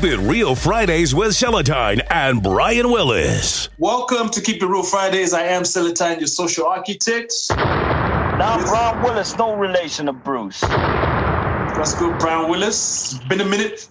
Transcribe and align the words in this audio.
Keep 0.00 0.12
It 0.12 0.18
Real 0.18 0.54
Fridays 0.54 1.12
with 1.12 1.32
Seletine 1.32 2.00
and 2.08 2.40
Brian 2.40 2.88
Willis. 2.88 3.68
Welcome 3.78 4.28
to 4.28 4.40
Keep 4.40 4.62
It 4.62 4.66
Real 4.66 4.84
Fridays. 4.84 5.34
I 5.34 5.42
am 5.42 5.64
Seletine, 5.64 6.20
your 6.20 6.28
social 6.28 6.68
architect. 6.68 7.32
Now, 7.50 8.64
Brian 8.64 9.02
Willis, 9.02 9.36
no 9.36 9.56
relation 9.56 10.06
to 10.06 10.12
Bruce. 10.12 10.60
That's 10.60 11.98
good, 11.98 12.12
go, 12.12 12.18
Brian 12.18 12.48
Willis. 12.48 13.18
Been 13.28 13.40
a 13.40 13.44
minute. 13.44 13.88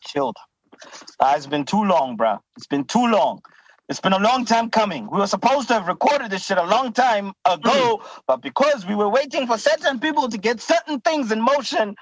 Chilled. 0.00 0.36
Uh, 1.20 1.34
it's 1.36 1.46
been 1.46 1.64
too 1.64 1.84
long, 1.84 2.16
bro. 2.16 2.40
It's 2.56 2.66
been 2.66 2.82
too 2.82 3.06
long. 3.06 3.40
It's 3.88 4.00
been 4.00 4.14
a 4.14 4.18
long 4.18 4.44
time 4.44 4.68
coming. 4.68 5.08
We 5.12 5.18
were 5.18 5.28
supposed 5.28 5.68
to 5.68 5.74
have 5.74 5.86
recorded 5.86 6.32
this 6.32 6.44
shit 6.44 6.58
a 6.58 6.64
long 6.64 6.92
time 6.92 7.34
ago, 7.44 8.00
mm. 8.02 8.20
but 8.26 8.42
because 8.42 8.84
we 8.84 8.96
were 8.96 9.08
waiting 9.08 9.46
for 9.46 9.58
certain 9.58 10.00
people 10.00 10.28
to 10.28 10.38
get 10.38 10.60
certain 10.60 10.98
things 11.02 11.30
in 11.30 11.40
motion, 11.40 11.90
I 11.90 11.94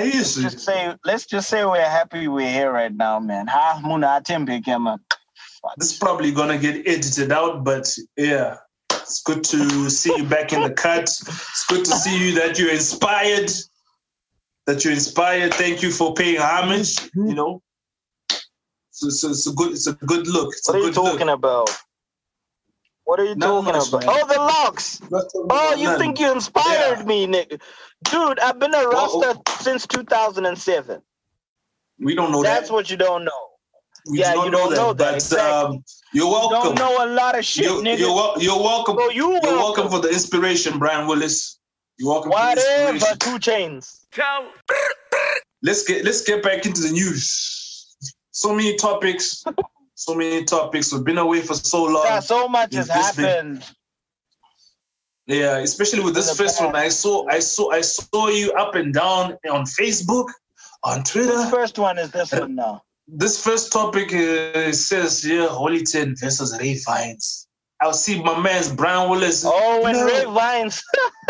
let's 0.00 0.34
just 0.34 0.60
say 0.60 0.94
let's 1.04 1.26
just 1.26 1.48
say 1.48 1.64
we're 1.64 1.82
happy 1.82 2.28
we're 2.28 2.50
here 2.50 2.72
right 2.72 2.94
now, 2.94 3.20
man. 3.20 3.46
Ha 3.46 3.80
muna 3.84 4.98
This 5.76 5.92
is 5.92 5.98
probably 5.98 6.32
gonna 6.32 6.58
get 6.58 6.86
edited 6.86 7.32
out, 7.32 7.64
but 7.64 7.88
yeah. 8.16 8.56
It's 8.90 9.22
good 9.22 9.44
to 9.44 9.90
see 9.90 10.16
you 10.16 10.24
back 10.24 10.54
in 10.54 10.62
the 10.62 10.70
cut. 10.70 11.02
It's 11.02 11.66
good 11.68 11.84
to 11.84 11.90
see 11.90 12.26
you 12.26 12.34
that 12.40 12.58
you're 12.58 12.70
inspired. 12.72 13.50
That 14.66 14.82
you're 14.82 14.94
inspired. 14.94 15.52
Thank 15.52 15.82
you 15.82 15.90
for 15.90 16.14
paying 16.14 16.40
homage. 16.40 17.10
You 17.14 17.34
know, 17.34 17.62
so, 18.94 19.10
so 19.10 19.30
it's 19.30 19.46
a 19.48 19.52
good, 19.52 19.72
it's 19.72 19.88
a 19.88 19.92
good 19.92 20.28
look. 20.28 20.52
It's 20.52 20.68
what 20.68 20.76
are 20.76 20.80
you 20.80 20.92
talking 20.92 21.26
look. 21.26 21.38
about? 21.38 21.68
What 23.04 23.18
are 23.18 23.24
you 23.24 23.34
Not 23.34 23.64
talking 23.64 23.74
about? 23.74 24.06
Man. 24.06 24.16
Oh, 24.22 24.26
the 24.26 24.38
locks. 24.38 25.00
Oh, 25.50 25.74
you 25.76 25.98
think 25.98 26.20
you 26.20 26.32
inspired 26.32 26.98
yeah. 26.98 27.04
me, 27.04 27.26
nigga? 27.26 27.60
Dude, 28.10 28.38
I've 28.40 28.58
been 28.58 28.74
a 28.74 28.86
Rasta 28.88 29.40
since 29.60 29.86
2007. 29.86 31.02
We 31.98 32.14
don't 32.14 32.32
know 32.32 32.42
That's 32.42 32.54
that. 32.54 32.60
That's 32.60 32.70
what 32.70 32.90
you 32.90 32.96
don't 32.96 33.24
know. 33.24 33.30
We 34.10 34.18
yeah, 34.18 34.34
don't 34.34 34.46
you 34.46 34.50
don't 34.50 34.74
know 34.74 34.92
that. 34.92 34.98
But 34.98 35.14
exactly. 35.14 35.76
um, 35.76 35.84
you're 36.12 36.26
welcome. 36.26 36.70
You 36.70 36.74
don't 36.74 36.78
know 36.78 37.04
a 37.04 37.08
lot 37.08 37.38
of 37.38 37.44
shit, 37.44 37.64
you're, 37.64 37.82
nigga. 37.82 38.00
You're, 38.00 38.42
you're 38.42 38.62
welcome. 38.62 38.96
Bro, 38.96 39.10
you 39.10 39.32
are 39.32 39.40
welcome. 39.40 39.88
for 39.88 40.00
the 40.00 40.08
inspiration, 40.08 40.78
Brian 40.78 41.06
Willis. 41.06 41.58
You're 41.98 42.10
welcome. 42.10 42.30
Whatever, 42.30 43.16
2 43.18 43.38
chains. 43.38 44.06
Chainz. 44.12 44.48
Let's 45.62 45.84
get 45.84 46.04
let's 46.04 46.20
get 46.22 46.42
back 46.42 46.66
into 46.66 46.82
the 46.82 46.90
news. 46.90 47.96
So 48.32 48.54
many 48.54 48.76
topics. 48.76 49.42
so 49.94 50.14
many 50.14 50.44
topics. 50.44 50.92
We've 50.92 51.04
been 51.04 51.18
away 51.18 51.40
for 51.40 51.54
so 51.54 51.84
long. 51.84 52.04
Yeah, 52.04 52.20
so 52.20 52.48
much 52.48 52.74
has 52.74 52.88
happened. 52.88 53.60
Been, 53.60 53.62
yeah, 55.26 55.58
especially 55.58 56.02
with 56.02 56.14
this 56.14 56.36
first 56.36 56.62
one. 56.62 56.76
I 56.76 56.88
saw 56.88 57.26
I 57.28 57.38
saw 57.38 57.70
I 57.70 57.80
saw 57.80 58.28
you 58.28 58.52
up 58.52 58.74
and 58.74 58.92
down 58.92 59.36
on 59.50 59.64
Facebook, 59.64 60.26
on 60.82 61.02
Twitter. 61.02 61.36
The 61.36 61.50
first 61.50 61.78
one 61.78 61.98
is 61.98 62.10
this 62.10 62.32
one 62.32 62.54
now 62.54 62.82
this 63.08 63.42
first 63.42 63.72
topic 63.72 64.12
uh, 64.14 64.72
says 64.72 65.24
yeah, 65.24 65.46
Holy 65.46 65.82
Ten 65.82 66.14
versus 66.16 66.56
Ray 66.58 66.78
Vines. 66.86 67.48
I'll 67.80 67.92
see 67.92 68.22
my 68.22 68.38
man's 68.38 68.72
Brian 68.72 69.10
Willis. 69.10 69.44
Oh, 69.46 69.84
and 69.84 69.98
no. 69.98 70.06
Ray 70.06 70.24
Vines. 70.24 70.82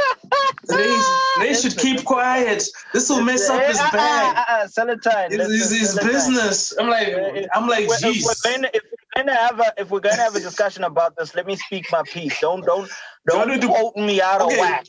Ray, 0.68 1.02
Ray 1.38 1.54
should 1.54 1.76
keep 1.76 2.04
quiet. 2.04 2.64
This 2.92 3.08
will 3.08 3.22
mess 3.22 3.48
up 3.48 3.62
his 3.64 3.78
bag. 3.78 4.36
Uh, 4.36 4.40
uh, 4.40 4.44
uh, 4.54 4.66
Seletine. 4.66 5.28
It's, 5.30 5.70
his 5.70 5.98
business. 5.98 6.74
I'm 6.78 6.88
like, 6.88 7.08
I'm 7.54 7.68
like. 7.68 7.86
If 7.88 8.24
we're, 8.24 8.52
gonna, 8.52 8.70
if 8.72 8.82
we're 9.16 9.22
a, 9.24 9.72
if 9.76 9.90
we're 9.90 10.00
gonna 10.00 10.16
have 10.16 10.34
a 10.34 10.40
discussion 10.40 10.84
about 10.84 11.16
this, 11.16 11.34
let 11.34 11.46
me 11.46 11.56
speak 11.56 11.86
my 11.90 12.02
piece. 12.02 12.38
Don't, 12.40 12.64
don't, 12.64 12.90
don't 13.26 13.62
quote 13.62 13.96
me 13.96 14.20
out 14.20 14.40
okay. 14.40 14.54
of 14.54 14.60
whack. 14.60 14.86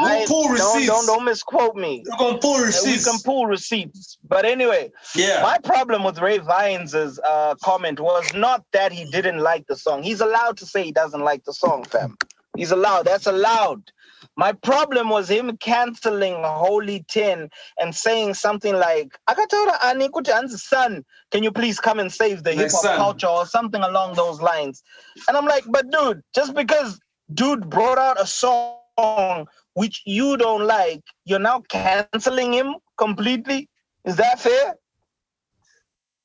We'll 0.00 0.26
pull 0.26 0.48
receipts. 0.48 0.86
Don't, 0.86 0.86
don't, 0.86 1.06
don't 1.06 1.24
misquote 1.24 1.76
me. 1.76 2.04
We're 2.06 2.18
gonna 2.18 2.38
pull 2.38 2.58
receipts. 2.58 3.06
We 3.06 3.12
can 3.12 3.20
pull 3.22 3.46
receipts. 3.46 4.18
But 4.26 4.44
anyway, 4.44 4.90
yeah. 5.14 5.42
My 5.42 5.58
problem 5.58 6.04
with 6.04 6.18
Ray 6.18 6.38
Vines's 6.38 7.18
uh, 7.20 7.54
comment 7.62 8.00
was 8.00 8.32
not 8.34 8.64
that 8.72 8.92
he 8.92 9.10
didn't 9.10 9.38
like 9.38 9.66
the 9.66 9.76
song. 9.76 10.02
He's 10.02 10.20
allowed 10.20 10.56
to 10.58 10.66
say 10.66 10.84
he 10.84 10.92
doesn't 10.92 11.22
like 11.22 11.44
the 11.44 11.52
song, 11.52 11.84
fam. 11.84 12.16
He's 12.56 12.70
allowed. 12.70 13.06
That's 13.06 13.26
allowed. 13.26 13.90
My 14.36 14.52
problem 14.52 15.08
was 15.08 15.28
him 15.28 15.56
canceling 15.58 16.42
Holy 16.42 17.04
Ten 17.08 17.48
and 17.78 17.94
saying 17.94 18.34
something 18.34 18.74
like, 18.74 19.18
Akatora 19.28 19.78
Anikutan's 19.80 20.62
son, 20.62 21.04
can 21.30 21.42
you 21.42 21.50
please 21.50 21.80
come 21.80 21.98
and 21.98 22.12
save 22.12 22.44
the 22.44 22.52
hip 22.52 22.70
hop 22.72 22.96
culture 22.96 23.26
or 23.26 23.46
something 23.46 23.82
along 23.82 24.14
those 24.14 24.40
lines? 24.40 24.82
And 25.26 25.36
I'm 25.36 25.46
like, 25.46 25.64
but 25.68 25.90
dude, 25.90 26.22
just 26.34 26.54
because 26.54 27.00
dude 27.34 27.68
brought 27.68 27.98
out 27.98 28.20
a 28.20 28.26
song 28.26 29.46
which 29.74 30.02
you 30.04 30.36
don't 30.36 30.66
like, 30.66 31.02
you're 31.24 31.38
now 31.38 31.60
canceling 31.68 32.52
him 32.52 32.76
completely? 32.96 33.68
Is 34.04 34.16
that 34.16 34.40
fair? 34.40 34.74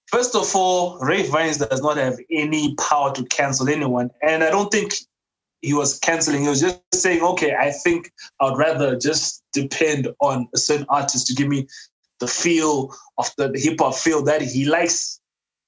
First 0.07 0.35
of 0.35 0.55
all, 0.55 0.99
Ray 0.99 1.23
Vines 1.23 1.57
does 1.57 1.81
not 1.81 1.97
have 1.97 2.17
any 2.31 2.75
power 2.75 3.11
to 3.13 3.23
cancel 3.25 3.67
anyone. 3.67 4.11
And 4.21 4.43
I 4.43 4.51
don't 4.51 4.71
think 4.71 4.93
he 5.63 5.73
was 5.73 5.97
canceling. 5.99 6.43
He 6.43 6.49
was 6.49 6.61
just 6.61 6.81
saying, 6.93 7.23
okay, 7.23 7.55
I 7.55 7.71
think 7.71 8.11
I'd 8.41 8.57
rather 8.57 8.95
just 8.97 9.43
depend 9.53 10.09
on 10.19 10.47
a 10.53 10.57
certain 10.57 10.85
artist 10.89 11.25
to 11.27 11.33
give 11.33 11.47
me 11.47 11.67
the 12.19 12.27
feel 12.27 12.93
of 13.17 13.31
the, 13.37 13.49
the 13.49 13.59
hip 13.59 13.79
hop 13.79 13.95
feel 13.95 14.21
that 14.23 14.41
he 14.41 14.65
likes, 14.65 15.19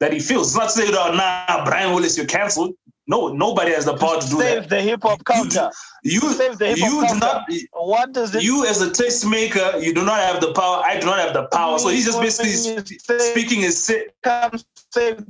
that 0.02 0.12
he 0.12 0.20
feels. 0.20 0.50
It's 0.50 0.58
not 0.58 0.72
saying, 0.72 0.92
oh, 0.94 1.16
nah, 1.16 1.66
Brian 1.66 1.96
Willis, 1.96 2.18
you're 2.18 2.26
canceled. 2.26 2.76
No, 3.08 3.30
nobody 3.30 3.72
has 3.72 3.86
the 3.86 3.96
power 3.96 4.20
to 4.20 4.28
do 4.28 4.38
save 4.38 4.64
that. 4.64 4.70
the 4.70 4.82
hip 4.82 5.04
hop 5.04 5.24
culture. 5.24 5.72
You, 6.04 6.22
you 6.24 6.34
save 6.34 6.58
the 6.58 6.68
hip 6.68 6.80
hop 6.80 7.08
culture. 7.08 7.20
Not, 7.20 7.50
what 7.74 8.12
does 8.12 8.36
it? 8.36 8.44
You 8.44 8.66
as 8.66 8.82
a 8.82 8.90
tastemaker, 8.90 9.82
you 9.82 9.94
do 9.94 10.04
not 10.04 10.20
have 10.20 10.42
the 10.42 10.52
power. 10.54 10.84
I 10.84 11.00
do 11.00 11.06
not 11.06 11.20
have 11.20 11.34
the 11.34 11.48
power. 11.48 11.80
So 11.80 11.90
he's 11.90 12.06
just 12.06 12.20
basically 12.20 12.86
speaking 13.20 13.62
his. 13.62 13.94
Come 14.24 14.60
save 14.92 15.24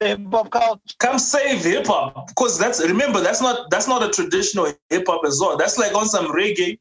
hip 0.00 0.20
hop 0.30 0.50
culture. 0.50 0.94
Come 0.98 1.18
save 1.18 1.64
hip 1.64 1.86
hop. 1.86 2.28
Because 2.28 2.58
that's 2.58 2.82
remember 2.82 3.20
that's 3.20 3.40
not 3.40 3.70
that's 3.70 3.88
not 3.88 4.02
a 4.02 4.10
traditional 4.10 4.72
hip 4.90 5.06
hop 5.06 5.22
as 5.26 5.38
well. 5.40 5.56
That's 5.56 5.78
like 5.78 5.94
on 5.94 6.06
some 6.06 6.26
reggae 6.26 6.78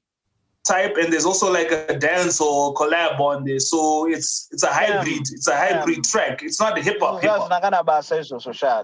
type 0.68 0.96
and 0.98 1.12
there's 1.12 1.26
also 1.26 1.52
like 1.52 1.72
a 1.72 1.98
dance 1.98 2.40
or 2.40 2.74
collab 2.76 3.20
on 3.20 3.46
there. 3.46 3.60
So 3.60 4.08
it's 4.08 4.48
it's 4.52 4.64
a 4.64 4.68
hybrid 4.68 5.22
it's 5.22 5.48
a 5.48 5.56
hybrid 5.56 6.04
track. 6.04 6.44
It's 6.44 6.60
not 6.60 6.76
the 6.76 6.82
hip-hop 6.82 7.22
hip-hop 7.22 7.50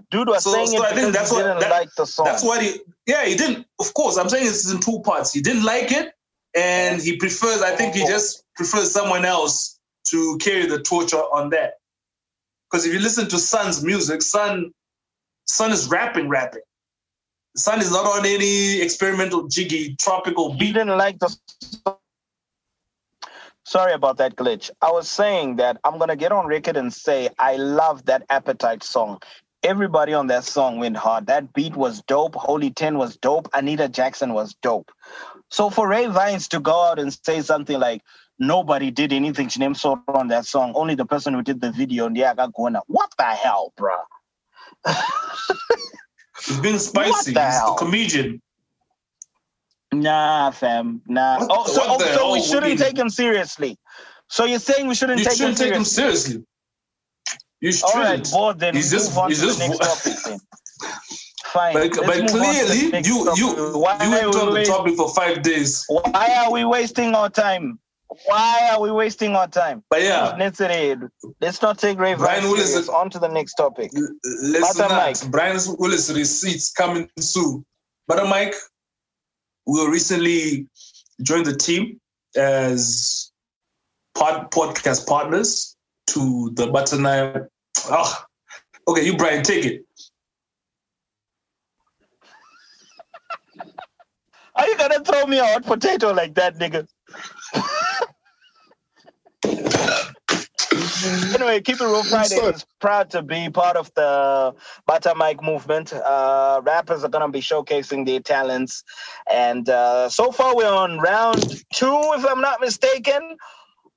dude 0.09 0.27
was 0.27 0.43
so, 0.43 0.53
saying 0.53 0.67
so 0.67 0.83
it 0.83 0.91
I 0.91 0.95
think 0.95 1.13
that's 1.13 1.31
what, 1.31 1.43
didn't 1.43 1.59
that, 1.59 1.69
like 1.69 1.89
the 1.95 2.05
song. 2.05 2.25
that's 2.25 2.43
what 2.43 2.61
he 2.61 2.79
yeah 3.05 3.25
he 3.25 3.35
didn't 3.35 3.65
of 3.79 3.93
course 3.93 4.17
i'm 4.17 4.29
saying 4.29 4.47
it's 4.47 4.71
in 4.71 4.79
two 4.79 4.99
parts. 5.01 5.33
He 5.33 5.41
didn't 5.41 5.63
like 5.63 5.91
it 5.91 6.13
and 6.55 7.01
he 7.01 7.17
prefers 7.17 7.61
i 7.61 7.75
think 7.75 7.93
he 7.93 8.05
just 8.05 8.43
prefers 8.55 8.91
someone 8.91 9.25
else 9.25 9.79
to 10.05 10.37
carry 10.39 10.65
the 10.65 10.81
torch 10.81 11.13
on 11.13 11.49
that 11.49 11.73
because 12.69 12.85
if 12.85 12.93
you 12.93 12.99
listen 12.99 13.27
to 13.29 13.37
Suhn's 13.37 13.83
music 13.83 14.21
Suhn 14.21 14.71
Suhn 15.47 15.71
is 15.71 15.89
rapping 15.89 16.29
rapping 16.29 16.61
Suhn 17.57 17.79
is 17.81 17.91
not 17.91 18.05
on 18.05 18.25
any 18.25 18.81
experimental 18.81 19.47
jiggy 19.47 19.95
tropical 19.99 20.53
beat. 20.53 20.67
He 20.67 20.73
didn't 20.73 20.97
like 20.97 21.19
the. 21.19 21.35
Sorry 23.65 23.93
about 23.93 24.17
that 24.17 24.35
glitch. 24.35 24.69
I 24.81 24.91
was 24.91 25.09
saying 25.09 25.57
that 25.57 25.77
I'm 25.83 25.97
gonna 25.97 26.15
get 26.15 26.31
on 26.31 26.47
record 26.47 26.77
and 26.77 26.93
say 26.93 27.29
I 27.39 27.57
love 27.57 28.05
that 28.05 28.23
Appetite 28.29 28.83
song. 28.83 29.19
Everybody 29.63 30.13
on 30.13 30.27
that 30.27 30.45
song 30.45 30.79
went 30.79 30.97
hard. 30.97 31.27
That 31.27 31.51
beat 31.53 31.75
was 31.75 32.01
dope. 32.03 32.35
Holy 32.35 32.71
Ten 32.71 32.97
was 32.97 33.17
dope. 33.17 33.49
Anita 33.53 33.89
Jackson 33.89 34.33
was 34.33 34.55
dope. 34.61 34.91
So 35.51 35.69
for 35.69 35.87
Ray 35.87 36.07
Vines 36.07 36.47
to 36.49 36.59
go 36.59 36.83
out 36.83 36.99
and 36.99 37.11
say 37.25 37.41
something 37.41 37.79
like 37.79 38.01
nobody 38.39 38.91
did 38.91 39.13
anything 39.13 39.47
to 39.49 39.59
name 39.59 39.75
so 39.75 40.01
on 40.07 40.27
that 40.29 40.45
song, 40.45 40.73
only 40.75 40.95
the 40.95 41.05
person 41.05 41.33
who 41.33 41.41
did 41.41 41.61
the 41.61 41.71
video, 41.71 42.05
and 42.05 42.17
yeah, 42.17 42.33
I. 42.37 42.47
What 42.87 43.11
the 43.17 43.23
hell, 43.23 43.73
bro? 43.77 43.95
He's 46.45 46.59
being 46.59 46.79
spicy. 46.79 47.33
He's 47.33 47.37
a 47.37 47.75
comedian. 47.77 48.41
Nah, 49.93 50.51
fam. 50.51 51.01
Nah. 51.07 51.39
What, 51.39 51.49
oh, 51.51 51.65
so, 51.67 51.81
oh, 51.85 51.99
so 51.99 52.33
we 52.33 52.41
shouldn't 52.41 52.79
take 52.79 52.97
him 52.97 53.09
seriously. 53.09 53.77
So 54.29 54.45
you're 54.45 54.59
saying 54.59 54.87
we 54.87 54.95
shouldn't, 54.95 55.19
you 55.19 55.25
take, 55.25 55.37
shouldn't 55.37 55.59
him 55.59 55.67
take 55.67 55.75
him 55.75 55.85
seriously? 55.85 56.43
You 57.61 57.71
shouldn't. 57.71 57.95
All 57.95 58.01
right, 58.01 58.31
boy, 58.31 58.53
then 58.53 58.75
he's 58.75 58.91
just, 58.91 59.11
move 59.11 59.17
on 59.19 59.29
he's 59.29 59.39
to 59.39 59.45
just, 59.47 59.59
the 59.59 59.67
next 59.67 59.79
topic 59.79 60.23
then. 60.25 60.39
Fine. 61.53 61.73
But, 61.73 62.05
but 62.05 62.29
clearly, 62.29 63.01
you 63.07 63.33
you 63.35 63.47
why 63.79 63.97
you 64.03 64.11
went 64.11 64.35
on 64.35 64.53
the 64.53 64.65
topic 64.65 64.95
for 64.95 65.13
five 65.15 65.41
days. 65.41 65.85
Why 65.87 66.43
are 66.43 66.51
we 66.51 66.65
wasting 66.65 67.15
our 67.15 67.29
time? 67.29 67.79
Why 68.25 68.69
are 68.71 68.81
we 68.81 68.91
wasting 68.91 69.35
our 69.35 69.47
time? 69.47 69.83
But 69.89 70.01
yeah, 70.01 70.35
let's 70.37 71.61
not 71.61 71.77
take 71.77 71.99
Ray 71.99 72.15
Brian 72.15 72.43
Willis 72.45 72.87
on 72.87 73.09
to 73.09 73.19
the 73.19 73.27
next 73.27 73.55
topic. 73.55 73.91
Let's 74.43 74.77
not. 74.77 74.91
Mike. 74.91 75.17
Brian 75.29 75.57
Willis 75.77 76.09
receipts 76.13 76.71
coming 76.71 77.09
soon. 77.19 77.65
But 78.07 78.25
Mike, 78.29 78.55
we 79.65 79.85
recently 79.87 80.67
joined 81.21 81.45
the 81.45 81.55
team 81.55 81.99
as 82.37 83.31
pod, 84.15 84.51
podcast 84.51 85.05
partners 85.05 85.75
to 86.07 86.51
the 86.55 86.67
Button 86.67 87.05
Oh, 87.05 87.47
ah, 87.91 88.25
okay, 88.87 89.05
you 89.05 89.17
Brian, 89.17 89.43
take 89.43 89.65
it. 89.65 89.85
Are 94.55 94.67
you 94.67 94.77
gonna 94.77 95.03
throw 95.03 95.25
me 95.25 95.39
a 95.39 95.45
hot 95.45 95.65
potato 95.65 96.11
like 96.13 96.33
that, 96.35 96.57
nigga? 96.57 96.87
anyway, 101.35 101.61
Keep 101.61 101.81
It 101.81 101.83
Real 101.83 102.03
Friday 102.03 102.35
is 102.35 102.65
proud 102.79 103.09
to 103.11 103.21
be 103.21 103.49
part 103.49 103.77
of 103.77 103.93
the 103.93 104.55
Butter 104.85 105.13
Mic 105.15 105.41
movement. 105.43 105.93
Uh, 105.93 106.61
rappers 106.63 107.03
are 107.03 107.09
going 107.09 107.25
to 107.25 107.31
be 107.31 107.41
showcasing 107.41 108.05
their 108.05 108.19
talents. 108.19 108.83
And 109.31 109.69
uh, 109.69 110.09
so 110.09 110.31
far, 110.31 110.55
we're 110.55 110.71
on 110.71 110.99
round 110.99 111.63
two, 111.73 112.01
if 112.15 112.25
I'm 112.25 112.41
not 112.41 112.61
mistaken, 112.61 113.37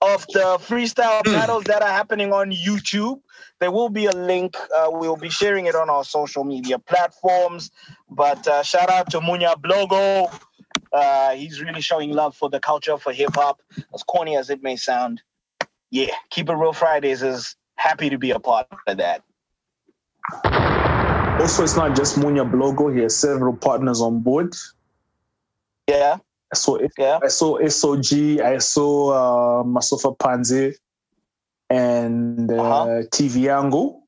of 0.03 0.27
the 0.29 0.59
freestyle 0.61 1.23
hmm. 1.25 1.33
battles 1.33 1.65
that 1.65 1.83
are 1.83 1.89
happening 1.89 2.33
on 2.33 2.51
YouTube. 2.51 3.21
There 3.61 3.71
will 3.71 3.91
be 3.91 4.07
a 4.07 4.13
link. 4.13 4.57
Uh, 4.75 4.89
we'll 4.91 5.17
be 5.17 5.31
sharing 5.31 5.67
it 5.67 5.75
on 5.75 5.89
our 5.91 6.05
social 6.05 6.45
media 6.45 6.79
platforms. 6.79 7.71
But 8.11 8.47
uh, 8.47 8.63
shout 8.63 8.91
out 8.91 9.11
to 9.13 9.21
Munya 9.21 9.55
Blogo. 9.61 10.33
Uh, 10.93 11.31
he's 11.31 11.63
really 11.63 11.81
showing 11.81 12.13
love 12.13 12.35
for 12.37 12.51
the 12.51 12.59
culture, 12.59 12.97
for 12.99 13.13
hip 13.13 13.35
hop, 13.35 13.61
as 13.95 14.03
corny 14.03 14.37
as 14.37 14.51
it 14.51 14.63
may 14.63 14.77
sound 14.77 15.23
yeah, 15.91 16.15
Keep 16.31 16.49
It 16.49 16.55
Real 16.55 16.73
Fridays 16.73 17.23
is 17.23 17.57
happy 17.77 18.11
to 18.11 18.19
be 18.19 18.31
a 18.31 18.39
part 18.39 18.67
of 18.87 18.97
that. 18.99 19.23
Also, 21.41 21.63
it's 21.63 21.77
not 21.77 21.97
just 21.97 22.19
Munya 22.19 22.49
Blogo. 22.49 22.95
He 22.95 23.03
has 23.03 23.17
several 23.17 23.57
partners 23.57 24.01
on 24.01 24.21
board. 24.21 24.55
Yeah. 25.89 26.19
I 26.53 26.57
saw, 26.57 26.79
yeah. 26.99 27.19
I 27.23 27.29
saw 27.29 27.59
SOG, 27.59 28.41
I 28.41 28.59
saw 28.59 29.11
uh, 29.11 29.65
Masofa 29.65 30.17
Panze 30.19 30.75
and 31.71 32.51
uh, 32.51 32.55
uh-huh. 32.55 33.03
TV 33.13 33.49
Angle. 33.49 34.03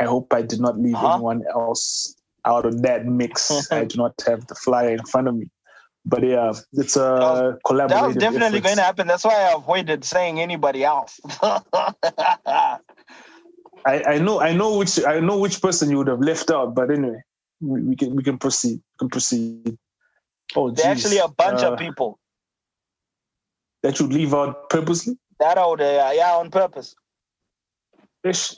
I 0.00 0.04
hope 0.04 0.32
I 0.32 0.42
did 0.42 0.60
not 0.60 0.78
leave 0.78 0.94
uh-huh. 0.94 1.14
anyone 1.14 1.44
else 1.54 2.16
out 2.44 2.66
of 2.66 2.82
that 2.82 3.06
mix. 3.06 3.70
I 3.72 3.84
do 3.84 3.98
not 3.98 4.14
have 4.26 4.46
the 4.46 4.54
flyer 4.54 4.94
in 4.94 5.04
front 5.04 5.28
of 5.28 5.36
me 5.36 5.48
but 6.04 6.22
yeah, 6.24 6.52
it's 6.72 6.96
a 6.96 7.58
collaborative. 7.64 7.88
That 7.88 8.06
was 8.06 8.16
definitely 8.16 8.60
going 8.60 8.76
to 8.76 8.82
happen. 8.82 9.06
That's 9.06 9.24
why 9.24 9.34
I 9.34 9.54
avoided 9.54 10.04
saying 10.04 10.40
anybody 10.40 10.84
else. 10.84 11.20
I, 11.42 12.80
I 13.84 14.18
know 14.18 14.40
I 14.40 14.52
know 14.52 14.78
which 14.78 15.04
I 15.04 15.20
know 15.20 15.38
which 15.38 15.60
person 15.60 15.90
you 15.90 15.98
would 15.98 16.08
have 16.08 16.20
left 16.20 16.50
out, 16.50 16.74
but 16.74 16.90
anyway, 16.90 17.22
we, 17.60 17.82
we 17.82 17.96
can 17.96 18.16
we 18.16 18.22
can 18.22 18.38
proceed. 18.38 18.80
We 18.94 18.98
can 18.98 19.08
proceed. 19.08 19.78
Oh, 20.54 20.70
there's 20.70 20.86
actually 20.86 21.18
a 21.18 21.28
bunch 21.28 21.62
uh, 21.62 21.72
of 21.72 21.78
people 21.78 22.18
that 23.82 23.98
you 23.98 24.06
leave 24.06 24.34
out 24.34 24.70
purposely. 24.70 25.18
That 25.40 25.58
old 25.58 25.80
uh, 25.80 26.10
yeah, 26.14 26.34
on 26.34 26.50
purpose. 26.50 26.94
Ish. 28.24 28.56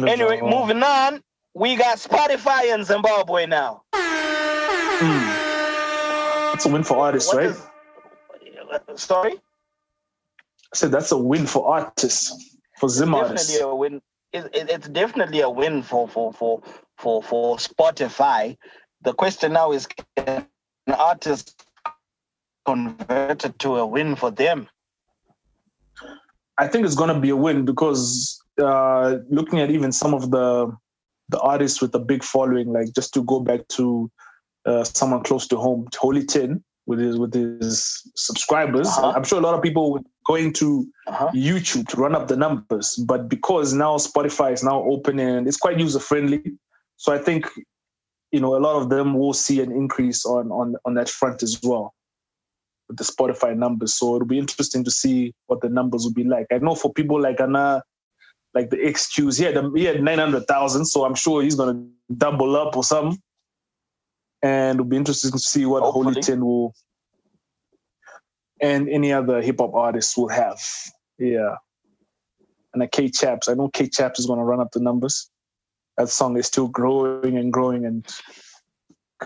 Anyway, 0.00 0.40
moving 0.40 0.82
on. 0.82 1.22
We 1.54 1.76
got 1.76 1.98
Spotify 1.98 2.72
in 2.74 2.84
Zimbabwe 2.84 3.46
now. 3.46 3.82
Mm. 3.92 5.39
That's 6.60 6.68
a 6.68 6.72
win 6.74 6.84
for 6.84 6.98
artists, 6.98 7.32
what 7.32 7.42
right? 7.42 7.56
Is, 8.92 9.02
sorry? 9.02 9.32
I 9.32 10.74
said 10.74 10.90
that's 10.90 11.10
a 11.10 11.16
win 11.16 11.46
for 11.46 11.66
artists, 11.66 12.58
for 12.78 12.86
Zim 12.90 13.14
it's 13.14 13.22
artists. 13.22 13.46
Definitely 13.48 13.70
a 13.70 13.74
win. 13.74 14.02
It, 14.34 14.44
it, 14.54 14.70
it's 14.70 14.88
definitely 14.88 15.40
a 15.40 15.48
win 15.48 15.82
for 15.82 16.06
for 16.06 16.34
for 16.34 16.60
for 16.98 17.22
for 17.22 17.56
Spotify. 17.56 18.58
The 19.00 19.14
question 19.14 19.54
now 19.54 19.72
is, 19.72 19.88
can 20.18 20.44
artists 20.86 21.54
artist 21.56 21.66
convert 22.66 23.46
it 23.46 23.58
to 23.60 23.76
a 23.76 23.86
win 23.86 24.14
for 24.14 24.30
them? 24.30 24.68
I 26.58 26.68
think 26.68 26.84
it's 26.84 26.94
going 26.94 27.14
to 27.14 27.18
be 27.18 27.30
a 27.30 27.36
win 27.36 27.64
because 27.64 28.38
uh, 28.62 29.16
looking 29.30 29.60
at 29.60 29.70
even 29.70 29.92
some 29.92 30.12
of 30.12 30.30
the 30.30 30.76
the 31.30 31.40
artists 31.40 31.80
with 31.80 31.94
a 31.94 31.98
big 31.98 32.22
following, 32.22 32.70
like 32.70 32.92
just 32.94 33.14
to 33.14 33.24
go 33.24 33.40
back 33.40 33.66
to 33.68 34.10
uh, 34.66 34.84
someone 34.84 35.22
close 35.22 35.46
to 35.48 35.56
home, 35.56 35.88
Holy 35.98 36.24
Ten, 36.24 36.62
with 36.86 36.98
his 36.98 37.18
with 37.18 37.34
his 37.34 38.02
subscribers. 38.16 38.88
Uh-huh. 38.88 39.12
I'm 39.14 39.24
sure 39.24 39.38
a 39.38 39.42
lot 39.42 39.54
of 39.54 39.62
people 39.62 39.92
were 39.92 40.00
going 40.26 40.52
to 40.54 40.86
uh-huh. 41.06 41.30
YouTube 41.34 41.88
to 41.88 41.96
run 41.96 42.14
up 42.14 42.28
the 42.28 42.36
numbers, 42.36 42.96
but 43.06 43.28
because 43.28 43.72
now 43.72 43.96
Spotify 43.96 44.52
is 44.52 44.62
now 44.62 44.82
open 44.82 45.18
and 45.18 45.46
it's 45.46 45.56
quite 45.56 45.78
user 45.78 46.00
friendly, 46.00 46.42
so 46.96 47.12
I 47.12 47.18
think 47.18 47.46
you 48.32 48.40
know 48.40 48.56
a 48.56 48.62
lot 48.66 48.76
of 48.80 48.90
them 48.90 49.14
will 49.14 49.32
see 49.32 49.60
an 49.60 49.72
increase 49.72 50.24
on 50.26 50.50
on 50.50 50.76
on 50.84 50.94
that 50.94 51.08
front 51.08 51.42
as 51.42 51.58
well 51.62 51.94
with 52.88 52.98
the 52.98 53.04
Spotify 53.04 53.56
numbers. 53.56 53.94
So 53.94 54.16
it'll 54.16 54.26
be 54.26 54.38
interesting 54.38 54.84
to 54.84 54.90
see 54.90 55.32
what 55.46 55.60
the 55.60 55.68
numbers 55.68 56.04
will 56.04 56.12
be 56.12 56.24
like. 56.24 56.46
I 56.52 56.58
know 56.58 56.74
for 56.74 56.92
people 56.92 57.20
like 57.20 57.40
Anna, 57.40 57.82
like 58.52 58.70
the 58.70 58.78
XQs, 58.78 59.38
he 59.38 59.44
had 59.44 59.56
he 59.76 59.84
had 59.84 60.02
nine 60.02 60.18
hundred 60.18 60.46
thousand, 60.46 60.86
so 60.86 61.04
I'm 61.04 61.14
sure 61.14 61.42
he's 61.42 61.54
gonna 61.54 61.86
double 62.16 62.56
up 62.56 62.76
or 62.76 62.84
something 62.84 63.18
and 64.42 64.76
it'll 64.76 64.86
be 64.86 64.96
interesting 64.96 65.32
to 65.32 65.38
see 65.38 65.66
what 65.66 65.82
Hopefully. 65.82 66.14
Holy 66.14 66.22
Ten 66.22 66.44
will 66.44 66.74
and 68.60 68.88
any 68.88 69.12
other 69.12 69.40
hip 69.40 69.56
hop 69.58 69.74
artists 69.74 70.16
will 70.16 70.28
have. 70.28 70.60
Yeah. 71.18 71.56
And 72.74 72.82
a 72.82 72.86
Kae 72.86 73.12
Chaps. 73.12 73.48
I 73.48 73.54
know 73.54 73.68
Kae 73.68 73.92
Chaps 73.92 74.20
is 74.20 74.26
gonna 74.26 74.44
run 74.44 74.60
up 74.60 74.72
the 74.72 74.80
numbers. 74.80 75.30
That 75.96 76.08
song 76.08 76.36
is 76.36 76.46
still 76.46 76.68
growing 76.68 77.36
and 77.36 77.52
growing 77.52 77.84
and 77.84 78.06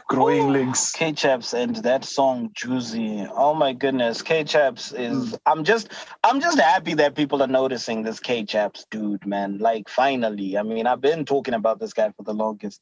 growing 0.09 0.53
legs. 0.53 0.93
Kae 0.97 1.17
Chaps 1.17 1.53
and 1.53 1.77
that 1.77 2.05
song 2.05 2.51
Juicy. 2.55 3.27
Oh 3.33 3.55
my 3.55 3.73
goodness. 3.73 4.23
Kae 4.23 4.49
Chaps 4.49 4.93
is 4.93 5.33
mm. 5.33 5.39
I'm 5.47 5.65
just 5.65 5.93
I'm 6.23 6.41
just 6.41 6.59
happy 6.59 6.95
that 6.95 7.15
people 7.15 7.43
are 7.43 7.49
noticing 7.49 8.03
this 8.03 8.21
Kae 8.21 8.49
Chaps 8.49 8.87
dude, 8.91 9.27
man. 9.27 9.59
Like 9.59 9.89
finally. 9.89 10.57
I 10.57 10.63
mean, 10.63 10.87
I've 10.87 11.01
been 11.01 11.25
talking 11.25 11.55
about 11.55 11.81
this 11.81 11.93
guy 11.93 12.11
for 12.17 12.23
the 12.23 12.35
longest 12.35 12.81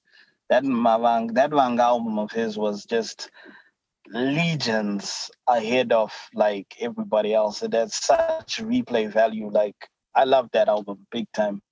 that 0.53 0.65
Mavang, 0.65 1.33
that 1.33 1.51
Wang 1.51 1.81
album 1.81 2.19
of 2.19 2.31
his 2.31 2.59
was 2.59 2.85
just 2.85 3.31
legions 4.09 5.31
ahead 5.49 5.93
of 5.93 6.13
like 6.35 6.77
everybody 6.79 7.33
else. 7.33 7.63
It 7.63 7.73
has 7.73 7.95
such 7.95 8.59
replay 8.59 9.11
value. 9.11 9.49
Like 9.51 9.89
I 10.15 10.25
love 10.25 10.51
that 10.53 10.69
album 10.69 11.07
big 11.11 11.25
time. 11.33 11.63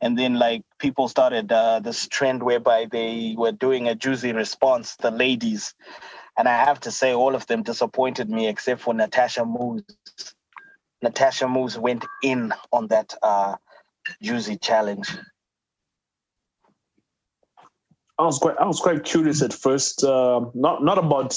And 0.00 0.16
then 0.16 0.34
like 0.34 0.62
people 0.78 1.08
started 1.08 1.50
uh, 1.50 1.80
this 1.80 2.06
trend 2.06 2.44
whereby 2.44 2.86
they 2.88 3.34
were 3.36 3.50
doing 3.50 3.88
a 3.88 3.96
juicy 3.96 4.32
response, 4.32 4.94
the 4.94 5.10
ladies. 5.10 5.74
And 6.38 6.46
I 6.46 6.64
have 6.64 6.78
to 6.80 6.92
say 6.92 7.12
all 7.12 7.34
of 7.34 7.48
them 7.48 7.64
disappointed 7.64 8.30
me 8.30 8.46
except 8.46 8.80
for 8.80 8.94
Natasha 8.94 9.44
Muz. 9.44 9.82
Natasha 11.02 11.48
Muz 11.48 11.76
went 11.76 12.04
in 12.22 12.54
on 12.72 12.86
that 12.88 13.12
uh, 13.24 13.56
juicy 14.22 14.56
challenge. 14.56 15.08
I 18.22 18.26
was 18.26 18.38
quite 18.38 18.56
I 18.58 18.66
was 18.66 18.78
quite 18.78 19.02
curious 19.02 19.42
at 19.42 19.52
first, 19.52 20.04
uh, 20.04 20.44
not 20.54 20.84
not 20.84 20.96
about 20.96 21.36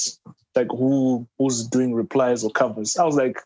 like 0.56 0.68
who 0.70 1.28
who's 1.40 1.68
doing 1.68 1.96
replies 1.96 2.44
or 2.44 2.52
covers. 2.52 2.96
I 2.98 3.04
was 3.06 3.16
like, 3.16 3.40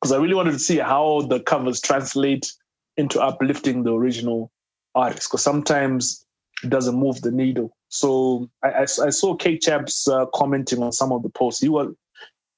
because 0.00 0.12
I 0.12 0.18
really 0.18 0.34
wanted 0.34 0.52
to 0.52 0.58
see 0.58 0.76
how 0.76 1.22
the 1.22 1.40
covers 1.40 1.80
translate 1.80 2.52
into 2.98 3.20
uplifting 3.20 3.84
the 3.84 3.94
original 3.94 4.52
artist. 4.94 5.30
Because 5.30 5.42
sometimes 5.42 6.26
it 6.62 6.68
doesn't 6.68 6.94
move 6.94 7.22
the 7.22 7.30
needle. 7.30 7.74
So 7.88 8.50
I, 8.62 8.68
I, 8.68 8.82
I 8.82 9.10
saw 9.10 9.36
Kae 9.36 9.60
Chaps 9.60 10.06
uh, 10.06 10.26
commenting 10.34 10.82
on 10.82 10.92
some 10.92 11.12
of 11.12 11.22
the 11.22 11.30
posts. 11.30 11.62
He 11.62 11.70
was 11.70 11.94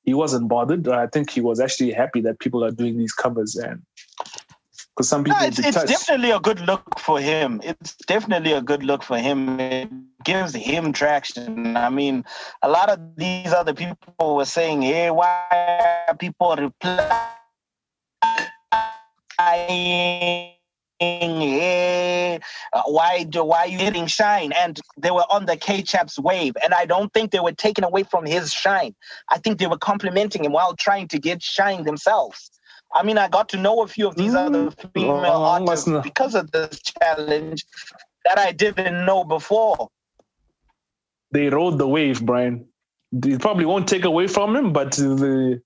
he 0.03 0.13
wasn't 0.13 0.49
bothered. 0.49 0.89
I 0.89 1.07
think 1.07 1.31
he 1.31 1.41
was 1.41 1.61
actually 1.61 1.93
happy 1.93 2.21
that 2.23 2.41
people 2.41 2.65
are 2.65 2.73
doing 2.73 2.99
these 2.99 3.13
covers 3.13 3.55
and 3.55 3.81
because 4.99 5.09
some 5.09 5.23
people. 5.23 5.41
it's, 5.43 5.61
it's 5.61 5.85
definitely 5.85 6.33
a 6.33 6.41
good 6.41 6.61
look 6.61 6.99
for 6.99 7.21
him. 7.21 7.61
It's 7.63 7.95
definitely 8.07 8.53
a 8.53 8.61
good 8.61 8.83
look 8.83 9.05
for 9.05 9.17
him. 9.17 9.61
It 9.61 9.89
gives 10.25 10.53
him 10.55 10.93
traction. 10.93 11.77
I 11.77 11.89
mean, 11.89 12.25
a 12.63 12.69
lot 12.69 12.91
of 12.91 12.99
these 13.17 13.53
other 13.53 13.73
people 13.73 14.35
were 14.35 14.45
saying, 14.45 14.83
"Hey, 14.83 15.11
why 15.13 16.05
are 16.09 16.17
people 16.17 16.57
replying?" 16.57 16.99
Hey, 19.41 20.57
why 22.87 23.23
do 23.23 23.45
why 23.45 23.59
are 23.59 23.69
you 23.69 23.79
hitting 23.79 24.09
shine? 24.09 24.51
And 24.59 24.81
they 24.97 25.13
were 25.13 25.27
on 25.31 25.47
the 25.47 25.57
Kae 25.57 25.87
Chaps 25.87 26.19
wave, 26.19 26.55
and 26.61 26.75
I 26.75 26.87
don't 26.87 27.13
think 27.13 27.31
they 27.31 27.39
were 27.39 27.53
taken 27.53 27.85
away 27.85 28.03
from 28.03 28.27
his 28.27 28.53
shine. 28.53 28.97
I 29.31 29.39
think 29.39 29.61
they 29.61 29.69
were 29.69 29.79
complimenting 29.79 30.45
him 30.45 30.51
while 30.51 30.75
trying 30.75 31.07
to 31.09 31.21
get 31.21 31.41
shine 31.41 31.85
themselves. 31.85 32.51
I 32.95 33.03
mean, 33.03 33.19
I 33.19 33.29
got 33.29 33.49
to 33.51 33.57
know 33.57 33.83
a 33.83 33.87
few 33.87 34.09
of 34.09 34.17
these 34.17 34.33
mm. 34.33 34.47
other 34.47 34.71
female 34.95 35.21
oh, 35.25 35.45
artists 35.45 35.89
because 36.03 36.35
of 36.35 36.51
this 36.51 36.81
challenge 36.81 37.65
that 38.25 38.39
I 38.39 38.53
didn't 38.53 39.05
know 39.05 39.25
before. 39.25 39.89
They 41.31 41.49
rode 41.49 41.79
the 41.79 41.89
wave, 41.89 42.25
Brian. 42.25 42.67
It 43.13 43.41
probably 43.41 43.67
won't 43.67 43.89
take 43.89 44.05
away 44.05 44.27
from 44.27 44.57
him, 44.57 44.73
but 44.73 44.93
the 44.93 45.63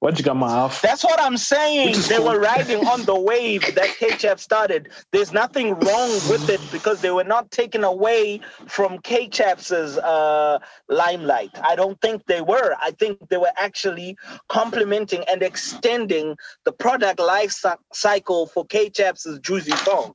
what 0.00 0.18
you 0.18 0.24
got 0.24 0.36
my 0.36 0.48
off? 0.48 0.82
That's 0.82 1.02
what 1.02 1.20
I'm 1.20 1.36
saying. 1.36 1.96
They 2.08 2.16
cool. 2.16 2.26
were 2.26 2.40
riding 2.40 2.86
on 2.86 3.04
the 3.04 3.18
wave 3.18 3.62
that 3.74 3.88
Kae 3.98 4.18
Chap 4.18 4.38
started. 4.38 4.90
There's 5.10 5.32
nothing 5.32 5.70
wrong 5.70 6.10
with 6.28 6.48
it 6.50 6.60
because 6.70 7.00
they 7.00 7.10
were 7.10 7.24
not 7.24 7.50
taken 7.50 7.82
away 7.82 8.40
from 8.68 8.98
Kae 8.98 9.32
Chap's 9.32 9.72
uh, 9.72 10.58
limelight. 10.88 11.50
I 11.62 11.76
don't 11.76 12.00
think 12.02 12.26
they 12.26 12.42
were. 12.42 12.76
I 12.82 12.90
think 12.92 13.18
they 13.30 13.38
were 13.38 13.52
actually 13.56 14.16
complementing 14.48 15.24
and 15.28 15.42
extending 15.42 16.36
the 16.64 16.72
product 16.72 17.18
life 17.18 17.54
cycle 17.92 18.46
for 18.46 18.66
Kae 18.66 18.94
Chap's 18.94 19.26
Juicy 19.40 19.72
song. 19.76 20.12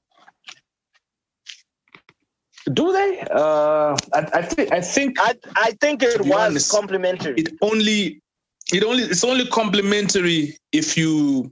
Do 2.72 2.94
they? 2.94 3.26
Uh, 3.32 3.98
I, 4.14 4.28
I 4.34 4.42
think. 4.44 4.72
I 4.72 4.82
think. 4.82 5.18
I, 5.20 5.34
I 5.56 5.72
think 5.82 6.04
it 6.04 6.22
was 6.22 6.32
honest, 6.32 6.72
complementary. 6.72 7.34
It 7.38 7.50
only 7.64 8.22
it 8.74 8.84
only 8.84 9.04
it's 9.04 9.24
only 9.24 9.46
complimentary 9.48 10.58
if 10.72 10.98
you 10.98 11.52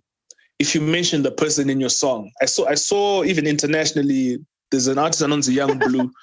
if 0.60 0.76
you 0.76 0.82
mention 0.82 1.24
the 1.24 1.32
person 1.32 1.70
in 1.70 1.80
your 1.80 1.90
song. 1.90 2.32
I 2.42 2.46
saw 2.46 2.68
I 2.68 2.76
saw 2.76 3.24
even 3.24 3.48
internationally 3.48 4.40
there's 4.72 4.88
an 4.88 4.98
artist 4.98 5.22
known 5.22 5.40
as 5.40 5.50
Yung 5.50 5.80
Bleu. 5.80 6.10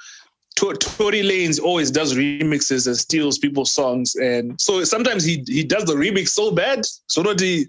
Tory 0.57 1.21
Lanez 1.21 1.61
always 1.61 1.91
does 1.91 2.15
remixes 2.15 2.87
and 2.87 2.97
steals 2.97 3.37
people's 3.39 3.71
songs, 3.71 4.15
and 4.15 4.59
so 4.59 4.83
sometimes 4.85 5.23
he 5.23 5.45
he 5.47 5.63
does 5.63 5.85
the 5.85 5.95
remix 5.95 6.29
so 6.29 6.51
bad, 6.51 6.81
so 7.09 7.23
that 7.25 7.37
the 7.37 7.67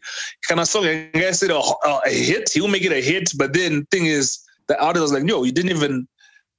kind 0.48 0.62
of 0.62 0.70
song 0.70 0.86
I 0.86 1.10
guess 1.14 1.44
it 1.44 1.52
a, 1.52 1.58
a 1.58 2.10
hit, 2.10 2.50
he'll 2.54 2.70
make 2.70 2.86
it 2.86 2.94
a 2.94 3.02
hit. 3.02 3.32
But 3.38 3.52
then 3.54 3.86
thing 3.92 4.06
is, 4.06 4.40
the 4.70 4.82
artist 4.82 5.02
was 5.02 5.12
like, 5.12 5.24
"No, 5.24 5.44
you 5.44 5.52
didn't 5.52 5.72
even." 5.72 6.08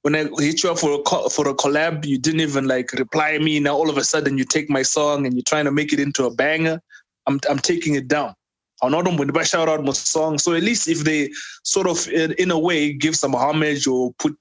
When 0.01 0.15
I 0.15 0.29
hit 0.37 0.63
you 0.63 0.71
up 0.71 0.79
for 0.79 0.93
a 0.93 1.29
for 1.29 1.49
a 1.49 1.53
collab, 1.53 2.05
you 2.05 2.17
didn't 2.17 2.41
even 2.41 2.67
like 2.67 2.93
reply 2.93 3.37
me. 3.37 3.59
Now 3.59 3.75
all 3.75 3.89
of 3.89 3.97
a 3.97 4.03
sudden 4.03 4.37
you 4.37 4.45
take 4.45 4.69
my 4.69 4.81
song 4.81 5.25
and 5.25 5.35
you're 5.35 5.43
trying 5.43 5.65
to 5.65 5.71
make 5.71 5.91
it 5.91 5.99
into 5.99 6.25
a 6.25 6.33
banger. 6.33 6.81
I'm 7.27 7.39
I'm 7.49 7.59
taking 7.59 7.95
it 7.95 8.07
down. 8.07 8.33
I'm 8.81 8.91
not 8.91 9.05
going 9.05 9.31
to 9.31 9.43
shout 9.43 9.67
out 9.67 9.83
my 9.83 9.91
song. 9.91 10.37
So 10.37 10.53
at 10.53 10.63
least 10.63 10.87
if 10.87 10.99
they 11.03 11.31
sort 11.63 11.87
of 11.87 12.07
in, 12.07 12.31
in, 12.33 12.51
a 12.51 12.57
way 12.57 12.93
give 12.93 13.15
some 13.15 13.33
homage 13.33 13.87
or 13.87 14.13
put 14.19 14.37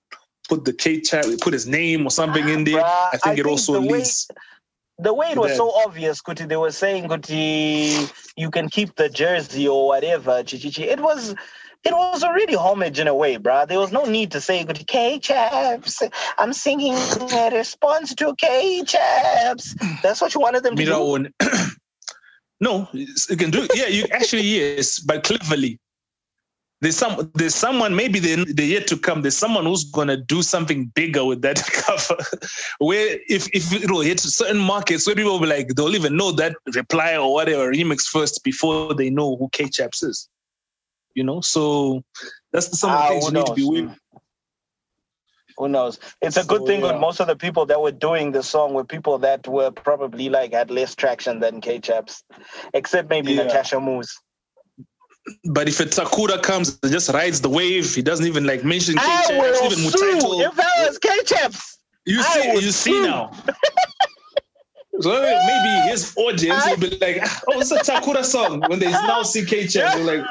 put 0.48 0.64
the 0.64 0.72
K 0.72 1.00
chat, 1.00 1.26
put 1.40 1.52
his 1.52 1.66
name 1.66 2.06
or 2.06 2.10
something 2.10 2.48
in 2.48 2.64
there, 2.64 2.84
I 2.84 3.10
think 3.12 3.26
I 3.26 3.32
it 3.32 3.36
think 3.36 3.46
also 3.48 3.80
leads. 3.80 4.28
the 4.98 5.12
way 5.12 5.32
it 5.32 5.38
was 5.38 5.56
so 5.56 5.72
obvious, 5.84 6.22
Kuti, 6.22 6.48
they 6.48 6.56
were 6.56 6.70
saying, 6.70 7.08
Kuti, 7.08 8.10
you 8.36 8.50
can 8.50 8.68
keep 8.68 8.94
the 8.94 9.08
jersey 9.08 9.68
or 9.68 9.86
whatever, 9.86 10.42
Chichichi. 10.42 10.84
It 10.84 11.00
was 11.00 11.34
it 11.84 11.92
was 11.92 12.24
already 12.24 12.54
homage 12.54 12.98
in 12.98 13.06
a 13.06 13.14
way, 13.14 13.36
bro. 13.36 13.64
There 13.66 13.78
was 13.78 13.92
no 13.92 14.04
need 14.04 14.30
to 14.32 14.40
say 14.40 14.64
good 14.64 14.84
Kae 14.86 15.22
Chaps. 15.22 16.02
I'm 16.36 16.52
singing 16.52 16.94
a 16.94 17.50
response 17.52 18.14
to 18.16 18.34
Kae 18.34 18.86
Chaps. 18.86 19.74
That's 20.02 20.20
what 20.20 20.34
you 20.34 20.40
wanted 20.40 20.64
them 20.64 20.76
to 20.76 20.84
do. 20.84 21.28
no, 22.60 22.88
you 22.92 23.36
can 23.36 23.50
do. 23.50 23.68
Yeah, 23.74 23.86
you 23.86 24.06
actually 24.12 24.42
yes, 24.42 24.98
but 24.98 25.24
cleverly. 25.24 25.78
There's 26.80 26.96
some. 26.96 27.28
There's 27.34 27.56
someone. 27.56 27.96
Maybe 27.96 28.20
they 28.20 28.44
they're 28.44 28.66
yet 28.66 28.86
to 28.88 28.96
come. 28.96 29.22
There's 29.22 29.36
someone 29.36 29.64
who's 29.64 29.84
gonna 29.84 30.16
do 30.16 30.42
something 30.42 30.86
bigger 30.94 31.24
with 31.24 31.42
that 31.42 31.60
cover. 31.72 32.22
where 32.78 33.18
if 33.28 33.48
if 33.52 33.72
it 33.72 33.90
will 33.90 34.02
hit 34.02 34.20
certain 34.20 34.58
markets, 34.58 35.04
where 35.04 35.16
people 35.16 35.32
will 35.32 35.40
be 35.40 35.46
like, 35.46 35.68
they'll 35.74 35.96
even 35.96 36.16
know 36.16 36.30
that 36.32 36.54
reply 36.74 37.16
or 37.16 37.32
whatever 37.32 37.72
remix 37.72 38.02
first 38.02 38.44
before 38.44 38.94
they 38.94 39.10
know 39.10 39.36
who 39.36 39.48
Kae 39.48 39.72
Chaps 39.72 40.04
is 40.04 40.28
you 41.18 41.24
know. 41.24 41.40
So 41.40 42.02
that's 42.52 42.68
the 42.68 42.76
some 42.76 42.90
of 42.90 42.98
the 42.98 43.04
ah, 43.04 43.08
things 43.08 43.24
you 43.26 43.32
knows? 43.32 43.48
need 43.48 43.54
to 43.54 43.54
be 43.54 43.82
with. 43.82 43.98
Who 45.58 45.68
knows? 45.68 45.98
It's 46.22 46.36
a 46.36 46.44
good 46.44 46.60
so, 46.60 46.66
thing 46.66 46.80
yeah. 46.80 46.92
with 46.92 47.00
most 47.00 47.18
of 47.18 47.26
the 47.26 47.34
people 47.34 47.66
that 47.66 47.82
were 47.82 47.90
doing 47.90 48.30
the 48.30 48.44
song 48.44 48.74
were 48.74 48.84
people 48.84 49.18
that 49.18 49.46
were 49.48 49.72
probably 49.72 50.28
like 50.28 50.52
had 50.52 50.70
less 50.70 50.94
traction 50.94 51.40
than 51.40 51.60
Kae 51.60 51.82
Chaps, 51.82 52.22
except 52.74 53.10
maybe 53.10 53.32
yeah. 53.32 53.42
Natasha 53.42 53.80
Muz. 53.80 54.16
But 55.50 55.68
if 55.68 55.80
a 55.80 55.84
Takura 55.84 56.40
comes 56.40 56.78
and 56.82 56.92
just 56.92 57.10
rides 57.10 57.40
the 57.40 57.50
wave, 57.50 57.92
he 57.92 58.02
doesn't 58.02 58.26
even 58.26 58.46
like 58.46 58.64
mention 58.64 58.94
Kae 58.94 59.26
Chaps, 59.26 59.62
even 59.64 59.84
Mutaito. 59.84 60.46
If 60.46 60.54
that 60.54 60.72
was 60.86 60.98
Kae 61.00 61.26
Chaps, 61.26 61.78
you 62.06 62.22
see, 62.22 62.52
you 62.52 62.70
see 62.70 63.02
now. 63.02 63.32
So 65.00 65.22
maybe 65.22 65.90
his 65.90 66.14
audience 66.16 66.66
will 66.66 66.76
be 66.76 66.98
like, 66.98 67.22
oh, 67.48 67.60
it's 67.60 67.70
a 67.70 67.78
Takura 67.78 68.24
song. 68.24 68.62
When 68.68 68.78
they 68.78 68.90
now 68.90 69.22
see 69.22 69.42
Kae 69.42 69.70
Chaps, 69.70 69.94
they're 69.94 70.18
like, 70.18 70.26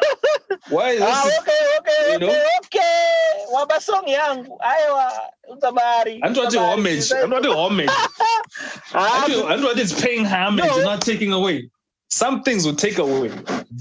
why 0.69 0.91
is 0.91 1.01
ah, 1.03 1.31
okay, 1.39 1.77
okay, 1.79 2.13
you 2.13 2.19
know? 2.19 2.27
okay, 2.27 2.45
okay. 2.65 3.45
Waba 3.53 3.79
song 3.79 4.03
yangu. 4.07 4.57
Aiwa, 4.59 5.11
utabari. 5.49 6.19
I'm 6.21 6.33
not 6.33 6.51
doing 6.51 6.63
homage. 6.63 7.11
I'm 7.13 7.29
not 7.29 7.43
doing 7.43 7.57
homage. 7.57 7.89
I'm 8.93 9.61
not 9.61 9.77
just 9.77 10.03
paying 10.03 10.25
homage 10.25 10.65
no. 10.65 10.83
not 10.83 11.01
taking 11.01 11.31
away. 11.31 11.69
Some 12.09 12.43
things 12.43 12.65
will 12.65 12.75
take 12.75 12.97
away. 12.97 13.29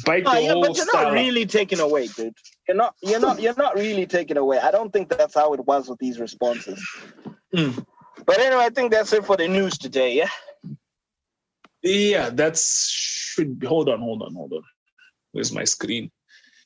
Bite 0.05 0.25
no, 0.25 0.35
the 0.35 0.43
yeah, 0.43 0.53
whole 0.53 0.63
but 0.63 0.77
you're 0.77 0.87
not 0.93 1.13
really 1.13 1.47
taking 1.47 1.81
away, 1.81 2.09
dude. 2.09 2.35
You're 2.67 2.77
not. 2.77 2.95
You're 3.01 3.21
not. 3.21 3.41
You're 3.41 3.55
not 3.57 3.75
really 3.77 4.07
taking 4.07 4.37
away. 4.37 4.59
I 4.59 4.71
don't 4.71 4.93
think 4.93 5.09
that's 5.09 5.35
how 5.35 5.55
it 5.55 5.65
was 5.65 5.89
with 5.89 5.99
these 5.99 6.19
responses. 6.19 6.85
Mm. 7.55 7.85
But 8.25 8.41
anyway, 8.41 8.65
I 8.65 8.71
think 8.71 8.91
that's 8.91 9.13
it 9.13 9.25
for 9.25 9.37
the 9.37 9.47
news 9.47 9.79
today. 9.79 10.15
Yeah. 10.15 10.29
Yeah, 11.83 12.31
that's 12.31 12.89
should 13.37 13.59
be. 13.59 13.67
Hold 13.67 13.89
on, 13.89 14.01
hold 14.01 14.23
on, 14.23 14.35
hold 14.35 14.53
on. 14.53 14.63
Where's 15.33 15.53
my 15.53 15.65
screen? 15.65 16.11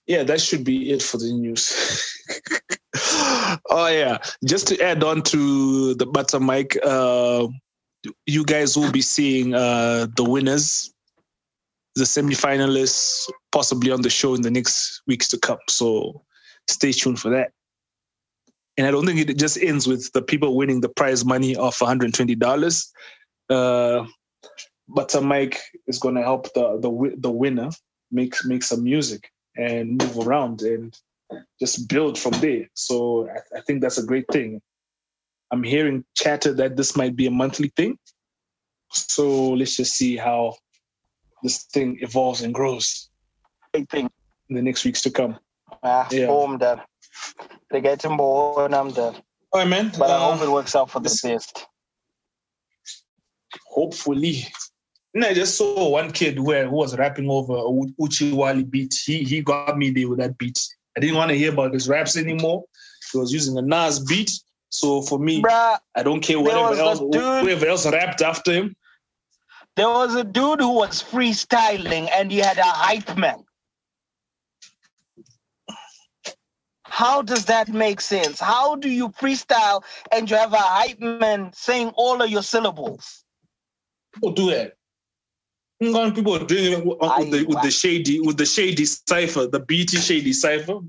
Yeah, 0.06 0.22
that 0.24 0.40
should 0.40 0.64
be 0.64 0.90
it 0.90 1.02
for 1.02 1.18
the 1.18 1.32
news. 1.32 1.72
oh 3.70 3.88
yeah, 3.88 4.18
just 4.44 4.66
to 4.68 4.80
add 4.82 5.04
on 5.04 5.22
to 5.22 5.94
the 5.94 6.06
butter 6.06 6.40
mic, 6.40 6.78
uh, 6.84 7.46
you 8.26 8.44
guys 8.44 8.76
will 8.76 8.90
be 8.90 9.02
seeing 9.02 9.54
uh, 9.54 10.06
the 10.16 10.24
winners, 10.24 10.92
the 11.96 12.06
semi-finalists, 12.06 13.28
possibly 13.52 13.90
on 13.90 14.02
the 14.02 14.10
show 14.10 14.34
in 14.34 14.42
the 14.42 14.50
next 14.50 15.02
weeks 15.06 15.28
to 15.28 15.38
come. 15.38 15.58
So 15.68 16.22
stay 16.68 16.92
tuned 16.92 17.20
for 17.20 17.30
that. 17.30 17.52
And 18.78 18.86
I 18.86 18.90
don't 18.90 19.04
think 19.04 19.18
it 19.20 19.38
just 19.38 19.58
ends 19.58 19.86
with 19.86 20.10
the 20.12 20.22
people 20.22 20.56
winning 20.56 20.80
the 20.80 20.88
prize 20.88 21.24
money 21.24 21.54
of 21.56 21.76
$120. 21.76 22.86
Uh, 23.50 24.06
Butter 24.94 25.20
Mic 25.20 25.58
is 25.86 25.98
going 25.98 26.16
to 26.16 26.22
help 26.22 26.52
the 26.54 26.78
the 26.80 27.14
the 27.18 27.30
winner 27.30 27.70
make 28.10 28.34
make 28.44 28.62
some 28.62 28.82
music 28.82 29.30
and 29.56 29.98
move 29.98 30.26
around 30.26 30.62
and 30.62 30.96
just 31.60 31.88
build 31.88 32.18
from 32.18 32.32
there. 32.40 32.68
So 32.74 33.28
I, 33.28 33.58
I 33.58 33.60
think 33.62 33.80
that's 33.80 33.98
a 33.98 34.06
great 34.06 34.26
thing. 34.32 34.60
I'm 35.52 35.62
hearing 35.62 36.04
chatter 36.14 36.52
that 36.54 36.76
this 36.76 36.96
might 36.96 37.16
be 37.16 37.26
a 37.26 37.30
monthly 37.30 37.72
thing. 37.76 37.98
So 38.92 39.50
let's 39.50 39.76
just 39.76 39.94
see 39.94 40.16
how 40.16 40.54
this 41.42 41.64
thing 41.64 41.98
evolves 42.00 42.42
and 42.42 42.52
grows. 42.52 43.10
Great 43.72 43.88
thing 43.90 44.10
in 44.48 44.56
the 44.56 44.62
next 44.62 44.84
weeks 44.84 45.02
to 45.02 45.10
come. 45.10 45.38
Ah, 45.82 46.08
yeah. 46.10 46.26
Boom, 46.26 46.58
done. 46.58 46.82
They 47.70 47.80
get 47.80 48.04
him 48.04 48.12
more 48.12 48.64
and 48.64 48.74
I'm 48.74 48.90
done. 48.90 49.16
All 49.52 49.60
right, 49.60 49.68
man. 49.68 49.92
But 49.98 50.10
uh, 50.10 50.16
I 50.16 50.32
hope 50.32 50.42
it 50.42 50.50
works 50.50 50.74
out 50.74 50.90
for 50.90 51.00
the 51.00 51.20
best. 51.22 51.66
Hopefully. 53.66 54.46
And 55.14 55.24
I 55.24 55.34
just 55.34 55.56
saw 55.56 55.88
one 55.88 56.12
kid 56.12 56.38
where 56.38 56.68
who 56.68 56.76
was 56.76 56.96
rapping 56.96 57.28
over 57.28 57.54
a 57.54 58.02
Uchi 58.02 58.32
Wally 58.32 58.62
beat. 58.62 58.94
He 59.04 59.24
he 59.24 59.40
got 59.40 59.76
me 59.76 59.90
there 59.90 60.08
with 60.08 60.18
that 60.18 60.38
beat. 60.38 60.58
I 60.96 61.00
didn't 61.00 61.16
want 61.16 61.30
to 61.30 61.36
hear 61.36 61.52
about 61.52 61.74
his 61.74 61.88
raps 61.88 62.16
anymore. 62.16 62.64
He 63.10 63.18
was 63.18 63.32
using 63.32 63.58
a 63.58 63.62
Nas 63.62 63.98
beat. 64.00 64.30
So 64.68 65.02
for 65.02 65.18
me, 65.18 65.42
Bruh, 65.42 65.78
I 65.96 66.02
don't 66.04 66.20
care 66.20 66.38
whatever 66.38 66.74
else 66.74 67.00
dude, 67.00 67.14
whoever 67.14 67.66
else 67.66 67.90
rapped 67.90 68.22
after 68.22 68.52
him. 68.52 68.76
There 69.76 69.88
was 69.88 70.14
a 70.14 70.22
dude 70.22 70.60
who 70.60 70.74
was 70.74 71.02
freestyling 71.02 72.08
and 72.14 72.30
he 72.30 72.38
had 72.38 72.58
a 72.58 72.62
hype 72.62 73.16
man. 73.16 73.44
How 76.84 77.22
does 77.22 77.46
that 77.46 77.68
make 77.68 78.00
sense? 78.00 78.38
How 78.38 78.76
do 78.76 78.88
you 78.88 79.08
freestyle 79.08 79.82
and 80.12 80.30
you 80.30 80.36
have 80.36 80.52
a 80.52 80.58
hype 80.58 81.00
man 81.00 81.52
saying 81.52 81.92
all 81.96 82.20
of 82.20 82.30
your 82.30 82.42
syllables? 82.42 83.24
People 84.12 84.32
do 84.32 84.50
that 84.50 84.74
people 85.80 86.34
are 86.34 86.44
doing 86.44 86.72
it 86.72 86.84
with, 86.84 86.98
with 87.00 87.30
the 87.30 87.44
with 87.44 87.62
the 87.62 87.70
shady 87.70 88.20
with 88.20 88.36
the 88.36 88.46
shady 88.46 88.84
cipher, 88.84 89.46
the 89.46 89.60
BT 89.60 89.96
shady 89.96 90.32
cipher, 90.32 90.80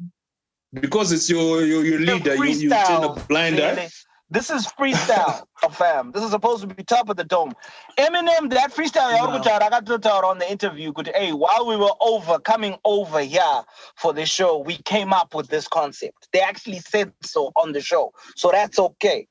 because 0.74 1.12
it's 1.12 1.30
your 1.30 1.66
your, 1.66 1.86
your 1.86 2.00
leader. 2.00 2.36
You, 2.36 2.54
you 2.54 2.70
turn 2.70 3.04
a 3.04 3.14
blind 3.28 3.60
eye. 3.60 3.90
This 4.30 4.50
is 4.50 4.66
freestyle, 4.66 5.44
fam. 5.74 6.14
This 6.14 6.24
is 6.24 6.32
supposed 6.32 6.62
to 6.62 6.74
be 6.74 6.84
top 6.84 7.10
of 7.10 7.18
the 7.18 7.26
dome. 7.26 7.52
Eminem, 7.98 8.50
that 8.52 8.72
freestyle 8.72 9.12
I 9.12 9.70
got 9.70 9.86
to 9.88 10.00
tell 10.00 10.26
on 10.26 10.40
the 10.40 10.50
interview. 10.50 10.94
Good, 10.94 11.12
hey, 11.14 11.34
while 11.34 11.68
we 11.68 11.76
were 11.76 11.92
over 12.00 12.40
coming 12.40 12.78
over 12.86 13.20
here 13.20 13.62
for 13.98 14.14
the 14.14 14.26
show, 14.26 14.58
we 14.58 14.78
came 14.78 15.12
up 15.12 15.36
with 15.36 15.50
this 15.50 15.68
concept. 15.68 16.30
They 16.32 16.40
actually 16.40 16.80
said 16.80 17.12
so 17.22 17.52
on 17.58 17.74
the 17.74 17.82
show, 17.82 18.14
so 18.38 18.52
that's 18.52 18.80
okay. 18.80 19.28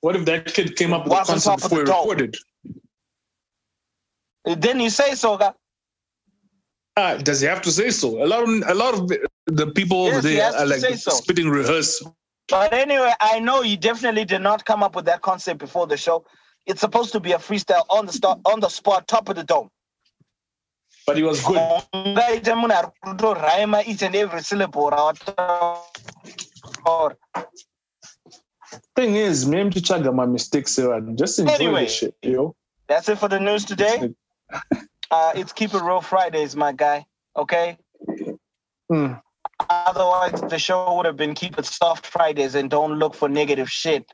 What 0.00 0.16
if 0.16 0.24
that 0.24 0.46
kid 0.46 0.74
came 0.76 0.94
up 0.94 1.04
with 1.04 1.12
the 1.12 1.24
concept 1.24 1.62
before 1.62 1.78
we 1.78 1.84
recorded? 1.84 2.36
Then 4.44 4.80
you 4.80 4.90
say 4.90 5.14
so. 5.14 5.38
Uh, 6.96 7.16
does 7.18 7.40
he 7.40 7.46
have 7.46 7.62
to 7.62 7.70
say 7.70 7.90
so? 7.90 8.22
A 8.22 8.26
lot 8.26 8.42
of 8.42 8.48
a 8.68 8.74
lot 8.74 8.94
of 8.94 9.08
the 9.46 9.66
people 9.74 10.04
yes, 10.06 10.16
over 10.16 10.28
there 10.28 10.54
are 10.54 10.66
like 10.66 10.80
so. 10.96 11.10
spitting 11.12 11.48
rehearse. 11.48 12.02
But 12.48 12.72
anyway, 12.72 13.12
I 13.20 13.38
know 13.38 13.62
you 13.62 13.76
definitely 13.76 14.24
did 14.24 14.42
not 14.42 14.64
come 14.64 14.82
up 14.82 14.94
with 14.94 15.06
that 15.06 15.22
concept 15.22 15.58
before 15.58 15.86
the 15.86 15.96
show. 15.96 16.24
It's 16.66 16.80
supposed 16.80 17.12
to 17.12 17.20
be 17.20 17.32
a 17.32 17.38
freestyle 17.38 17.84
on 17.88 18.06
the 18.06 18.12
start, 18.12 18.40
on 18.44 18.60
the 18.60 18.68
spot, 18.68 19.08
top 19.08 19.28
of 19.28 19.36
the 19.36 19.44
dome. 19.44 19.70
But 21.06 21.16
he 21.16 21.22
was 21.22 21.42
good. 21.44 21.58
each 23.86 24.02
and 24.02 24.14
every 24.14 24.42
syllable. 24.42 24.92
Thing 28.94 29.16
is, 29.16 29.48
me 29.48 29.70
to 29.70 29.80
check 29.80 30.04
my 30.12 30.26
mistakes 30.26 30.76
here 30.76 30.92
and 30.92 31.18
just 31.18 31.38
enjoy 31.38 31.54
anyway, 31.54 31.84
the 31.84 31.90
shit, 31.90 32.14
yo. 32.22 32.54
That's 32.86 33.08
it 33.08 33.18
for 33.18 33.28
the 33.28 33.40
news 33.40 33.64
today. 33.64 34.12
Uh, 35.10 35.32
it's 35.34 35.52
Keep 35.52 35.74
It 35.74 35.82
Real 35.82 36.00
Fridays, 36.00 36.56
my 36.56 36.72
guy. 36.72 37.04
Okay. 37.36 37.76
Mm. 38.90 39.20
Otherwise, 39.68 40.40
the 40.48 40.58
show 40.58 40.96
would 40.96 41.06
have 41.06 41.16
been 41.16 41.34
Keep 41.34 41.58
It 41.58 41.66
Soft 41.66 42.06
Fridays 42.06 42.54
and 42.54 42.70
don't 42.70 42.98
look 42.98 43.14
for 43.14 43.28
negative 43.28 43.70
shit. 43.70 44.10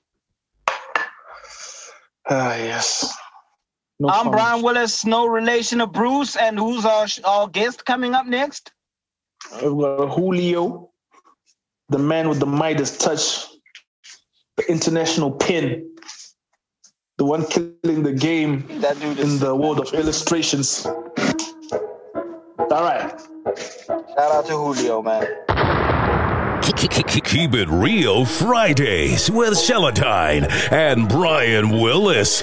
Ah, 2.29 2.53
uh, 2.53 2.57
yes. 2.57 3.17
No 4.01 4.09
I'm 4.09 4.31
Brian 4.31 4.63
Willis, 4.63 5.05
no 5.05 5.27
relation 5.27 5.79
to 5.79 5.87
Bruce. 5.87 6.37
And 6.37 6.59
who's 6.59 6.85
our, 6.85 7.07
our 7.25 7.49
guest 7.49 7.85
coming 7.85 8.15
up 8.15 8.27
next? 8.27 8.73
We've 9.63 9.77
got 9.77 10.11
Hulio, 10.11 10.91
the 11.89 11.99
man 11.99 12.29
with 12.29 12.39
the 12.39 12.47
Midas 12.47 12.97
touch, 12.99 13.47
the 14.57 14.71
international 14.71 15.31
pin, 15.31 15.91
the 17.19 17.25
one 17.25 17.45
killing 17.47 18.03
the 18.05 18.13
game 18.13 18.65
in 18.71 19.39
the 19.41 19.55
world 19.55 19.81
of 19.81 19.93
illustrations. 19.93 20.87
All 20.87 22.85
right. 22.85 23.11
Shout 24.15 24.33
out 24.33 24.47
to 24.47 24.53
Hulio, 24.53 25.05
man. 25.05 25.58
Keep 26.77 27.55
it 27.55 27.69
real 27.69 28.27
Fridays 28.27 29.31
with 29.31 29.55
Seletine 29.55 30.47
and 30.71 31.09
Brian 31.09 31.71
Willis. 31.81 32.43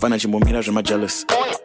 Financial 0.00 0.30
more 0.30 0.40
mirage, 0.40 0.68
am 0.68 0.78
I 0.78 0.82
jealous? 0.82 1.24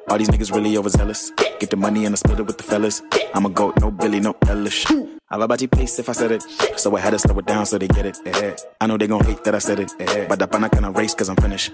All 0.09 0.17
these 0.17 0.29
niggas 0.29 0.53
really 0.53 0.77
overzealous. 0.77 1.31
Get 1.59 1.71
the 1.71 1.75
money 1.75 2.05
and 2.05 2.13
I 2.13 2.17
split 2.17 2.39
it 2.39 2.43
with 2.43 2.57
the 2.57 2.63
fellas. 2.63 3.01
I'm 3.33 3.45
a 3.47 3.49
goat, 3.49 3.79
no 3.79 3.89
Billy, 3.89 4.19
no 4.19 4.35
Ellis. 4.47 4.85
I'll 5.29 5.41
about 5.41 5.59
to 5.59 5.67
pace 5.67 5.97
if 5.97 6.07
I 6.07 6.13
said 6.13 6.31
it. 6.31 6.43
So 6.77 6.95
I 6.95 6.99
had 6.99 7.11
to 7.11 7.19
slow 7.19 7.37
it 7.39 7.45
down 7.45 7.65
so 7.65 7.77
they 7.77 7.87
get 7.87 8.05
it. 8.05 8.17
Eh. 8.25 8.55
I 8.79 8.87
know 8.87 8.97
they 8.97 9.07
gon' 9.07 9.23
hate 9.25 9.43
that 9.45 9.55
I 9.55 9.59
said 9.59 9.79
it. 9.79 9.91
Eh. 9.99 10.27
But 10.27 10.39
the 10.39 10.47
pana 10.47 10.69
can 10.69 10.91
race 10.93 11.15
cause 11.15 11.29
I'm 11.29 11.35
finished. 11.35 11.71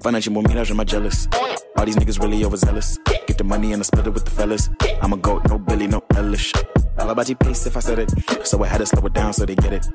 Financial 0.00 0.32
more 0.32 0.42
mirage, 0.42 0.70
am 0.70 0.80
I 0.80 0.84
jealous? 0.84 1.28
All 1.76 1.84
these 1.84 1.96
niggas 1.96 2.20
really 2.20 2.44
overzealous. 2.44 2.98
Get 3.26 3.38
the 3.38 3.44
money 3.44 3.72
and 3.72 3.82
I 3.82 3.84
split 3.84 4.06
it 4.06 4.10
with 4.10 4.24
the 4.24 4.30
fellas. 4.30 4.70
I'm 5.02 5.12
a 5.12 5.16
goat, 5.16 5.48
no 5.48 5.58
Billy, 5.58 5.86
no 5.86 6.02
Ellis. 6.14 6.52
I'll 6.98 7.10
about 7.10 7.26
to 7.26 7.34
pace 7.34 7.66
if 7.66 7.76
I 7.76 7.80
said 7.80 7.98
it. 7.98 8.46
So 8.46 8.62
I 8.62 8.68
had 8.68 8.78
to 8.78 8.86
slow 8.86 9.04
it 9.06 9.12
down 9.12 9.32
so 9.32 9.44
they 9.44 9.54
get 9.54 9.72
it. 9.72 9.86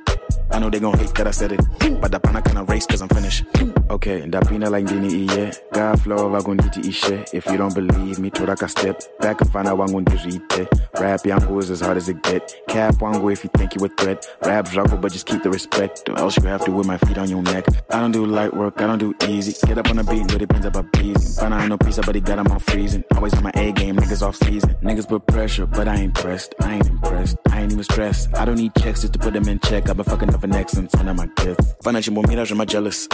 I 0.52 0.60
know 0.60 0.70
they 0.70 0.80
gon' 0.80 0.98
hate 0.98 1.14
that 1.16 1.28
I 1.28 1.32
said 1.32 1.52
it. 1.54 1.62
But 2.02 2.12
the 2.12 2.20
pana 2.20 2.42
can 2.42 2.58
race 2.72 2.86
cause 2.86 3.02
I'm 3.02 3.10
finished. 3.10 3.44
Okay, 3.90 4.26
ndapina 4.26 4.70
like 4.70 4.84
ndini 4.84 5.26
iye 5.26 5.52
gaflow 5.72 6.30
vakunditi 6.30 6.80
ishe 6.80 7.26
if 7.34 7.46
you 7.48 7.58
don't 7.58 7.76
believe 7.76 8.20
me 8.20 8.30
tora 8.30 8.56
ka 8.56 8.68
step 8.68 8.98
back 9.20 9.42
and 9.42 9.52
find 9.52 9.68
mfana 9.68 9.74
wangu 9.74 10.02
ndirite 10.02 10.68
rap 10.94 11.26
yangu 11.26 11.60
is 11.60 11.70
as 11.70 11.82
hard 11.82 11.98
as 11.98 12.10
it 12.10 12.24
get. 12.24 12.56
Cap 12.68 13.02
wangu 13.02 13.32
if 13.32 13.44
you 13.44 13.50
think 13.58 13.76
you 13.76 13.86
a 13.86 13.90
threat. 13.90 14.26
Rap 14.46 14.68
struggle 14.68 14.98
but 14.98 15.12
just 15.12 15.28
keep 15.28 15.44
the 15.44 15.50
respect. 15.50 16.10
Or 16.10 16.18
else 16.20 16.38
you 16.38 16.48
have 16.48 16.64
to 16.66 16.72
with 16.72 16.88
my 16.88 16.98
feet 16.98 17.18
on 17.18 17.30
your 17.30 17.44
neck. 17.44 17.66
I 17.90 18.00
don't 18.00 18.14
do 18.14 18.26
light 18.26 18.54
work 18.54 18.82
I 18.82 18.88
don't 18.88 19.00
do 19.00 19.14
easy. 19.28 19.54
Get 19.68 19.78
up 19.78 19.90
on 19.90 19.98
the 19.98 20.04
beat 20.04 20.28
but 20.28 20.36
it 20.36 20.48
depends 20.48 20.66
about 20.66 20.92
busy 20.94 21.42
Fana 21.42 21.60
ain't 21.60 21.70
no 21.70 21.78
pizza 21.78 22.02
but 22.02 22.16
he 22.16 22.22
got 22.22 22.40
him 22.40 22.48
on 22.48 22.60
freezing. 22.60 23.04
Always 23.16 23.34
on 23.34 23.44
my 23.44 23.52
A 23.56 23.74
game 23.74 23.98
niggas 23.98 24.22
off 24.26 24.38
season. 24.38 24.76
Niggas 24.82 25.08
put 25.08 25.28
pressure 25.28 25.66
but 25.66 25.88
I 25.88 25.96
ain't 25.96 26.14
pressed. 26.14 26.56
I 26.62 26.76
ain't 26.76 26.88
impressed. 26.88 27.36
I 27.50 27.62
ain't 27.62 27.72
even 27.74 27.84
stressed. 27.84 28.34
I 28.36 28.46
don't 28.46 28.56
need 28.56 28.72
checks 28.76 29.02
just 29.02 29.14
to 29.14 29.20
put 29.20 29.34
them 29.34 29.50
in 29.50 29.60
check. 29.60 29.90
I've 29.90 29.98
been 29.98 30.06
fucking 30.06 30.34
up 30.34 30.44
an 30.44 30.56
ex 30.56 30.74
and 30.76 30.90
son 30.90 31.10
of 31.10 31.18
my 31.18 31.28
gifts. 31.36 31.76
Financial 31.84 32.14
more 32.14 32.24
mirage 32.28 32.52
am 32.62 32.64
I 32.64 32.66
jealous 32.66 33.08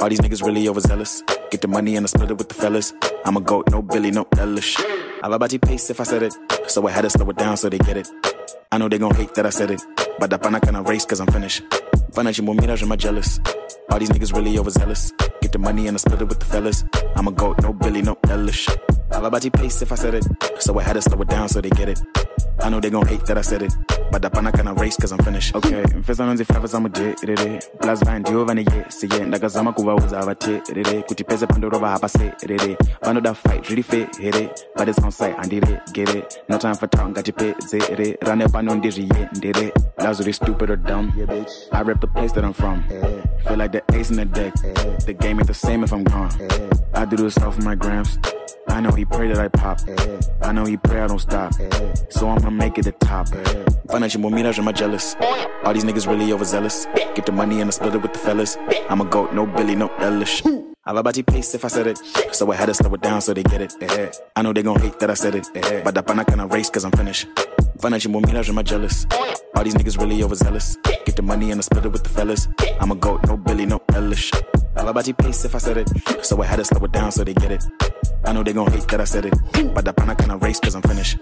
all 0.00 0.08
these 0.08 0.20
niggas 0.20 0.42
really 0.44 0.68
overzealous. 0.68 1.22
Get 1.50 1.60
the 1.60 1.68
money 1.68 1.96
and 1.96 2.04
I 2.04 2.08
split 2.08 2.30
it 2.30 2.38
with 2.38 2.48
the 2.48 2.54
fellas. 2.54 2.92
I'm 3.24 3.36
a 3.36 3.40
goat, 3.40 3.70
no 3.70 3.80
Billy, 3.80 4.10
no 4.10 4.26
Ellis. 4.38 4.76
I'll 5.22 5.32
about 5.32 5.50
to 5.50 5.58
pace 5.58 5.88
if 5.90 6.00
I 6.00 6.04
said 6.04 6.22
it. 6.22 6.34
So 6.66 6.86
I 6.86 6.90
had 6.90 7.02
to 7.02 7.10
slow 7.10 7.28
it 7.30 7.36
down 7.36 7.56
so 7.56 7.68
they 7.68 7.78
get 7.78 7.96
it. 7.96 8.08
I 8.72 8.78
know 8.78 8.88
they 8.88 8.98
gon' 8.98 9.14
hate 9.14 9.34
that 9.34 9.46
I 9.46 9.50
said 9.50 9.70
it. 9.70 9.80
But 10.18 10.30
the 10.30 10.38
pana 10.38 10.60
can 10.60 10.82
race 10.84 11.04
cause 11.04 11.20
I'm 11.20 11.28
finished. 11.28 11.62
Financial 12.12 12.44
mirage, 12.44 12.82
am 12.82 12.92
I 12.92 12.96
jealous? 12.96 13.40
All 13.90 13.98
these 13.98 14.10
niggas 14.10 14.34
really 14.34 14.58
overzealous. 14.58 15.12
Get 15.40 15.52
the 15.52 15.58
money 15.58 15.86
and 15.86 15.96
I 15.96 15.98
split 15.98 16.20
it 16.20 16.28
with 16.28 16.40
the 16.40 16.46
fellas. 16.46 16.84
I'm 17.16 17.28
a 17.28 17.32
goat, 17.32 17.62
no 17.62 17.72
Billy, 17.72 18.02
no 18.02 18.18
Ellis. 18.28 18.68
I'll 19.12 19.24
about 19.24 19.42
to 19.42 19.50
pace 19.50 19.80
if 19.80 19.92
I 19.92 19.94
said 19.94 20.14
it. 20.14 20.26
So 20.58 20.78
I 20.78 20.82
had 20.82 20.94
to 20.94 21.02
slow 21.02 21.20
it 21.22 21.28
down 21.28 21.48
so 21.48 21.60
they 21.60 21.70
get 21.70 21.88
it. 21.88 22.00
I 22.62 22.70
know 22.70 22.80
they 22.80 22.90
gon' 22.90 23.06
hate 23.06 23.24
that 23.26 23.38
I 23.38 23.42
said 23.42 23.62
it. 23.62 23.72
But 24.10 24.22
the 24.22 24.30
pana 24.30 24.52
can 24.52 24.72
race 24.76 24.96
cause 24.96 25.12
I'm 25.12 25.18
finished. 25.18 25.54
Okay, 25.56 25.82
mfesa 25.82 26.26
nonzi 26.26 26.44
flava 26.44 26.66
zamuderere. 26.66 27.60
Plus 27.80 28.00
vandiwo 28.04 28.44
vane 28.44 28.64
yesiye. 28.64 29.24
Ndakazama 29.24 29.72
kuvauza 29.72 30.20
avateerere. 30.20 31.02
Kuti 31.02 31.24
pese 31.24 31.46
pandorova 31.46 31.88
hapaserere. 31.88 32.76
Vanoda 33.02 33.34
fight 33.34 33.64
zviri 33.64 33.84
here. 34.20 34.50
But 34.76 34.88
it's 34.88 34.98
on 34.98 35.10
site 35.10 35.36
handiregere. 35.36 36.24
No 36.48 36.58
time 36.58 36.74
for 36.74 36.86
talk 36.86 37.08
ngatipedzere. 37.08 38.18
Rane 38.22 38.48
pano 38.48 38.74
ndizviyendere. 38.74 39.72
Lazuri 39.98 40.32
stupid 40.32 40.70
or 40.70 40.76
dumb. 40.76 41.12
Yeah, 41.16 41.26
bitch. 41.26 41.50
I 41.72 41.82
rep 41.82 42.00
the 42.00 42.06
place 42.06 42.32
that 42.32 42.44
I'm 42.44 42.52
from. 42.52 42.84
Feel 43.46 43.56
like 43.56 43.72
the 43.72 43.82
ace 43.94 44.10
in 44.10 44.16
the 44.16 44.24
deck. 44.24 44.54
The 45.06 45.14
game 45.14 45.38
ain't 45.38 45.46
the 45.46 45.54
same 45.54 45.82
if 45.82 45.92
I'm 45.92 46.04
gone. 46.04 46.30
I 46.94 47.04
do 47.04 47.16
this 47.16 47.36
off 47.38 47.58
my 47.58 47.74
grams. 47.74 48.18
I 48.68 48.80
know 48.80 48.90
he 48.90 49.04
pray 49.04 49.28
that 49.28 49.38
I 49.38 49.48
pop. 49.48 49.80
I 50.42 50.52
know 50.52 50.64
he 50.64 50.76
pray 50.76 51.00
I 51.00 51.06
don't 51.06 51.18
stop. 51.18 51.52
So 52.10 52.28
I'ma 52.28 52.50
make 52.50 52.78
it 52.78 52.84
the 52.84 52.92
top. 52.92 53.28
Eh. 53.32 53.64
Financial 53.90 54.20
more 54.20 54.30
mirage, 54.30 54.58
am 54.58 54.68
I 54.68 54.72
jealous? 54.72 55.14
All 55.64 55.72
these 55.72 55.84
niggas 55.84 56.06
really 56.06 56.32
overzealous. 56.32 56.86
Get 57.14 57.26
the 57.26 57.32
money 57.32 57.60
and 57.60 57.68
I 57.68 57.70
split 57.70 57.94
it 57.94 58.02
with 58.02 58.12
the 58.12 58.18
fellas. 58.18 58.56
I'm 58.88 59.00
a 59.00 59.04
goat, 59.04 59.32
no 59.32 59.46
Billy, 59.46 59.74
no 59.74 59.88
Ellis. 59.98 60.42
I'll 60.86 60.98
about 60.98 61.14
to 61.14 61.22
pace 61.22 61.54
if 61.54 61.64
I 61.64 61.68
said 61.68 61.86
it. 61.86 61.98
So 62.32 62.50
I 62.52 62.56
had 62.56 62.66
to 62.66 62.74
slow 62.74 62.92
it 62.94 63.00
down 63.00 63.20
so 63.20 63.32
they 63.32 63.42
get 63.42 63.62
it. 63.62 63.72
Eh. 63.80 64.10
I 64.36 64.42
know 64.42 64.52
they 64.52 64.62
gon' 64.62 64.80
hate 64.80 64.98
that 65.00 65.10
I 65.10 65.14
said 65.14 65.34
it. 65.34 65.46
Eh. 65.54 65.82
But 65.82 65.94
the 65.94 66.02
pana 66.02 66.24
can 66.24 66.46
race 66.48 66.68
cause 66.68 66.84
I'm 66.84 66.92
finished. 66.92 67.26
Financial 67.80 68.10
more 68.10 68.20
mirage, 68.22 68.48
am 68.48 68.58
I 68.58 68.62
jealous? 68.62 69.06
All 69.54 69.64
these 69.64 69.74
niggas 69.74 69.98
really 69.98 70.22
overzealous. 70.22 70.76
Get 71.04 71.16
the 71.16 71.22
money 71.22 71.50
and 71.50 71.60
I 71.60 71.62
split 71.62 71.84
it 71.84 71.88
with 71.88 72.02
the 72.02 72.08
fellas. 72.08 72.48
I'm 72.80 72.90
a 72.90 72.94
goat, 72.94 73.26
no 73.26 73.36
Billy, 73.36 73.66
no 73.66 73.82
Ellis. 73.92 74.30
I'll 74.76 74.88
about 74.88 75.04
to 75.04 75.14
pace 75.14 75.44
if 75.44 75.54
I 75.54 75.58
said 75.58 75.76
it. 75.76 75.90
So 76.24 76.40
I 76.42 76.46
had 76.46 76.56
to 76.56 76.64
slow 76.64 76.84
it 76.84 76.92
down 76.92 77.12
so 77.12 77.24
they 77.24 77.34
get 77.34 77.52
it. 77.52 77.62
I 78.24 78.32
know 78.32 78.42
they 78.42 78.54
gon' 78.54 78.72
hate 78.72 78.88
that 78.88 79.00
I 79.00 79.04
said 79.04 79.26
it. 79.26 79.34
But 79.74 79.84
the 79.84 79.92
pana 79.92 80.14
can 80.14 80.38
race 80.38 80.58
cause 80.60 80.74
I'm 80.74 80.82
finished. 80.82 81.18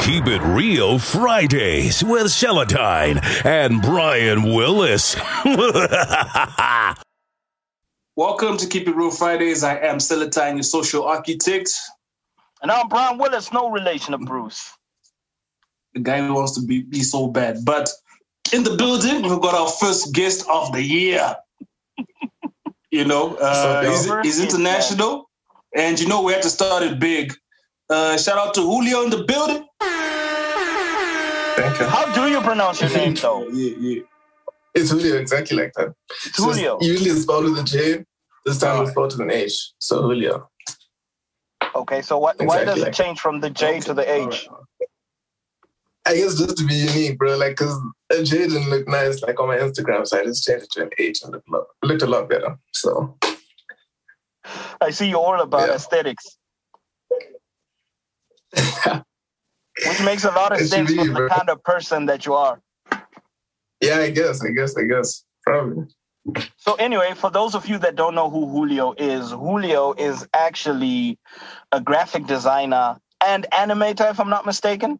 Keep 0.00 0.28
it 0.28 0.40
real 0.42 0.98
Fridays 0.98 2.02
with 2.02 2.28
Seletine 2.28 3.20
and 3.44 3.82
Brian 3.82 4.54
Willis. 4.54 5.16
Welcome 8.16 8.56
to 8.56 8.66
Keep 8.66 8.88
It 8.88 8.96
Real 8.96 9.10
Fridays. 9.10 9.62
I 9.64 9.76
am 9.78 9.98
Seletine, 9.98 10.54
your 10.54 10.62
social 10.62 11.04
architect, 11.04 11.70
And 12.62 12.70
I'm 12.70 12.88
Brian 12.88 13.18
Willis, 13.18 13.52
no 13.52 13.70
relation 13.70 14.12
to 14.12 14.18
Bruce. 14.18 14.70
The 15.94 16.00
guy 16.00 16.24
who 16.24 16.34
wants 16.34 16.52
to 16.58 16.64
be, 16.66 16.82
be 16.82 17.02
so 17.02 17.28
bad. 17.28 17.64
But 17.64 17.90
in 18.52 18.62
the 18.62 18.76
building, 18.76 19.22
we've 19.22 19.40
got 19.40 19.54
our 19.54 19.68
first 19.68 20.14
guest 20.14 20.46
of 20.48 20.72
the 20.72 20.82
year. 20.82 21.34
you 22.90 23.04
know, 23.04 23.34
uh, 23.36 23.82
So 23.82 23.90
he's, 24.22 24.36
he's 24.38 24.40
international, 24.40 25.28
and 25.76 25.98
you 26.00 26.08
know 26.08 26.22
we 26.22 26.32
had 26.32 26.42
to 26.42 26.50
start 26.50 26.82
it 26.82 26.98
big. 26.98 27.32
Uh, 27.88 28.16
shout 28.16 28.38
out 28.38 28.54
to 28.54 28.60
Hulio 28.60 29.04
in 29.04 29.10
the 29.10 29.24
building. 29.24 29.66
Thank 31.56 31.78
you. 31.80 31.86
How 31.86 32.12
do 32.14 32.30
you 32.30 32.40
pronounce 32.40 32.80
your 32.80 32.90
name, 32.90 33.14
though? 33.14 33.48
Yeah, 33.52 33.74
yeah. 33.78 34.02
It's 34.74 34.92
Hulio, 34.92 35.18
exactly 35.20 35.56
like 35.56 35.72
that. 35.76 35.92
It's 36.26 36.38
Hulio. 36.38 36.78
Just 36.80 36.88
usually 36.90 37.10
it's 37.10 37.22
spelled 37.22 37.44
with 37.44 37.58
a 37.58 37.64
J. 37.64 38.04
This 38.46 38.58
time 38.58 38.82
it's 38.82 38.92
spelled 38.92 39.12
with 39.12 39.20
an 39.20 39.30
H. 39.32 39.72
So 39.78 40.02
Hulio. 40.02 40.46
Okay, 41.74 42.02
so 42.02 42.18
what, 42.18 42.36
why 42.38 42.64
does 42.64 42.78
Exactly. 42.78 42.82
it 42.88 42.94
change 42.94 43.20
from 43.20 43.40
the 43.40 43.50
J 43.50 43.80
to 43.80 43.94
the 43.94 44.10
H? 44.10 44.48
I 46.06 46.14
guess 46.16 46.38
just 46.38 46.56
to 46.56 46.64
be 46.66 46.74
unique, 46.74 47.18
bro. 47.18 47.36
Like, 47.36 47.56
cause 47.56 47.78
a 48.10 48.22
J 48.22 48.38
didn't 48.48 48.70
look 48.70 48.88
nice 48.88 49.22
like 49.22 49.38
on 49.38 49.48
my 49.48 49.58
Instagram, 49.58 50.06
so 50.06 50.18
I 50.18 50.24
just 50.24 50.44
changed 50.44 50.64
it 50.64 50.70
to 50.72 50.82
an 50.84 50.90
H 50.98 51.20
and 51.22 51.34
it 51.34 51.42
looked, 51.48 51.72
looked 51.82 52.02
a 52.02 52.06
lot 52.06 52.28
better. 52.28 52.56
So 52.72 53.16
I 54.80 54.90
see 54.90 55.08
you're 55.10 55.18
all 55.18 55.40
about 55.40 55.68
Yeah. 55.68 55.74
aesthetics, 55.74 56.38
which 59.86 60.02
makes 60.04 60.24
a 60.24 60.30
lot 60.30 60.52
of 60.52 60.60
sense 60.60 60.90
be, 60.90 60.96
for 60.96 61.04
the 61.04 61.28
kind 61.28 61.50
of 61.50 61.62
person 61.62 62.06
that 62.06 62.24
you 62.26 62.34
are. 62.34 62.60
yeah, 63.80 63.98
I 63.98 64.10
guess, 64.10 64.42
I 64.44 64.50
guess, 64.50 64.76
I 64.76 64.84
guess, 64.84 65.24
probably. 65.46 65.86
So 66.56 66.74
anyway, 66.74 67.12
for 67.14 67.30
those 67.30 67.54
of 67.54 67.66
you 67.66 67.78
that 67.78 67.96
don't 67.96 68.14
know 68.14 68.28
who 68.30 68.46
Hulio 68.46 68.94
is, 68.98 69.32
Hulio 69.32 69.98
is 69.98 70.26
actually 70.34 71.18
a 71.72 71.80
graphic 71.80 72.26
designer 72.26 72.98
and 73.26 73.46
animator, 73.52 74.10
if 74.10 74.20
I'm 74.20 74.28
not 74.30 74.46
mistaken. 74.46 74.98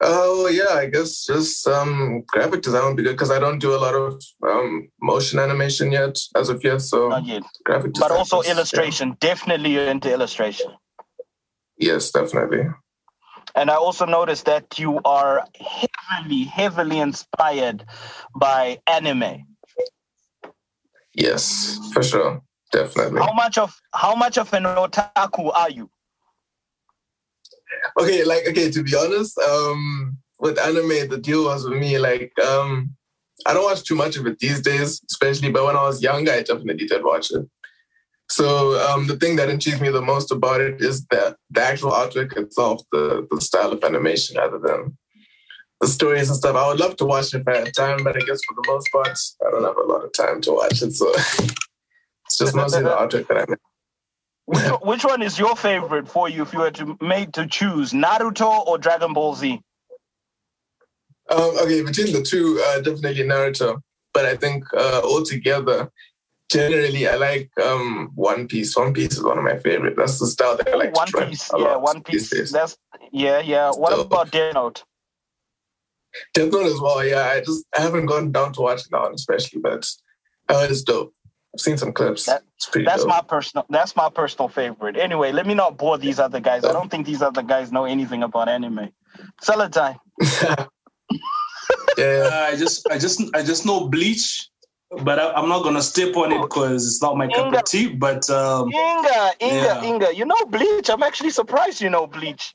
Oh 0.00 0.46
yeah, 0.46 0.74
I 0.74 0.86
guess 0.86 1.24
just 1.26 1.66
um 1.66 2.22
graphic 2.28 2.62
design 2.62 2.84
would 2.84 2.96
be 2.96 3.02
good 3.02 3.12
because 3.14 3.32
I 3.32 3.40
don't 3.40 3.58
do 3.58 3.74
a 3.74 3.78
lot 3.78 3.94
of 3.94 4.22
um 4.46 4.88
motion 5.00 5.38
animation 5.40 5.90
yet 5.90 6.16
as 6.36 6.48
of 6.48 6.62
yet. 6.62 6.82
So 6.82 7.08
Not 7.08 7.26
yet. 7.26 7.42
graphic 7.64 7.94
design. 7.94 8.08
But 8.08 8.16
also 8.16 8.40
is- 8.40 8.46
yeah. 8.46 8.52
illustration. 8.52 9.16
Definitely 9.20 9.70
you're 9.70 9.86
into 9.86 10.12
illustration. 10.12 10.70
Yes, 11.78 12.10
definitely. 12.12 12.68
And 13.54 13.70
I 13.70 13.74
also 13.74 14.04
noticed 14.06 14.44
that 14.46 14.78
you 14.78 15.00
are 15.04 15.44
heavily, 15.58 16.44
heavily 16.44 16.98
inspired 17.00 17.84
by 18.36 18.78
anime. 18.86 19.46
Yes, 21.14 21.78
for 21.92 22.02
sure. 22.04 22.42
Definitely. 22.70 23.20
How 23.20 23.32
much 23.32 23.58
of 23.58 23.74
how 23.94 24.14
much 24.14 24.38
of 24.38 24.52
an 24.52 24.64
otaku 24.64 25.50
are 25.54 25.70
you? 25.70 25.90
Okay 27.98 28.24
like 28.24 28.46
okay 28.48 28.70
to 28.70 28.82
be 28.82 28.94
honest 28.96 29.38
um 29.38 30.16
with 30.40 30.58
anime 30.58 31.08
the 31.08 31.18
deal 31.20 31.44
was 31.44 31.64
with 31.64 31.78
me 31.78 31.98
like 31.98 32.32
um 32.40 32.90
i 33.46 33.52
don't 33.52 33.64
watch 33.64 33.82
too 33.84 33.94
much 33.94 34.16
of 34.16 34.26
it 34.26 34.38
these 34.38 34.60
days 34.60 35.00
especially 35.10 35.50
but 35.50 35.64
when 35.64 35.76
i 35.76 35.82
was 35.82 36.02
younger 36.02 36.32
i 36.32 36.42
definitely 36.42 36.86
did 36.86 37.04
watch 37.04 37.30
it. 37.30 37.46
So 38.30 38.78
um 38.88 39.06
the 39.06 39.16
thing 39.16 39.36
that 39.36 39.48
intrigues 39.48 39.80
me 39.80 39.88
the 39.88 40.02
most 40.02 40.30
about 40.30 40.60
it 40.60 40.82
is 40.82 41.06
that 41.06 41.36
the 41.50 41.62
actual 41.62 41.92
artwork 41.92 42.36
itself 42.36 42.82
the 42.92 43.26
the 43.30 43.40
style 43.40 43.72
of 43.72 43.82
animation 43.82 44.36
rather 44.36 44.58
than 44.58 44.98
the 45.80 45.86
stories 45.86 46.28
and 46.28 46.36
stuff. 46.36 46.56
I 46.56 46.68
would 46.68 46.80
love 46.80 46.96
to 46.96 47.06
watch 47.06 47.32
it 47.32 47.40
if 47.40 47.48
i 47.48 47.56
had 47.58 47.74
time 47.74 48.04
but 48.04 48.16
i 48.16 48.20
guess 48.20 48.40
for 48.46 48.54
the 48.54 48.70
most 48.70 48.90
part 48.92 49.16
i 49.46 49.50
don't 49.50 49.64
have 49.64 49.78
a 49.78 49.92
lot 49.92 50.04
of 50.04 50.12
time 50.12 50.40
to 50.42 50.52
watch 50.52 50.82
it 50.82 50.92
so 50.92 51.10
it's 52.26 52.36
just 52.36 52.54
mostly 52.54 52.82
the 52.82 52.90
artwork 52.90 53.26
that 53.28 53.38
i 53.38 53.44
make 53.48 53.58
Which, 54.48 54.64
which 54.80 55.04
one 55.04 55.20
is 55.20 55.38
your 55.38 55.54
favorite 55.56 56.08
for 56.08 56.26
you 56.30 56.40
if 56.40 56.54
you 56.54 56.60
were 56.60 56.70
to 56.70 56.96
made 57.02 57.34
to 57.34 57.46
choose 57.46 57.92
Naruto 57.92 58.66
or 58.66 58.78
Dragon 58.78 59.12
Ball 59.12 59.34
Z? 59.34 59.60
Um, 61.28 61.58
okay, 61.58 61.82
between 61.82 62.14
the 62.14 62.22
two, 62.22 62.58
uh, 62.64 62.80
definitely 62.80 63.24
Naruto. 63.24 63.82
But 64.14 64.24
I 64.24 64.36
think 64.36 64.64
uh, 64.72 65.02
altogether, 65.04 65.90
generally, 66.50 67.06
I 67.06 67.16
like 67.16 67.50
um, 67.62 68.10
One 68.14 68.48
Piece. 68.48 68.74
One 68.74 68.94
Piece 68.94 69.18
is 69.18 69.22
one 69.22 69.36
of 69.36 69.44
my 69.44 69.58
favorite. 69.58 69.96
That's 69.98 70.18
the 70.18 70.26
style 70.26 70.56
that 70.56 70.66
I 70.66 70.76
like. 70.76 70.96
One 70.96 71.28
Piece, 71.28 71.50
yeah, 71.54 71.76
One 71.76 72.02
Piece. 72.02 72.50
That's 72.50 72.78
yeah, 73.12 73.40
yeah. 73.40 73.70
What 73.72 73.92
so, 73.92 74.00
about 74.00 74.30
Death 74.30 74.54
Note? 74.54 74.82
Death 76.32 76.50
Note 76.50 76.72
as 76.72 76.80
well. 76.80 77.04
Yeah, 77.04 77.26
I 77.34 77.40
just 77.40 77.66
I 77.76 77.82
haven't 77.82 78.06
gone 78.06 78.32
down 78.32 78.54
to 78.54 78.62
watch 78.62 78.84
that 78.84 78.98
one 78.98 79.12
especially, 79.12 79.60
but 79.60 79.86
uh, 80.48 80.66
it's 80.70 80.80
dope. 80.80 81.12
I've 81.54 81.60
seen 81.60 81.78
some 81.78 81.92
clips. 81.92 82.26
That, 82.26 82.42
that's 82.84 83.02
dope. 83.02 83.08
my 83.08 83.22
personal. 83.26 83.66
That's 83.70 83.96
my 83.96 84.10
personal 84.10 84.48
favorite. 84.48 84.96
Anyway, 84.96 85.32
let 85.32 85.46
me 85.46 85.54
not 85.54 85.78
bore 85.78 85.96
these 85.96 86.18
other 86.18 86.40
guys. 86.40 86.64
I 86.64 86.72
don't 86.72 86.90
think 86.90 87.06
these 87.06 87.22
other 87.22 87.42
guys 87.42 87.72
know 87.72 87.84
anything 87.84 88.22
about 88.22 88.48
anime. 88.48 88.90
Seletine. 89.42 89.98
yeah, 91.98 92.28
uh, 92.30 92.48
I 92.50 92.56
just, 92.56 92.86
I 92.90 92.98
just, 92.98 93.22
I 93.34 93.42
just 93.42 93.64
know 93.64 93.88
Bleach, 93.88 94.50
but 95.02 95.18
I, 95.18 95.38
am 95.40 95.48
not 95.48 95.62
gonna 95.62 95.82
step 95.82 96.16
on 96.16 96.32
it 96.32 96.40
because 96.40 96.86
it's 96.86 97.00
not 97.00 97.16
my 97.16 97.24
Inga. 97.24 97.34
cup 97.34 97.54
of 97.54 97.64
tea. 97.64 97.88
But 97.88 98.28
um, 98.28 98.68
Inga, 98.68 99.32
Inga, 99.40 99.54
yeah. 99.54 99.84
Inga, 99.84 100.14
you 100.14 100.24
know 100.26 100.44
Bleach. 100.48 100.90
I'm 100.90 101.02
actually 101.02 101.30
surprised 101.30 101.80
you 101.80 101.88
know 101.88 102.06
Bleach. 102.06 102.54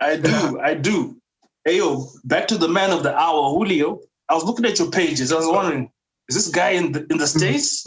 I 0.00 0.16
do, 0.16 0.60
I 0.60 0.74
do. 0.74 1.16
Hey 1.64 1.78
yo, 1.78 2.06
back 2.24 2.46
to 2.48 2.58
the 2.58 2.68
man 2.68 2.90
of 2.90 3.02
the 3.02 3.16
hour, 3.16 3.50
Hulio. 3.50 4.00
I 4.28 4.34
was 4.34 4.44
looking 4.44 4.66
at 4.66 4.78
your 4.78 4.90
pages. 4.90 5.32
I 5.32 5.36
was 5.36 5.48
wondering, 5.48 5.90
is 6.28 6.36
this 6.36 6.48
guy 6.48 6.70
in 6.70 6.92
the 6.92 7.06
in 7.10 7.16
the 7.16 7.26
states 7.26 7.86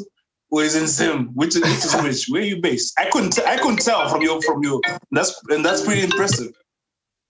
or 0.52 0.64
is 0.64 0.76
in 0.76 0.86
Zim? 0.86 1.30
Which 1.34 1.56
is 1.56 1.62
which 1.62 1.86
is 1.86 1.96
which? 2.04 2.26
Where 2.30 2.42
are 2.42 2.46
you 2.46 2.62
based? 2.62 2.94
I 3.00 3.10
couldn't 3.10 3.40
I 3.40 3.58
couldn't 3.58 3.82
tell 3.82 4.08
from 4.10 4.22
your 4.22 4.42
from 4.42 4.62
your. 4.64 4.82
That's 5.12 5.42
and 5.50 5.66
that's 5.66 5.84
pretty 5.84 6.04
impressive. 6.04 6.54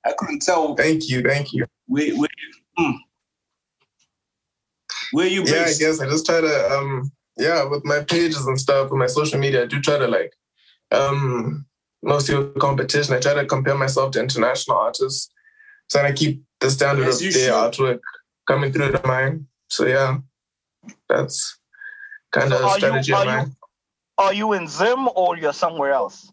I 0.05 0.13
couldn't 0.17 0.41
tell. 0.41 0.75
Thank 0.75 1.07
you, 1.07 1.21
thank 1.21 1.53
you. 1.53 1.65
Where 1.85 2.15
where 2.17 2.29
hmm. 2.77 2.91
where 5.11 5.27
you 5.27 5.41
based? 5.43 5.81
Yeah, 5.81 5.87
I 5.87 5.91
guess 5.91 6.01
I 6.01 6.09
just 6.09 6.25
try 6.25 6.41
to 6.41 6.71
um 6.71 7.11
yeah 7.37 7.63
with 7.63 7.85
my 7.85 8.03
pages 8.03 8.45
and 8.47 8.59
stuff 8.59 8.89
with 8.89 8.99
my 8.99 9.07
social 9.07 9.39
media. 9.39 9.63
I 9.63 9.67
do 9.67 9.79
try 9.79 9.97
to 9.97 10.07
like 10.07 10.33
um 10.91 11.65
mostly 12.01 12.35
with 12.35 12.57
competition. 12.59 13.13
I 13.13 13.19
try 13.19 13.35
to 13.35 13.45
compare 13.45 13.77
myself 13.77 14.11
to 14.13 14.19
international 14.19 14.77
artists, 14.77 15.29
so 15.87 16.01
I 16.01 16.11
keep 16.11 16.41
the 16.59 16.71
standard 16.71 17.07
As 17.07 17.21
of 17.23 17.33
their 17.33 17.43
should. 17.43 17.53
artwork 17.53 17.99
coming 18.47 18.73
through 18.73 18.91
to 18.93 19.07
mine. 19.07 19.45
So 19.69 19.85
yeah, 19.85 20.17
that's 21.07 21.59
kind 22.31 22.53
of 22.53 22.59
so 22.59 22.69
strategy 22.77 23.11
you, 23.11 23.17
of 23.17 23.25
mine. 23.25 23.47
You, 23.47 23.55
are 24.17 24.33
you 24.33 24.53
in 24.53 24.67
Zim 24.67 25.07
or 25.15 25.37
you're 25.37 25.53
somewhere 25.53 25.91
else? 25.91 26.31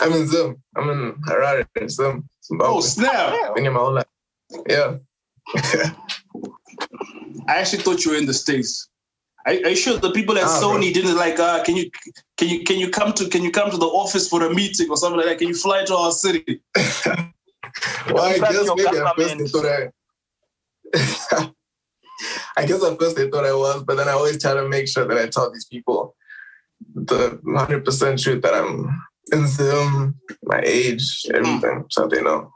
I'm 0.00 0.12
in 0.12 0.26
Zim. 0.26 0.62
I'm 0.76 0.90
in 0.90 1.12
Harare, 1.22 1.66
Zim. 1.88 2.28
Zimbabwe. 2.44 2.74
Oh 2.74 2.80
snap! 2.80 3.54
Been 3.54 3.64
here 3.64 3.72
my 3.72 3.80
whole 3.80 3.92
life. 3.92 4.06
Yeah. 4.68 4.96
I 7.48 7.58
actually 7.58 7.82
thought 7.82 8.04
you 8.04 8.12
were 8.12 8.16
in 8.16 8.26
the 8.26 8.34
states. 8.34 8.88
Are, 9.46 9.52
are 9.52 9.70
you 9.70 9.76
sure 9.76 9.98
the 9.98 10.12
people 10.12 10.36
at 10.36 10.44
ah, 10.44 10.60
Sony 10.62 10.92
bro. 10.92 11.02
didn't 11.02 11.16
like? 11.16 11.38
Uh, 11.38 11.62
can 11.64 11.76
you 11.76 11.90
can 12.36 12.48
you 12.48 12.64
can 12.64 12.78
you 12.78 12.90
come 12.90 13.12
to 13.14 13.28
can 13.28 13.42
you 13.42 13.50
come 13.50 13.70
to 13.70 13.76
the 13.76 13.86
office 13.86 14.28
for 14.28 14.44
a 14.44 14.54
meeting 14.54 14.90
or 14.90 14.96
something 14.96 15.18
like 15.18 15.26
that? 15.26 15.38
Can 15.38 15.48
you 15.48 15.54
fly 15.54 15.84
to 15.84 15.94
our 15.94 16.12
city? 16.12 16.60
well, 18.10 18.24
I 18.24 18.38
guess 18.38 18.68
maybe 18.76 18.98
at 18.98 19.16
first 19.16 19.52
thought 19.52 19.66
I. 19.66 21.52
I 22.56 22.66
guess 22.66 22.84
at 22.84 22.98
first 22.98 23.16
they 23.16 23.30
thought 23.30 23.46
I 23.46 23.54
was, 23.54 23.82
but 23.84 23.96
then 23.96 24.08
I 24.08 24.12
always 24.12 24.40
try 24.40 24.54
to 24.54 24.68
make 24.68 24.88
sure 24.88 25.06
that 25.06 25.18
I 25.18 25.28
tell 25.28 25.50
these 25.50 25.66
people 25.66 26.14
the 26.94 27.40
100% 27.44 28.22
truth 28.22 28.42
that 28.42 28.54
I'm 28.54 29.02
in 29.32 29.46
Zoom, 29.46 30.16
my 30.44 30.60
age, 30.64 31.26
everything, 31.32 31.60
mm. 31.60 31.86
so 31.90 32.06
they 32.06 32.22
know. 32.22 32.52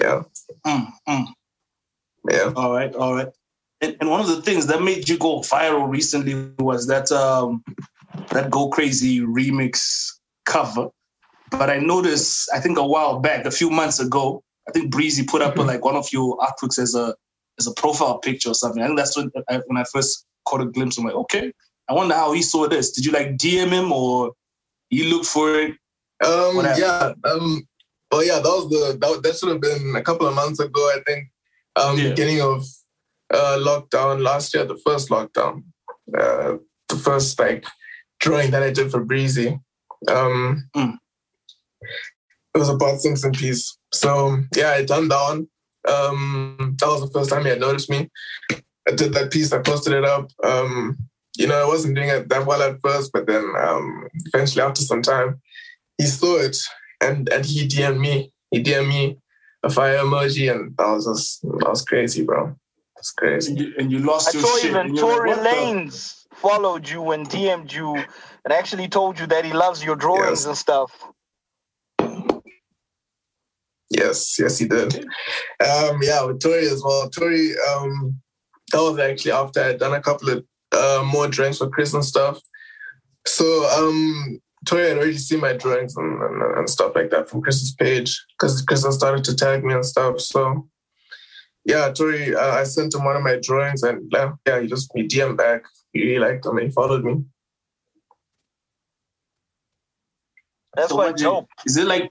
Yeah. 0.00 0.22
Mm, 0.66 0.86
mm. 1.08 1.26
Yeah. 2.30 2.52
All 2.56 2.72
right. 2.72 2.94
All 2.94 3.14
right. 3.14 3.28
And, 3.80 3.96
and, 4.00 4.10
one 4.10 4.20
of 4.20 4.28
the 4.28 4.40
things 4.40 4.66
that 4.66 4.82
made 4.82 5.08
you 5.08 5.18
go 5.18 5.40
viral 5.40 5.88
recently 5.88 6.50
was 6.58 6.86
that 6.86 7.12
um, 7.12 7.62
that 8.30 8.50
Go 8.50 8.68
Crazy 8.68 9.20
remix 9.20 10.08
cover. 10.46 10.88
But 11.50 11.70
I 11.70 11.78
noticed, 11.78 12.48
I 12.54 12.58
think 12.58 12.78
a 12.78 12.86
while 12.86 13.20
back, 13.20 13.44
a 13.44 13.50
few 13.50 13.70
months 13.70 14.00
ago, 14.00 14.42
I 14.68 14.72
think 14.72 14.90
Breezy 14.90 15.24
put 15.24 15.42
up 15.42 15.54
mm-hmm. 15.54 15.68
like 15.68 15.84
one 15.84 15.94
of 15.94 16.08
your 16.12 16.36
artworks 16.38 16.78
as 16.78 16.94
a 16.94 17.14
as 17.58 17.66
a 17.66 17.74
profile 17.74 18.18
picture 18.18 18.50
or 18.50 18.54
something. 18.54 18.82
I 18.82 18.86
think 18.86 18.98
that's 18.98 19.16
when 19.16 19.30
I, 19.48 19.60
when 19.66 19.78
I 19.78 19.84
first 19.92 20.26
caught 20.46 20.60
a 20.60 20.66
glimpse. 20.66 20.98
I'm 20.98 21.04
like, 21.04 21.14
okay, 21.14 21.52
I 21.88 21.94
wonder 21.94 22.14
how 22.14 22.32
he 22.32 22.42
saw 22.42 22.68
this. 22.68 22.90
Did 22.92 23.04
you 23.04 23.12
like 23.12 23.36
DM 23.36 23.70
him 23.70 23.92
or 23.92 24.32
you 24.90 25.04
looked 25.04 25.26
for 25.26 25.54
it? 25.54 25.72
Um, 26.24 26.64
yeah. 26.76 27.12
Um, 27.24 27.66
oh 28.10 28.20
yeah, 28.20 28.36
that 28.36 28.44
was 28.44 28.68
the 28.70 28.98
that, 28.98 29.22
that 29.22 29.36
should 29.36 29.50
have 29.50 29.60
been 29.60 29.94
a 29.96 30.02
couple 30.02 30.26
of 30.26 30.34
months 30.34 30.60
ago. 30.60 30.80
I 30.80 31.00
think 31.06 31.28
um, 31.76 31.98
yeah. 31.98 32.10
beginning 32.10 32.40
of 32.40 32.64
uh, 33.32 33.58
lockdown 33.60 34.22
last 34.22 34.54
year, 34.54 34.64
the 34.64 34.80
first 34.84 35.10
lockdown, 35.10 35.64
uh, 36.16 36.56
the 36.88 36.96
first 36.96 37.38
like 37.38 37.64
drawing 38.20 38.50
that 38.52 38.62
I 38.62 38.72
did 38.72 38.90
for 38.90 39.04
Breezy. 39.04 39.58
Um, 40.08 40.68
mm. 40.76 40.96
It 42.54 42.58
was 42.58 42.68
about 42.68 43.00
things 43.00 43.24
in 43.24 43.32
peace. 43.32 43.76
So 43.92 44.38
yeah, 44.54 44.70
I 44.70 44.84
done 44.84 45.08
down. 45.08 45.48
Um, 45.86 46.76
that 46.78 46.86
was 46.86 47.00
the 47.00 47.10
first 47.10 47.30
time 47.30 47.44
he 47.44 47.50
had 47.50 47.60
noticed 47.60 47.90
me. 47.90 48.10
I 48.88 48.92
did 48.94 49.12
that 49.14 49.32
piece. 49.32 49.52
I 49.52 49.58
posted 49.58 49.92
it 49.92 50.04
up. 50.04 50.30
Um, 50.44 50.98
you 51.36 51.46
know, 51.46 51.62
I 51.62 51.66
wasn't 51.66 51.96
doing 51.96 52.08
it 52.08 52.28
that 52.28 52.46
well 52.46 52.62
at 52.62 52.80
first, 52.80 53.12
but 53.12 53.26
then 53.26 53.44
um, 53.58 54.08
eventually, 54.26 54.62
after 54.62 54.82
some 54.82 55.02
time, 55.02 55.40
he 55.98 56.04
saw 56.06 56.38
it 56.38 56.56
and 57.00 57.28
and 57.30 57.44
he 57.44 57.66
DM'd 57.66 58.00
me. 58.00 58.32
He 58.50 58.62
DM'd 58.62 58.88
me 58.88 59.18
a 59.62 59.70
fire 59.70 59.98
emoji, 59.98 60.50
and 60.50 60.76
that 60.76 60.88
was 60.88 61.06
just 61.06 61.42
that 61.42 61.68
was 61.68 61.82
crazy, 61.82 62.24
bro. 62.24 62.54
It's 62.98 63.10
crazy. 63.10 63.52
And 63.52 63.60
you, 63.60 63.74
and 63.78 63.92
you 63.92 63.98
lost 63.98 64.34
I 64.34 64.38
your 64.38 64.48
saw 64.48 64.56
shit. 64.58 64.70
even 64.70 64.96
Tory 64.96 65.34
like, 65.34 65.40
Lanez 65.40 66.24
the? 66.30 66.36
followed 66.36 66.88
you 66.88 67.10
and 67.12 67.28
DM'd 67.28 67.72
you 67.72 67.94
and 67.96 68.52
actually 68.52 68.88
told 68.88 69.18
you 69.18 69.26
that 69.26 69.44
he 69.44 69.52
loves 69.52 69.84
your 69.84 69.96
drawings 69.96 70.40
yes. 70.40 70.46
and 70.46 70.56
stuff. 70.56 70.90
Yes, 73.90 74.38
yes, 74.38 74.58
he 74.58 74.66
did. 74.66 74.96
Um, 74.96 76.00
yeah, 76.02 76.24
with 76.24 76.40
Tory 76.40 76.66
as 76.66 76.82
well. 76.84 77.08
Tory, 77.08 77.52
um, 77.70 78.20
that 78.72 78.78
was 78.78 78.98
actually 78.98 79.32
after 79.32 79.62
I'd 79.62 79.78
done 79.78 79.94
a 79.94 80.02
couple 80.02 80.30
of 80.30 80.44
uh, 80.72 81.04
more 81.04 81.28
drawings 81.28 81.58
for 81.58 81.68
Chris 81.68 81.94
and 81.94 82.04
stuff. 82.04 82.40
So 83.26 83.44
um, 83.70 84.40
Tory 84.66 84.88
had 84.88 84.98
already 84.98 85.18
seen 85.18 85.40
my 85.40 85.52
drawings 85.52 85.96
and, 85.96 86.20
and, 86.20 86.58
and 86.58 86.68
stuff 86.70 86.92
like 86.94 87.10
that 87.10 87.28
from 87.28 87.42
Chris's 87.42 87.74
page 87.74 88.24
because 88.38 88.60
Chris 88.62 88.84
had 88.84 88.92
started 88.92 89.24
to 89.24 89.36
tag 89.36 89.64
me 89.64 89.74
and 89.74 89.86
stuff. 89.86 90.20
So 90.20 90.68
yeah, 91.64 91.92
Tory, 91.92 92.34
uh, 92.34 92.54
I 92.54 92.64
sent 92.64 92.94
him 92.94 93.04
one 93.04 93.16
of 93.16 93.22
my 93.22 93.38
drawings 93.40 93.82
and 93.82 94.12
yeah, 94.12 94.60
he 94.60 94.66
just 94.66 94.92
me 94.94 95.06
DM 95.06 95.36
back. 95.36 95.64
He 95.92 96.02
really 96.02 96.18
liked 96.18 96.44
them 96.44 96.58
and 96.58 96.66
he 96.66 96.72
followed 96.72 97.04
me. 97.04 97.24
That's 100.74 100.90
so 100.90 100.96
what 100.96 101.16
dope. 101.16 101.48
Is 101.64 101.76
it 101.76 101.86
like 101.86 102.10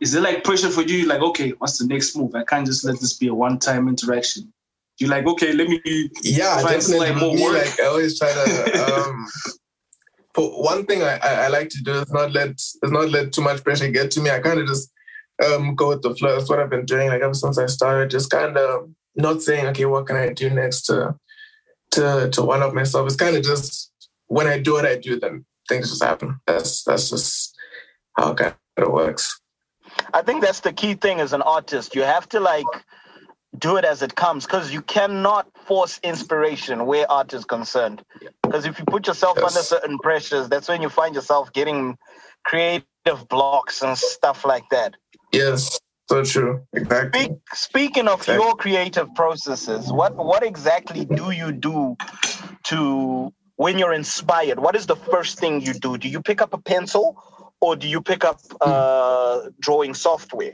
is 0.00 0.14
it 0.14 0.22
like 0.22 0.44
pressure 0.44 0.70
for 0.70 0.82
you? 0.82 1.06
Like, 1.06 1.20
okay, 1.20 1.50
what's 1.50 1.78
the 1.78 1.86
next 1.86 2.16
move? 2.16 2.34
I 2.34 2.44
can't 2.44 2.66
just 2.66 2.84
let 2.84 3.00
this 3.00 3.14
be 3.14 3.28
a 3.28 3.34
one-time 3.34 3.88
interaction. 3.88 4.52
You're 4.98 5.10
like, 5.10 5.26
okay, 5.26 5.52
let 5.52 5.68
me 5.68 5.80
yeah, 6.22 6.62
definitely. 6.62 7.10
Like 7.10 7.16
more 7.16 7.34
work. 7.34 7.64
Like 7.64 7.80
I 7.80 7.86
always 7.86 8.18
try 8.18 8.32
to. 8.32 9.06
Um, 9.06 9.26
for 10.34 10.62
one 10.62 10.84
thing, 10.84 11.02
I, 11.02 11.16
I, 11.16 11.32
I, 11.44 11.48
like 11.48 11.70
to 11.70 11.82
do 11.82 11.92
is 11.92 12.12
not 12.12 12.32
let 12.32 12.50
is 12.50 12.78
not 12.82 13.08
let 13.08 13.32
too 13.32 13.40
much 13.40 13.64
pressure 13.64 13.88
get 13.88 14.10
to 14.12 14.20
me. 14.20 14.28
I 14.28 14.38
kind 14.38 14.60
of 14.60 14.66
just 14.66 14.90
um, 15.42 15.74
go 15.74 15.88
with 15.88 16.02
the 16.02 16.14
flow. 16.14 16.36
That's 16.36 16.50
what 16.50 16.60
I've 16.60 16.68
been 16.68 16.84
doing. 16.84 17.08
Like 17.08 17.22
ever 17.22 17.32
since 17.32 17.58
I 17.58 17.66
started, 17.66 18.10
just 18.10 18.30
kind 18.30 18.56
of 18.56 18.90
not 19.14 19.42
saying, 19.42 19.66
okay, 19.68 19.86
what 19.86 20.06
can 20.06 20.16
I 20.16 20.28
do 20.28 20.50
next 20.50 20.82
to 20.82 21.14
to 21.92 22.30
to 22.30 22.42
one 22.42 22.62
up 22.62 22.74
myself. 22.74 23.06
It's 23.06 23.16
kind 23.16 23.36
of 23.36 23.42
just 23.42 23.90
when 24.26 24.46
I 24.46 24.58
do 24.58 24.74
what 24.74 24.86
I 24.86 24.96
do, 24.96 25.18
then 25.18 25.44
things 25.68 25.90
just 25.90 26.02
happen. 26.02 26.40
That's 26.46 26.84
that's 26.84 27.10
just 27.10 27.56
how 28.14 28.32
it 28.32 28.38
kind 28.38 28.54
of 28.78 28.92
works. 28.92 29.40
I 30.12 30.22
think 30.22 30.42
that's 30.42 30.60
the 30.60 30.72
key 30.72 30.94
thing 30.94 31.20
as 31.20 31.32
an 31.32 31.42
artist. 31.42 31.94
You 31.94 32.02
have 32.02 32.28
to 32.30 32.40
like 32.40 32.64
do 33.58 33.76
it 33.76 33.84
as 33.84 34.02
it 34.02 34.14
comes 34.14 34.44
because 34.44 34.72
you 34.72 34.82
cannot 34.82 35.46
force 35.66 35.98
inspiration 36.02 36.86
where 36.86 37.10
art 37.10 37.32
is 37.32 37.44
concerned. 37.44 38.02
Because 38.42 38.66
if 38.66 38.78
you 38.78 38.84
put 38.84 39.06
yourself 39.06 39.38
yes. 39.40 39.56
under 39.56 39.64
certain 39.64 39.98
pressures, 39.98 40.48
that's 40.48 40.68
when 40.68 40.82
you 40.82 40.88
find 40.88 41.14
yourself 41.14 41.52
getting 41.52 41.96
creative 42.44 42.84
blocks 43.28 43.82
and 43.82 43.96
stuff 43.96 44.44
like 44.44 44.64
that. 44.70 44.94
Yes, 45.32 45.78
so 46.08 46.22
true. 46.22 46.62
Exactly. 46.72 47.22
Speak, 47.22 47.32
speaking 47.54 48.08
of 48.08 48.20
exactly. 48.20 48.44
your 48.44 48.54
creative 48.54 49.14
processes, 49.14 49.92
what 49.92 50.16
what 50.16 50.44
exactly 50.44 51.04
do 51.04 51.30
you 51.30 51.52
do 51.52 51.96
to 52.64 53.32
when 53.56 53.78
you're 53.78 53.92
inspired? 53.92 54.58
What 54.58 54.76
is 54.76 54.86
the 54.86 54.96
first 54.96 55.38
thing 55.38 55.60
you 55.60 55.74
do? 55.74 55.98
Do 55.98 56.08
you 56.08 56.22
pick 56.22 56.40
up 56.40 56.52
a 56.52 56.58
pencil 56.58 57.22
or 57.60 57.76
do 57.76 57.88
you 57.88 58.00
pick 58.00 58.24
up 58.24 58.40
uh, 58.60 59.48
drawing 59.60 59.94
software? 59.94 60.52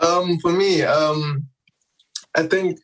Um, 0.00 0.38
for 0.38 0.52
me, 0.52 0.82
um, 0.82 1.46
I 2.36 2.44
think 2.44 2.78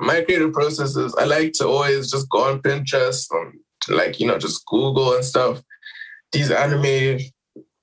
my 0.00 0.22
creative 0.22 0.52
process 0.52 0.96
is 0.96 1.14
I 1.16 1.24
like 1.24 1.52
to 1.54 1.66
always 1.66 2.10
just 2.10 2.28
go 2.30 2.50
on 2.50 2.60
Pinterest 2.60 3.26
and 3.30 3.60
like 3.88 4.20
you 4.20 4.26
know 4.26 4.38
just 4.38 4.64
Google 4.66 5.14
and 5.14 5.24
stuff 5.24 5.62
these 6.34 6.50
anime 6.50 7.20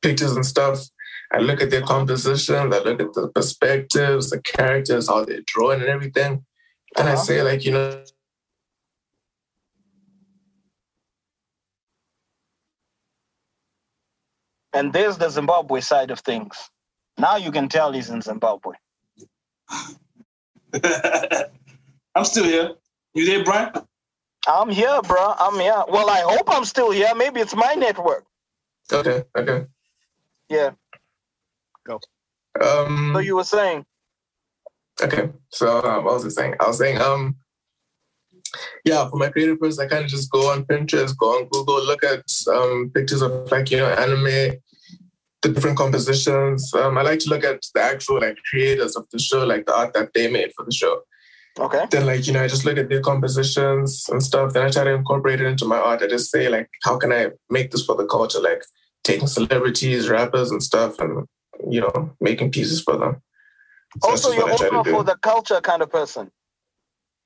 pictures 0.01 0.35
and 0.35 0.45
stuff, 0.45 0.85
I 1.33 1.39
look 1.39 1.61
at 1.61 1.71
their 1.71 1.81
composition, 1.81 2.55
I 2.73 2.79
look 2.79 3.01
at 3.01 3.13
the 3.13 3.31
perspectives, 3.33 4.29
the 4.29 4.41
characters, 4.41 5.07
how 5.07 5.23
they're 5.25 5.41
drawn 5.45 5.79
and 5.79 5.89
everything. 5.89 6.45
And 6.97 7.07
I 7.07 7.13
Uh-huh. 7.13 7.23
say, 7.23 7.41
like, 7.41 7.63
you 7.63 7.71
know, 7.71 8.03
And 14.73 14.93
there's 14.93 15.17
the 15.17 15.29
Zimbabwe 15.29 15.81
side 15.81 16.11
of 16.11 16.19
things. 16.19 16.69
Now 17.17 17.37
you 17.37 17.51
can 17.51 17.69
tell 17.69 17.91
he's 17.91 18.09
in 18.09 18.21
Zimbabwe. 18.21 18.75
I'm 22.15 22.25
still 22.25 22.45
here. 22.45 22.71
You 23.13 23.25
there, 23.25 23.43
Brian? 23.43 23.71
I'm 24.47 24.69
here, 24.69 25.01
bro. 25.03 25.33
I'm 25.39 25.59
here. 25.59 25.83
Well, 25.89 26.09
I 26.09 26.21
hope 26.21 26.47
I'm 26.49 26.65
still 26.65 26.91
here. 26.91 27.13
Maybe 27.15 27.41
it's 27.41 27.55
my 27.55 27.73
network. 27.75 28.25
okay, 28.91 29.23
okay. 29.37 29.65
Yeah. 30.49 30.71
Go. 31.85 31.99
Um, 32.61 33.11
So 33.13 33.19
you 33.19 33.35
were 33.35 33.43
saying, 33.43 33.85
Okay, 35.01 35.29
so 35.49 35.79
uh, 35.79 36.01
what 36.01 36.13
was 36.15 36.25
I 36.25 36.29
saying? 36.29 36.55
I 36.59 36.67
was 36.67 36.77
saying, 36.77 36.99
um, 37.01 37.35
yeah, 38.85 39.07
for 39.09 39.17
my 39.17 39.29
creative 39.29 39.59
process, 39.59 39.79
I 39.79 39.87
kind 39.87 40.05
of 40.05 40.11
just 40.11 40.31
go 40.31 40.51
on 40.51 40.65
Pinterest, 40.65 41.15
go 41.17 41.37
on 41.37 41.47
Google, 41.49 41.83
look 41.85 42.03
at 42.03 42.23
um, 42.53 42.91
pictures 42.93 43.21
of 43.21 43.51
like 43.51 43.71
you 43.71 43.77
know 43.77 43.87
anime, 43.87 44.57
the 45.41 45.49
different 45.49 45.77
compositions. 45.77 46.73
Um, 46.73 46.97
I 46.97 47.01
like 47.01 47.19
to 47.19 47.29
look 47.29 47.43
at 47.43 47.65
the 47.73 47.81
actual 47.81 48.19
like 48.19 48.37
creators 48.49 48.95
of 48.95 49.05
the 49.11 49.19
show, 49.19 49.45
like 49.45 49.65
the 49.65 49.75
art 49.75 49.93
that 49.93 50.13
they 50.13 50.29
made 50.29 50.51
for 50.55 50.65
the 50.65 50.71
show. 50.71 51.01
okay, 51.59 51.85
Then 51.89 52.05
like 52.05 52.27
you 52.27 52.33
know, 52.33 52.43
I 52.43 52.47
just 52.47 52.65
look 52.65 52.77
at 52.77 52.89
their 52.89 53.01
compositions 53.01 54.07
and 54.09 54.21
stuff. 54.21 54.53
Then 54.53 54.65
I 54.65 54.69
try 54.69 54.83
to 54.83 54.93
incorporate 54.93 55.41
it 55.41 55.47
into 55.47 55.65
my 55.65 55.77
art. 55.77 56.01
I 56.01 56.07
just 56.07 56.31
say 56.31 56.49
like, 56.49 56.69
how 56.83 56.97
can 56.97 57.11
I 57.11 57.31
make 57.49 57.71
this 57.71 57.85
for 57.85 57.95
the 57.95 58.05
culture? 58.05 58.41
Like 58.41 58.63
taking 59.03 59.27
celebrities, 59.27 60.09
rappers, 60.09 60.51
and 60.51 60.61
stuff, 60.61 60.99
and 60.99 61.27
you 61.69 61.81
know, 61.81 62.15
making 62.19 62.51
pieces 62.51 62.81
for 62.81 62.97
them. 62.97 63.21
So 64.01 64.09
also 64.09 64.31
you're 64.31 64.43
what 64.43 64.53
I 64.53 64.57
try 64.57 64.69
to 64.69 64.77
also 64.77 64.91
for 64.91 65.03
the 65.03 65.17
culture 65.17 65.61
kind 65.61 65.81
of 65.81 65.89
person. 65.89 66.31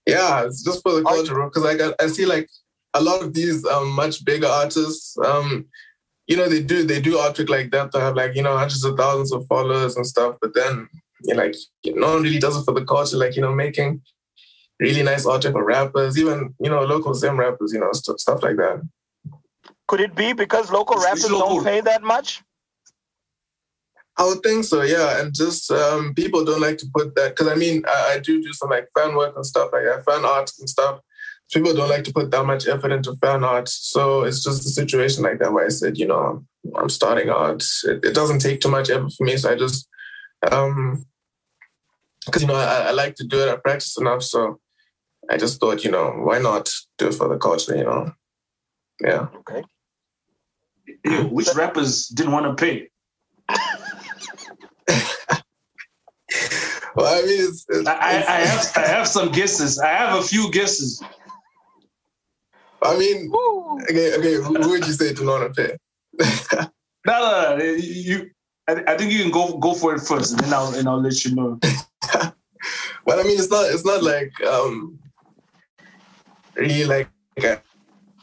Yeah, 0.06 0.46
it's 0.46 0.64
just 0.64 0.82
for 0.84 0.94
the 0.94 1.04
culture. 1.04 1.34
Because 1.44 1.64
like 1.64 1.82
I, 1.82 1.94
I 2.04 2.08
see 2.08 2.26
like 2.26 2.50
a 2.94 3.02
lot 3.02 3.22
of 3.24 3.34
these 3.34 3.66
um 3.66 3.92
much 3.92 4.24
bigger 4.24 4.48
artists, 4.48 5.18
um, 5.26 5.66
you 6.28 6.38
know, 6.38 6.48
they 6.48 6.62
do 6.62 6.84
they 6.84 7.02
do 7.02 7.18
artwork 7.18 7.50
like 7.50 7.72
that 7.72 7.92
to 7.92 8.00
have 8.00 8.16
like 8.16 8.36
you 8.36 8.42
know 8.44 8.58
hundreds 8.58 8.84
of 8.86 8.98
thousands 8.98 9.32
of 9.32 9.46
followers 9.48 9.96
and 9.96 10.06
stuff. 10.06 10.36
But 10.42 10.54
then 10.54 10.88
you 11.24 11.36
know, 11.36 11.44
like 11.44 11.56
no 11.86 12.14
one 12.14 12.24
really 12.24 12.40
does 12.40 12.58
it 12.58 12.64
for 12.66 12.74
the 12.74 12.86
culture. 12.86 13.18
Like 13.18 13.36
you 13.36 13.42
know, 13.42 13.54
making 13.54 14.02
really 14.80 15.04
nice 15.04 15.26
artwork 15.26 15.54
for 15.54 15.64
rappers, 15.66 16.20
even 16.20 16.54
you 16.60 16.70
know 16.70 16.82
local 16.84 17.14
Zim 17.14 17.40
rappers, 17.40 17.74
you 17.74 17.80
know, 17.80 17.92
st- 17.94 18.20
stuff 18.20 18.44
like 18.44 18.58
that. 18.58 18.82
Could 19.88 20.02
it 20.02 20.16
be 20.16 20.34
because 20.34 20.72
local 20.72 20.96
It's 20.98 21.06
rappers 21.06 21.32
local. 21.32 21.56
don't 21.58 21.64
pay 21.66 21.82
that 21.82 22.02
much? 22.04 22.44
I 24.18 24.26
would 24.26 24.42
think 24.42 24.64
so, 24.64 24.82
yeah. 24.82 25.20
And 25.20 25.34
just 25.34 25.70
um, 25.72 26.14
people 26.14 26.46
don't 26.46 26.62
like 26.62 26.78
to 26.78 26.88
put 26.94 27.16
that 27.16 27.36
because 27.36 27.48
I 27.48 27.56
mean, 27.56 27.84
I, 27.88 28.14
I 28.14 28.20
do 28.20 28.42
do 28.42 28.54
some 28.54 28.70
like 28.70 28.88
fan 28.98 29.16
work 29.16 29.36
and 29.36 29.46
stuff 29.46 29.72
like 29.74 29.84
fan 30.06 30.26
art 30.26 30.52
and 30.60 30.70
stuff. 30.70 31.02
People 31.52 31.74
don't 31.74 31.90
like 31.90 32.04
to 32.06 32.14
put 32.14 32.32
that 32.32 32.46
much 32.46 32.68
effort 32.68 32.92
into 32.92 33.16
fan 33.18 33.44
art, 33.44 33.70
so 33.70 34.24
it's 34.24 34.44
just 34.44 34.66
a 34.66 34.70
situation 34.70 35.24
like 35.24 35.38
that 35.40 35.54
where 35.54 35.66
I 35.66 35.70
said, 35.70 35.98
you 35.98 36.08
know, 36.08 36.44
I'm 36.76 36.90
starting 36.90 37.30
out. 37.30 37.64
It, 37.84 38.04
it 38.04 38.16
doesn't 38.16 38.40
take 38.40 38.62
too 38.62 38.72
much 38.72 38.90
effort 38.90 39.12
for 39.16 39.26
me, 39.26 39.38
so 39.38 39.52
I 39.52 39.56
just, 39.56 39.88
um, 40.52 41.06
because 42.26 42.42
you 42.42 42.48
know, 42.48 42.56
I, 42.56 42.88
I 42.88 42.92
like 42.92 43.16
to 43.16 43.28
do 43.28 43.40
it. 43.42 43.50
I 43.50 43.58
practice 43.58 43.96
enough, 44.00 44.24
so 44.24 44.60
I 45.30 45.38
just 45.38 45.60
thought, 45.60 45.84
you 45.84 45.92
know, 45.92 46.12
why 46.12 46.40
not 46.40 46.72
do 46.98 47.10
it 47.10 47.14
for 47.14 47.28
the 47.28 47.38
culture? 47.38 47.76
You 47.76 47.84
know, 47.84 48.12
yeah. 49.02 49.28
Okay. 49.40 49.64
Which 51.30 51.54
rappers 51.56 52.08
didn't 52.08 52.32
want 52.32 52.58
to 52.58 52.66
pay? 52.66 52.90
Well, 56.98 57.14
I 57.14 57.28
mean, 57.28 57.50
it's, 57.50 57.66
it's, 57.68 57.88
I, 57.88 57.94
I, 57.94 58.16
I 58.16 58.40
have 58.46 58.72
I 58.78 58.88
have 58.88 59.08
some 59.08 59.30
guesses. 59.30 59.80
I 59.80 59.90
have 59.90 60.18
a 60.18 60.22
few 60.22 60.50
guesses. 60.50 61.04
I 62.82 62.98
mean, 62.98 63.30
Woo. 63.30 63.82
okay, 63.82 64.16
okay. 64.18 64.34
Who, 64.36 64.56
who 64.56 64.70
would 64.70 64.88
you 64.88 64.94
say 64.94 65.14
to 65.14 65.24
not 65.24 65.56
pay? 65.56 65.78
No, 67.08 67.20
no, 67.20 67.58
no. 67.58 67.64
You, 67.64 68.32
I, 68.68 68.84
I 68.88 68.98
think 68.98 69.12
you 69.12 69.22
can 69.22 69.32
go 69.32 69.58
go 69.60 69.76
for 69.76 69.94
it 69.94 70.00
first, 70.00 70.32
and 70.32 70.40
then 70.40 70.54
I'll 70.54 70.74
and 70.74 70.88
I'll 70.88 71.02
let 71.02 71.24
you 71.24 71.36
know. 71.36 71.60
Well, 73.06 73.20
I 73.20 73.24
mean, 73.24 73.38
it's 73.38 73.52
not. 73.52 73.66
It's 73.70 73.86
not 73.86 74.02
like 74.02 74.34
um, 74.44 74.98
really 76.56 76.86
like 76.86 77.10
I, 77.40 77.60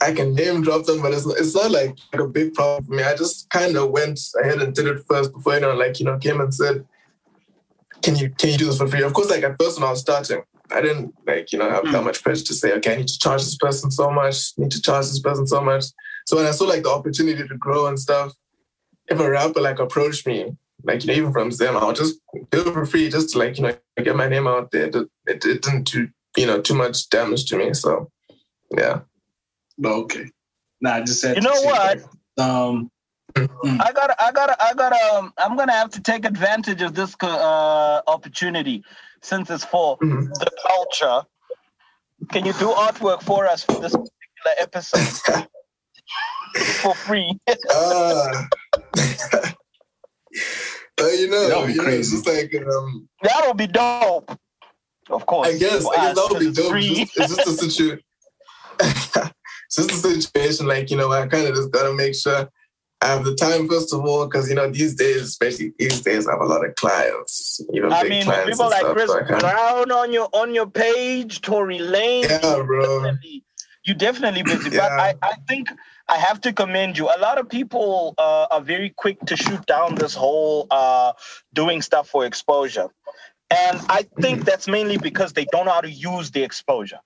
I 0.00 0.12
can 0.12 0.34
name 0.34 0.62
drop 0.62 0.84
them, 0.86 1.00
but 1.00 1.12
it's 1.12 1.24
it's 1.24 1.54
not 1.54 1.70
like, 1.70 1.96
a 2.12 2.26
big 2.26 2.54
problem 2.54 2.84
for 2.84 2.92
me. 2.92 3.04
I 3.04 3.14
just 3.14 3.48
kind 3.50 3.76
of 3.76 3.90
went 3.90 4.18
ahead 4.42 4.60
and 4.60 4.74
did 4.74 4.88
it 4.88 5.04
first 5.08 5.32
before 5.32 5.54
anyone 5.54 5.78
like 5.78 6.00
you 6.00 6.06
know 6.06 6.18
came 6.18 6.40
and 6.40 6.52
said, 6.52 6.84
"Can 8.02 8.16
you 8.16 8.30
can 8.30 8.50
you 8.50 8.58
do 8.58 8.66
this 8.66 8.78
for 8.78 8.88
free?" 8.88 9.02
Of 9.02 9.12
course, 9.12 9.30
like 9.30 9.44
at 9.44 9.56
first 9.60 9.78
when 9.78 9.86
I 9.86 9.90
was 9.90 10.00
starting, 10.00 10.42
I 10.70 10.80
didn't 10.80 11.14
like 11.26 11.52
you 11.52 11.58
know 11.58 11.70
have 11.70 11.90
that 11.92 12.04
much 12.04 12.22
pressure 12.22 12.44
to 12.44 12.54
say, 12.54 12.72
"Okay, 12.74 12.94
I 12.94 12.96
need 12.96 13.08
to 13.08 13.18
charge 13.18 13.42
this 13.42 13.56
person 13.56 13.90
so 13.90 14.10
much, 14.10 14.52
need 14.58 14.70
to 14.72 14.82
charge 14.82 15.06
this 15.06 15.20
person 15.20 15.46
so 15.46 15.60
much." 15.60 15.84
So 16.26 16.36
when 16.36 16.46
I 16.46 16.52
saw 16.52 16.64
like 16.64 16.82
the 16.82 16.90
opportunity 16.90 17.46
to 17.46 17.56
grow 17.56 17.86
and 17.86 17.98
stuff, 17.98 18.32
if 19.08 19.18
a 19.18 19.30
rapper 19.30 19.60
like 19.60 19.78
approached 19.78 20.26
me, 20.26 20.56
like 20.84 21.04
you 21.04 21.08
know, 21.08 21.14
even 21.14 21.32
from 21.32 21.50
them, 21.50 21.76
I'll 21.76 21.92
just 21.92 22.18
do 22.50 22.60
it 22.60 22.72
for 22.72 22.86
free, 22.86 23.08
just 23.08 23.30
to 23.30 23.38
like 23.38 23.58
you 23.58 23.64
know 23.64 23.74
get 24.02 24.16
my 24.16 24.28
name 24.28 24.46
out 24.46 24.70
there. 24.70 24.86
It, 24.86 24.96
it, 24.96 25.08
it 25.44 25.62
didn't 25.62 25.84
do 25.84 26.08
you 26.36 26.46
know 26.46 26.60
too 26.60 26.74
much 26.74 27.08
damage 27.10 27.46
to 27.46 27.56
me. 27.56 27.74
So 27.74 28.10
yeah, 28.76 29.00
okay. 29.84 30.30
Nah, 30.80 30.94
I 30.94 31.00
just 31.02 31.20
said. 31.20 31.36
You 31.36 31.42
know 31.42 31.60
what? 31.62 32.02
Um, 32.38 32.90
I 33.36 33.92
gotta, 33.94 34.14
I 34.22 34.32
gotta, 34.32 34.56
I 34.62 34.74
gotta. 34.74 34.96
Um, 35.16 35.32
I'm 35.38 35.56
gonna 35.56 35.72
have 35.72 35.90
to 35.90 36.00
take 36.00 36.24
advantage 36.24 36.82
of 36.82 36.94
this 36.94 37.14
uh, 37.22 38.00
opportunity 38.06 38.84
since 39.22 39.50
it's 39.50 39.64
for 39.64 39.96
the 40.00 40.50
culture. 40.68 41.26
Can 42.30 42.44
you 42.44 42.52
do 42.54 42.68
artwork 42.70 43.22
for 43.22 43.46
us 43.46 43.62
for 43.64 43.80
this 43.80 43.92
particular 43.92 44.54
episode 44.60 45.46
for 46.82 46.94
free? 46.94 47.38
uh, 47.48 48.44
uh, 51.00 51.06
you 51.06 51.28
know, 51.30 51.48
That'll 51.48 51.66
be 51.66 51.72
you 51.72 51.82
know, 51.82 51.88
it's 51.88 52.10
crazy. 52.10 52.16
just 52.22 52.26
like 52.26 52.66
um, 52.66 53.08
That'll 53.22 53.54
be 53.54 53.66
dope. 53.66 54.38
Of 55.10 55.26
course. 55.26 55.48
I 55.48 55.58
guess, 55.58 55.84
I 55.86 55.94
guess 55.96 56.14
that 56.16 56.28
would 56.30 56.38
'cause 56.42 56.46
be 56.46 56.52
dope. 56.52 56.74
It's 56.76 56.86
just, 56.88 57.16
it's 57.18 57.36
just 57.36 57.46
a 57.48 57.52
situation. 57.70 58.00
it's 58.80 59.76
just 59.76 59.90
a 59.90 59.94
situation 59.96 60.66
like 60.66 60.90
you 60.90 60.96
know 60.96 61.12
I 61.12 61.26
kind 61.26 61.46
of 61.46 61.54
just 61.54 61.70
gotta 61.70 61.92
make 61.92 62.14
sure 62.14 62.48
I 63.02 63.06
have 63.08 63.24
the 63.24 63.34
time 63.34 63.68
first 63.68 63.92
of 63.92 64.04
all 64.04 64.26
because 64.26 64.48
you 64.48 64.54
know 64.54 64.70
these 64.70 64.94
days, 64.94 65.22
especially 65.22 65.72
these 65.78 66.00
days, 66.02 66.28
I 66.28 66.32
have 66.32 66.40
a 66.40 66.44
lot 66.44 66.64
of 66.64 66.74
clients. 66.76 67.60
You 67.72 67.82
know, 67.82 67.90
I 67.90 68.02
big 68.02 68.10
mean, 68.10 68.24
clients 68.24 68.50
people 68.50 68.70
like 68.70 68.80
stuff, 68.80 68.94
Chris 68.94 69.10
so 69.10 69.24
Brown 69.40 69.90
on 69.90 70.12
your 70.12 70.28
on 70.32 70.54
your 70.54 70.66
page, 70.66 71.40
Tory 71.40 71.80
Lane. 71.80 72.26
Yeah, 72.28 72.62
bro. 72.64 73.02
definitely, 73.02 73.44
you 73.84 73.94
definitely 73.94 74.42
busy. 74.44 74.70
But 74.70 74.76
Yeah. 74.76 74.96
I, 74.96 75.14
I 75.20 75.34
think 75.48 75.68
I 76.08 76.16
have 76.16 76.40
to 76.42 76.52
commend 76.52 76.96
you. 76.96 77.08
A 77.08 77.18
lot 77.18 77.38
of 77.38 77.48
people 77.48 78.14
uh, 78.18 78.46
are 78.50 78.60
very 78.60 78.90
quick 78.90 79.18
to 79.26 79.36
shoot 79.36 79.66
down 79.66 79.96
this 79.96 80.14
whole 80.14 80.68
uh, 80.70 81.12
doing 81.52 81.82
stuff 81.82 82.08
for 82.08 82.24
exposure. 82.24 82.88
And 83.50 83.80
I 83.88 84.06
think 84.20 84.44
that's 84.44 84.68
mainly 84.68 84.96
because 84.96 85.32
they 85.32 85.46
don't 85.52 85.66
know 85.66 85.72
how 85.72 85.80
to 85.80 85.90
use 85.90 86.30
the 86.30 86.42
exposure. 86.42 87.00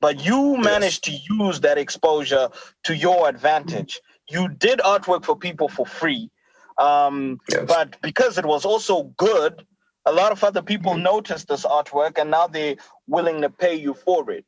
But 0.00 0.24
you 0.24 0.56
managed 0.56 1.04
to 1.04 1.12
use 1.12 1.60
that 1.60 1.78
exposure 1.78 2.50
to 2.84 2.96
your 2.96 3.28
advantage. 3.28 4.00
You 4.28 4.48
did 4.48 4.80
artwork 4.80 5.24
for 5.24 5.36
people 5.36 5.68
for 5.68 5.86
free. 5.86 6.30
Um, 6.78 7.40
Yes. 7.50 7.64
but 7.66 8.00
because 8.02 8.38
it 8.38 8.46
was 8.46 8.64
also 8.64 9.04
good, 9.16 9.66
a 10.06 10.12
lot 10.12 10.32
of 10.32 10.42
other 10.44 10.62
people 10.62 10.96
noticed 10.96 11.48
this 11.48 11.64
artwork 11.64 12.18
and 12.18 12.30
now 12.30 12.46
they're 12.46 12.76
willing 13.06 13.42
to 13.42 13.50
pay 13.50 13.74
you 13.74 13.94
for 13.94 14.30
it. 14.30 14.44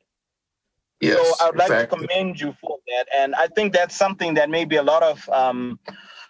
Yes, 1.01 1.17
so 1.17 1.45
I'd 1.45 1.55
like 1.55 1.71
exactly. 1.71 1.99
to 1.99 2.07
commend 2.07 2.39
you 2.39 2.53
for 2.61 2.77
that. 2.87 3.07
And 3.15 3.33
I 3.35 3.47
think 3.47 3.73
that's 3.73 3.95
something 3.95 4.35
that 4.35 4.49
maybe 4.49 4.75
a 4.75 4.83
lot 4.83 5.01
of 5.03 5.27
um, 5.29 5.79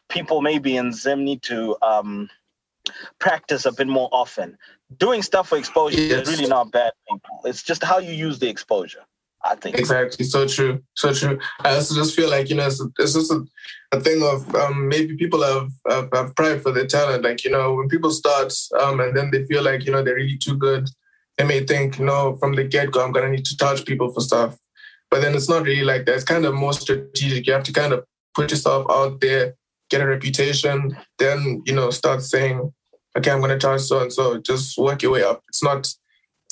people 0.09 0.41
maybe 0.41 0.77
in 0.77 0.93
Zim 0.93 1.25
need 1.25 1.41
to 1.43 1.75
um, 1.81 2.29
practice 3.19 3.65
a 3.65 3.71
bit 3.71 3.87
more 3.87 4.09
often. 4.11 4.57
Doing 4.97 5.21
stuff 5.21 5.49
for 5.49 5.57
exposure 5.57 5.99
Yes. 5.99 6.27
is 6.27 6.29
really 6.29 6.49
not 6.49 6.71
bad, 6.71 6.93
people. 7.09 7.41
It's 7.45 7.63
just 7.63 7.83
how 7.83 7.99
you 7.99 8.13
use 8.13 8.39
the 8.39 8.49
exposure, 8.49 9.03
I 9.43 9.55
think. 9.55 9.77
Exactly. 9.77 10.25
So 10.25 10.47
true. 10.47 10.83
So 10.95 11.13
true. 11.13 11.39
I 11.61 11.75
also 11.75 11.95
just 11.95 12.15
feel 12.15 12.29
like, 12.29 12.49
you 12.49 12.55
know, 12.55 12.67
it's, 12.67 12.83
it's 12.99 13.13
just 13.13 13.31
a, 13.31 13.43
a 13.91 13.99
thing 13.99 14.21
of 14.23 14.53
um, 14.55 14.87
maybe 14.87 15.17
people 15.17 15.41
have, 15.41 15.69
have, 15.89 16.09
have 16.13 16.35
pride 16.35 16.61
for 16.61 16.71
their 16.71 16.85
talent. 16.85 17.23
Like, 17.23 17.43
you 17.43 17.51
know, 17.51 17.73
when 17.73 17.89
people 17.89 18.11
start 18.11 18.53
um, 18.79 18.99
and 18.99 19.17
then 19.17 19.31
they 19.31 19.43
feel 19.45 19.63
like, 19.63 19.85
you 19.85 19.91
know, 19.91 20.03
they're 20.03 20.15
really 20.15 20.37
too 20.37 20.55
good, 20.55 20.87
they 21.37 21.45
may 21.45 21.65
think, 21.65 21.97
you 21.97 22.05
know, 22.05 22.35
from 22.35 22.53
the 22.53 22.63
get 22.63 22.91
go, 22.91 23.03
I'm 23.03 23.13
to 23.13 23.29
need 23.29 23.45
to 23.45 23.57
charge 23.57 23.83
people 23.85 24.11
for 24.13 24.21
stuff. 24.21 24.57
But 25.09 25.21
then 25.21 25.35
it's 25.35 25.49
not 25.49 25.63
really 25.63 25.83
like 25.83 26.05
that. 26.05 26.15
It's 26.15 26.23
kind 26.23 26.45
of 26.45 26.53
more 26.53 26.73
strategic. 26.73 27.47
You 27.47 27.53
have 27.53 27.63
to 27.63 27.73
kind 27.73 27.93
of 27.93 28.05
put 28.35 28.51
yourself 28.51 28.85
out 28.89 29.19
there, 29.21 29.55
get 29.89 30.01
a 30.01 30.07
reputation, 30.07 30.95
then, 31.17 31.63
you 31.65 31.73
know, 31.73 31.89
start 31.89 32.21
saying, 32.21 32.71
okay, 33.17 33.31
I'm 33.31 33.41
to 33.41 33.59
charge 33.59 33.81
so 33.81 34.01
and 34.01 34.13
so. 34.13 34.39
Just 34.39 34.77
work 34.77 35.01
your 35.01 35.11
way 35.11 35.23
up. 35.23 35.41
It's 35.49 35.63
not 35.63 35.91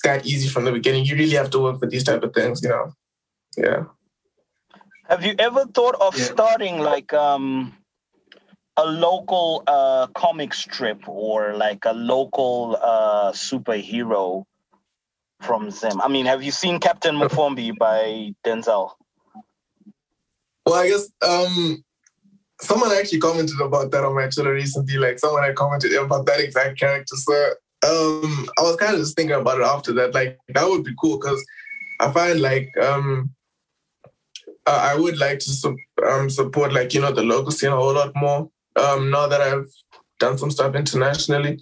that 0.03 0.25
easy 0.25 0.47
from 0.49 0.65
the 0.65 0.71
beginning. 0.71 1.05
You 1.05 1.15
really 1.15 1.35
have 1.35 1.49
to 1.51 1.59
work 1.59 1.79
for 1.79 1.87
these 1.87 2.03
type 2.03 2.23
of 2.23 2.33
things, 2.33 2.61
you 2.61 2.69
know. 2.69 2.93
Yeah. 3.57 3.83
Have 5.09 5.25
you 5.25 5.33
ever 5.39 5.65
thought 5.65 5.95
of 5.99 6.15
Yeah. 6.17 6.25
starting 6.25 6.79
like 6.79 7.13
um, 7.13 7.73
a 8.77 8.85
local 8.85 9.63
uh, 9.67 10.07
comic 10.07 10.53
strip 10.53 11.07
or 11.07 11.55
like 11.55 11.85
a 11.85 11.93
local 11.93 12.77
uh, 12.81 13.31
superhero 13.31 14.45
from 15.41 15.71
Zim? 15.71 15.99
I 16.01 16.07
mean, 16.07 16.25
have 16.27 16.43
you 16.43 16.51
seen 16.51 16.79
Captain 16.79 17.15
Mufombi 17.15 17.75
by 17.77 18.33
Denzel? 18.45 18.91
Well, 20.65 20.75
I 20.75 20.89
guess 20.89 21.09
um, 21.27 21.83
someone 22.61 22.91
actually 22.91 23.19
commented 23.19 23.59
about 23.59 23.89
that 23.91 24.03
on 24.03 24.13
my 24.13 24.27
Twitter 24.29 24.53
recently. 24.53 24.97
Like 24.97 25.17
someone 25.17 25.43
had 25.43 25.55
commented 25.55 25.93
about 25.93 26.27
that 26.27 26.39
exact 26.39 26.79
character. 26.79 27.15
So 27.15 27.53
um, 27.85 28.49
I 28.57 28.61
was 28.61 28.75
kind 28.75 28.93
of 28.93 28.99
just 28.99 29.15
thinking 29.15 29.35
about 29.35 29.59
it 29.59 29.65
after 29.65 29.93
that. 29.93 30.13
Like 30.13 30.37
that 30.49 30.67
would 30.67 30.83
be 30.83 30.95
cool 30.99 31.17
because 31.17 31.43
I 31.99 32.11
find 32.11 32.41
like 32.41 32.69
um, 32.77 33.31
I 34.65 34.95
would 34.95 35.17
like 35.17 35.39
to 35.39 35.49
su- 35.49 35.77
um, 36.05 36.29
support 36.29 36.73
like 36.73 36.93
you 36.93 37.01
know 37.01 37.11
the 37.11 37.23
local 37.23 37.51
scene 37.51 37.71
a 37.71 37.75
whole 37.75 37.93
lot 37.93 38.11
more. 38.15 38.49
Um, 38.75 39.09
now 39.09 39.27
that 39.27 39.41
I've 39.41 39.67
done 40.19 40.37
some 40.37 40.51
stuff 40.51 40.75
internationally, 40.75 41.59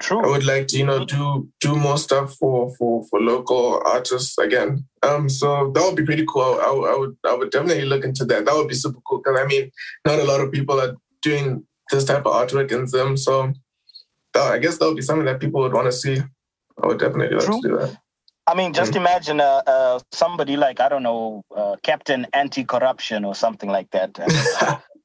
True. 0.00 0.24
I 0.24 0.28
would 0.28 0.46
like 0.46 0.68
to 0.68 0.78
you 0.78 0.86
know 0.86 1.04
do 1.04 1.48
do 1.60 1.74
more 1.74 1.98
stuff 1.98 2.34
for 2.34 2.74
for 2.76 3.04
for 3.08 3.20
local 3.20 3.82
artists 3.84 4.38
again. 4.38 4.84
Um, 5.02 5.28
so 5.28 5.72
that 5.72 5.82
would 5.82 5.96
be 5.96 6.04
pretty 6.04 6.24
cool. 6.26 6.42
I, 6.42 6.66
I, 6.66 6.94
I 6.94 6.98
would 6.98 7.16
I 7.26 7.34
would 7.34 7.50
definitely 7.50 7.86
look 7.86 8.04
into 8.04 8.24
that. 8.26 8.44
That 8.44 8.54
would 8.54 8.68
be 8.68 8.74
super 8.74 9.00
cool 9.08 9.18
because 9.18 9.38
I 9.38 9.46
mean, 9.46 9.70
not 10.04 10.20
a 10.20 10.24
lot 10.24 10.40
of 10.40 10.52
people 10.52 10.80
are 10.80 10.96
doing 11.22 11.66
this 11.90 12.04
type 12.04 12.26
of 12.26 12.32
artwork 12.32 12.72
in 12.72 12.86
Zim. 12.86 13.16
So 13.16 13.52
uh, 14.36 14.44
I 14.44 14.58
guess 14.58 14.78
that 14.78 14.86
would 14.86 14.96
be 14.96 15.02
something 15.02 15.26
that 15.26 15.40
people 15.40 15.60
would 15.62 15.72
want 15.72 15.86
to 15.86 15.92
see. 15.92 16.22
I 16.82 16.86
would 16.86 16.98
definitely 16.98 17.36
like 17.36 17.46
True. 17.46 17.60
to 17.62 17.68
do 17.68 17.76
that. 17.78 17.96
I 18.48 18.54
mean, 18.54 18.72
just 18.72 18.94
imagine 18.94 19.40
uh, 19.40 19.62
uh, 19.66 19.98
somebody 20.12 20.56
like 20.56 20.78
I 20.78 20.88
don't 20.88 21.02
know, 21.02 21.42
uh, 21.54 21.76
Captain 21.82 22.26
Anti-Corruption 22.32 23.24
or 23.24 23.34
something 23.34 23.68
like 23.68 23.90
that. 23.90 24.16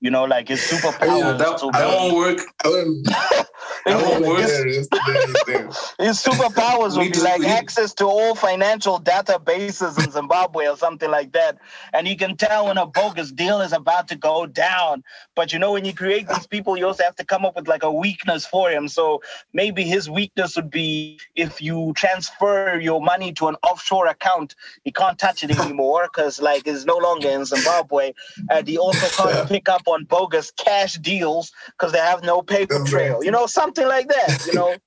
you 0.00 0.10
know, 0.10 0.24
like 0.24 0.48
his 0.48 0.60
superpowers. 0.60 1.18
Yeah, 1.18 1.32
that, 1.32 1.62
will 1.62 1.70
that 1.72 1.90
be- 1.90 1.96
won't 1.96 2.14
work. 2.16 2.46
I 2.64 2.68
wouldn't. 2.68 3.08
I 3.10 3.44
It 3.86 3.94
won't 3.94 4.26
work. 4.26 4.40
It's 4.42 4.88
the 4.88 5.42
thing. 5.46 6.06
His 6.06 6.22
superpowers 6.22 6.96
would 6.96 7.12
be 7.12 7.20
like 7.20 7.44
access 7.44 7.92
to 7.94 8.04
all 8.04 8.34
financial 8.34 9.00
databases 9.00 10.02
in 10.02 10.10
Zimbabwe 10.10 10.68
or 10.68 10.76
something 10.76 11.10
like 11.10 11.32
that. 11.32 11.58
And 11.92 12.06
you 12.06 12.16
can 12.16 12.36
tell 12.36 12.66
when 12.66 12.78
a 12.78 12.86
bogus 12.86 13.32
deal 13.32 13.60
is 13.60 13.72
about 13.72 14.06
to 14.08 14.16
go 14.16 14.46
down. 14.46 15.02
But 15.34 15.52
you 15.52 15.58
know, 15.58 15.72
when 15.72 15.84
you 15.84 15.94
create 15.94 16.28
these 16.28 16.46
people, 16.46 16.76
you 16.76 16.86
also 16.86 17.02
have 17.02 17.16
to 17.16 17.24
come 17.24 17.44
up 17.44 17.56
with 17.56 17.66
like 17.66 17.82
a 17.82 17.92
weakness 17.92 18.46
for 18.46 18.70
him. 18.70 18.88
So 18.88 19.22
maybe 19.52 19.82
his 19.82 20.08
weakness 20.08 20.54
would 20.54 20.70
be 20.70 21.18
if 21.34 21.60
you 21.60 21.92
transfer 21.96 22.78
your 22.78 23.00
money 23.00 23.32
to 23.34 23.48
an 23.48 23.56
offshore 23.64 24.06
account, 24.06 24.54
he 24.84 24.92
can't 24.92 25.18
touch 25.18 25.42
it 25.42 25.58
anymore 25.58 26.08
because 26.12 26.40
like 26.40 26.66
it's 26.66 26.84
no 26.84 26.98
longer 26.98 27.28
in 27.28 27.44
Zimbabwe. 27.44 28.12
And 28.50 28.68
he 28.68 28.78
also 28.78 29.08
can't 29.08 29.48
pick 29.48 29.68
up 29.68 29.87
on 29.94 30.04
bogus 30.04 30.50
cash 30.50 30.94
deals 30.94 31.52
because 31.68 31.92
they 31.92 31.98
have 31.98 32.22
no 32.22 32.42
paper 32.42 32.82
trail. 32.84 33.22
You 33.22 33.30
know, 33.30 33.46
something 33.46 33.86
like 33.86 34.08
that. 34.08 34.46
You 34.46 34.54
know. 34.54 34.76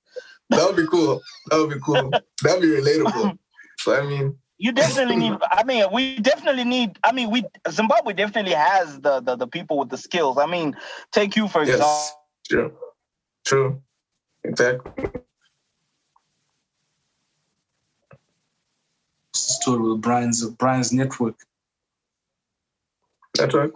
That 0.49 0.67
would 0.67 0.75
be 0.75 0.87
cool. 0.87 1.21
That 1.49 1.59
would 1.59 1.69
be 1.69 1.79
cool. 1.79 2.11
That 2.43 2.59
would 2.59 2.61
be 2.61 2.67
relatable. 2.67 3.37
So 3.79 3.95
I 3.95 4.05
mean, 4.05 4.37
You 4.59 4.71
definitely 4.73 5.15
need. 5.15 5.33
I 5.49 5.63
mean, 5.63 5.85
we 5.91 6.19
definitely 6.19 6.65
need. 6.65 6.99
I 7.03 7.11
mean, 7.13 7.31
we 7.31 7.43
Zimbabwe 7.69 8.13
definitely 8.13 8.53
has 8.53 8.99
the 8.99 9.19
the, 9.21 9.35
the 9.35 9.47
people 9.47 9.79
with 9.79 9.89
the 9.89 9.97
skills. 9.97 10.37
I 10.37 10.45
mean, 10.45 10.75
take 11.11 11.35
you 11.35 11.47
for 11.47 11.63
example. 11.63 11.87
yes, 11.87 12.15
true, 12.47 12.73
true, 13.43 13.81
exactly. 14.43 14.91
Story 19.33 19.81
with 19.93 20.01
Brian's 20.01 20.45
Brian's 20.45 20.91
network. 20.93 21.37
That's 23.35 23.55
right. 23.55 23.71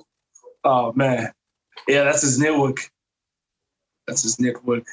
Oh 0.66 0.92
man, 0.96 1.32
yeah, 1.88 2.04
that's 2.06 2.22
his 2.24 2.40
network. 2.40 2.90
That's 4.08 4.24
his 4.24 4.40
network. 4.40 4.86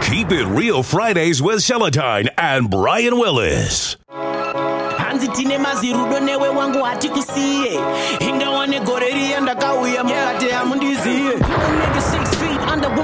Keep 0.00 0.30
it 0.32 0.46
real 0.46 0.82
Fridays 0.82 1.42
with 1.42 1.60
Seletine 1.60 2.28
and 2.38 2.70
Brian 2.70 3.18
Willis. 3.18 3.96
hanzi 4.98 5.28
tine 5.28 5.58
mazirudo 5.58 6.20
newe 6.20 6.48
wangu 6.48 6.82
hatikusiye 6.82 7.80
ingawane 8.20 8.80
gore 8.80 9.10
riya 9.12 9.40
ndakauya 9.40 10.04
mukati 10.04 10.48
hamundiziye 10.48 11.32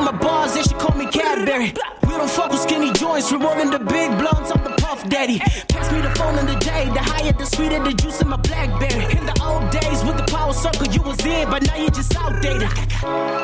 my 0.04 0.12
bars 0.12 0.54
they 0.54 0.62
should 0.62 0.78
call 0.78 0.96
me 0.96 1.06
Cadbury. 1.06 1.72
We 2.02 2.10
don't 2.10 2.30
fuck 2.30 2.50
with 2.50 2.60
skinny 2.60 2.92
joints 2.92 3.32
we're 3.32 3.38
rolling 3.38 3.70
the 3.70 3.78
big 3.78 4.10
blunts 4.18 4.50
I'm 4.52 4.62
the 4.62 4.74
puff 4.82 5.08
daddy. 5.08 5.38
Pass 5.38 5.90
me 5.92 6.00
the 6.00 6.10
phone 6.10 6.38
in 6.38 6.46
the 6.46 6.56
day 6.56 6.84
the 6.92 7.00
higher 7.00 7.32
the 7.32 7.46
sweeter 7.46 7.82
the 7.82 7.92
juice 7.92 8.20
in 8.20 8.28
my 8.28 8.36
blackberry. 8.36 9.04
In 9.16 9.24
the 9.24 9.36
old 9.42 9.70
days 9.70 10.04
with 10.04 10.16
the 10.18 10.24
power 10.24 10.52
circle 10.52 10.86
you 10.88 11.02
was 11.02 11.18
in 11.24 11.48
but 11.48 11.66
now 11.66 11.76
you 11.76 11.88
just 11.90 12.14
outdated. 12.16 12.68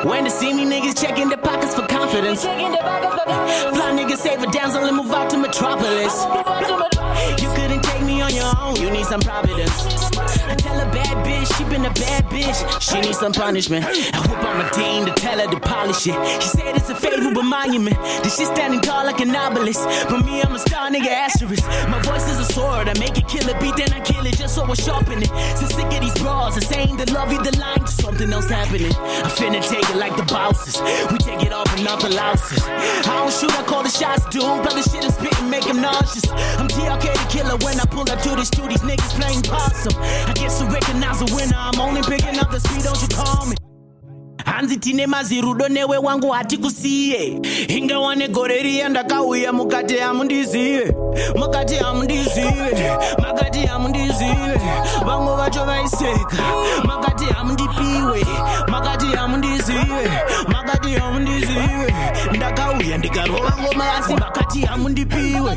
When 0.05 0.23
to 0.25 0.29
see 0.29 0.53
me 0.53 0.65
niggas 0.65 1.01
checking 1.01 1.29
their 1.29 1.39
pockets 1.39 1.73
for 1.73 1.87
confidence. 1.87 2.43
Fly 2.43 3.89
niggas 3.97 4.17
save 4.17 4.43
a 4.43 4.51
damsel 4.51 4.83
and 4.83 4.97
move 4.97 5.11
out 5.11 5.29
to 5.31 5.37
metropolis. 5.37 6.25
You 7.41 7.49
couldn't 7.55 7.83
take 7.83 8.03
me 8.03 8.21
on 8.21 8.33
your 8.33 8.51
own, 8.59 8.75
you 8.75 8.91
need 8.91 9.05
some 9.05 9.21
providence. 9.21 10.10
I 10.47 10.55
tell 10.55 10.79
a 10.79 10.85
bad 10.91 11.25
bitch, 11.25 11.55
she 11.57 11.63
been 11.65 11.85
a 11.85 11.93
bad 11.93 12.25
bitch, 12.25 12.59
she 12.81 13.01
needs 13.01 13.19
some 13.19 13.33
punishment. 13.33 13.85
I 13.85 14.19
whip 14.27 14.43
on 14.43 14.57
my 14.57 14.69
team 14.69 15.05
to 15.05 15.13
tell 15.13 15.39
her 15.39 15.47
to 15.47 15.59
polish 15.59 16.07
it. 16.07 16.15
She 16.41 16.49
said 16.49 16.75
it's 16.75 16.89
a 16.89 16.95
favorable 16.95 17.43
monument, 17.43 17.97
that 17.97 18.31
she 18.31 18.45
standing 18.45 18.81
tall 18.81 19.05
like 19.05 19.19
an 19.19 19.35
obelisk. 19.35 19.83
But 20.09 20.25
me, 20.25 20.41
I'm 20.41 20.55
a 20.55 20.59
star 20.59 20.89
nigga 20.89 21.07
asterisk. 21.07 21.65
My 21.89 22.01
voice 22.01 22.29
is 22.29 22.39
a 22.39 22.53
sword, 22.53 22.87
I 22.87 22.93
make 22.99 23.17
it 23.17 23.27
kill 23.27 23.49
a 23.49 23.59
beat, 23.59 23.75
then 23.75 23.91
I 23.93 23.99
kill 24.01 24.25
it 24.25 24.37
just 24.37 24.55
so 24.55 24.63
I 24.63 24.73
sharpen 24.73 25.23
it. 25.23 25.31
So 25.57 25.65
sick 25.67 25.91
of 25.91 26.01
these 26.01 26.17
bras, 26.19 26.55
and 26.55 26.65
saying 26.65 26.97
the 26.97 27.11
love 27.11 27.31
either 27.33 27.57
lying 27.59 27.85
to 27.85 27.91
something 27.91 28.31
else 28.31 28.49
happening. 28.49 28.93
I 29.25 29.29
finna 29.33 29.61
take 29.67 29.89
it 29.89 29.97
like 29.97 30.15
the 30.15 30.23
bosses, 30.23 30.79
we 31.11 31.17
take 31.17 31.43
it 31.43 31.53
off 31.53 31.67
and 31.73 31.83
not 31.83 32.01
the 32.01 32.09
louses. 32.09 32.63
I 32.63 33.19
don't 33.19 33.33
shoot, 33.33 33.51
I 33.57 33.63
call 33.63 33.83
the 33.83 33.89
shots, 33.89 34.25
dude. 34.29 34.43
the 34.43 34.83
shit 34.83 35.03
and 35.03 35.13
spit 35.13 35.39
and 35.39 35.49
make 35.49 35.65
him 35.65 35.81
nauseous. 35.81 36.29
I'm 36.59 36.67
TRK 36.67 37.13
the 37.13 37.27
killer 37.29 37.57
when 37.65 37.79
I 37.79 37.85
pull 37.85 38.09
up 38.09 38.19
to 38.21 38.29
the 38.29 38.45
these 38.67 38.81
niggas 38.81 39.13
playing 39.19 39.41
possum. 39.43 39.93
I 40.27 40.33
guess 40.33 40.59
to 40.59 40.65
recognize 40.65 41.21
a 41.21 41.35
winner, 41.35 41.55
I'm 41.55 41.79
only 41.79 42.01
picking 42.01 42.39
up 42.39 42.51
the 42.51 42.59
speed, 42.59 42.83
don't 42.83 43.01
you 43.01 43.07
call 43.07 43.45
me. 43.45 43.55
Hanzi 44.45 44.77
tine 44.77 45.07
mazirudo 45.07 45.67
newe 45.69 45.97
wangu 45.97 46.29
hatikusiye 46.29 47.39
ingawane 47.67 48.27
gore 48.27 48.61
riya 48.61 48.89
ndakauya 48.89 49.53
mukati 49.53 49.97
hamundizive 49.97 50.95
mukati 51.35 51.75
hamundizive 51.75 52.97
makati 53.21 53.59
hamundizive 53.59 54.61
vamwe 55.05 55.35
vacho 55.35 55.65
vaiseka 55.65 56.43
makati 56.83 57.25
hamundipiwe 57.25 58.25
makati 58.67 59.05
hamundizive 59.05 60.09
makati 60.47 60.93
hamundizive 60.93 61.93
ndakauya 62.35 62.97
ndikarova 62.97 63.53
ngoma 63.61 63.95
asi 63.95 64.13
makati 64.13 64.61
hamundipiwe 64.61 65.55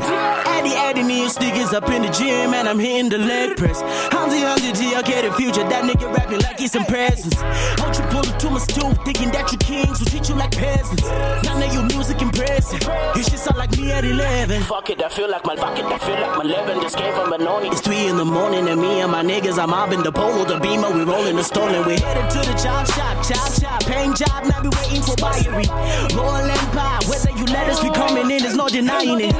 me 1.05 1.21
and 1.21 1.31
sneakers 1.31 1.73
up 1.73 1.87
in 1.89 2.01
the 2.01 2.09
gym 2.09 2.53
and 2.53 2.67
I'm 2.67 2.79
hitting 2.79 3.09
the 3.09 3.17
leg 3.17 3.57
press. 3.57 3.81
Hansi, 4.11 4.39
Hansi, 4.41 4.71
TRK, 4.73 5.21
the 5.29 5.31
future. 5.33 5.63
That 5.69 5.83
nigga 5.83 6.11
rapping 6.13 6.39
like 6.41 6.59
he's 6.59 6.71
some 6.71 6.85
presents. 6.85 7.37
Don't 7.77 7.95
you 7.97 8.03
pull 8.09 8.25
it 8.25 8.39
to 8.39 8.49
my 8.49 8.59
stool, 8.75 8.93
thinking 9.05 9.31
that 9.31 9.51
you 9.51 9.57
kings 9.57 9.99
will 9.99 10.07
treat 10.07 10.27
you 10.29 10.35
like 10.35 10.51
peasants. 10.51 11.03
None 11.47 11.63
of 11.63 11.73
your 11.73 11.83
music 11.83 12.21
impressive. 12.21 12.81
You 13.15 13.23
should 13.23 13.39
sound 13.39 13.57
like 13.57 13.71
me 13.77 13.91
at 13.91 14.03
11. 14.03 14.61
Fuck 14.63 14.89
it, 14.89 15.01
I 15.03 15.09
feel 15.09 15.29
like 15.29 15.45
my 15.45 15.55
pocket, 15.55 15.85
I 15.85 15.97
feel 15.97 16.19
like 16.19 16.35
my 16.37 16.43
11. 16.43 16.79
This 16.81 16.95
came 16.95 17.13
from 17.15 17.29
Benoni. 17.31 17.69
It's 17.69 17.81
3 17.81 18.07
in 18.07 18.17
the 18.17 18.25
morning 18.25 18.67
and 18.67 18.79
me 18.81 19.01
and 19.01 19.11
my 19.11 19.23
niggas, 19.23 19.57
I'm 19.57 19.69
mobbing 19.69 20.03
the 20.03 20.11
polo, 20.11 20.45
the 20.45 20.59
beamer. 20.59 20.91
We 20.91 21.03
rolling 21.03 21.35
the 21.37 21.43
stolen. 21.43 21.85
We 21.85 21.95
headed 21.99 22.29
to 22.31 22.39
the 22.39 22.55
chop 22.61 22.85
shop, 22.87 23.15
chop 23.23 23.51
shop. 23.59 23.79
Paying 23.85 24.13
job, 24.15 24.45
now 24.45 24.61
we 24.61 24.69
waiting 24.69 25.01
for 25.01 25.15
buyery. 25.15 25.67
Roll 26.15 26.35
empire, 26.35 26.99
whether 27.07 27.31
you 27.31 27.45
let 27.45 27.69
us, 27.69 27.81
we 27.83 27.89
coming 27.91 28.29
in, 28.31 28.41
there's 28.43 28.55
no 28.55 28.67
denying 28.67 29.21
it. 29.21 29.35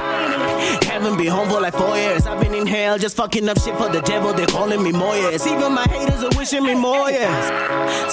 Haven't 0.86 1.18
been 1.18 1.28
home 1.28 1.50
for 1.50 1.60
like 1.60 1.74
four 1.74 1.98
years. 1.98 2.26
I've 2.26 2.40
been 2.40 2.54
in 2.54 2.68
hell 2.68 2.98
just 2.98 3.16
fucking 3.18 3.50
up 3.50 3.60
shit 3.60 3.76
for 3.76 3.90
the 3.90 4.02
devil. 4.02 4.34
They're 4.34 4.48
calling 4.48 4.82
me 4.82 4.92
more 4.92 5.16
years. 5.16 5.46
Even 5.46 5.74
my 5.74 5.86
haters 5.90 6.24
are 6.24 6.38
wishing 6.38 6.64
me 6.64 6.74
more 6.76 7.10
years. 7.10 7.46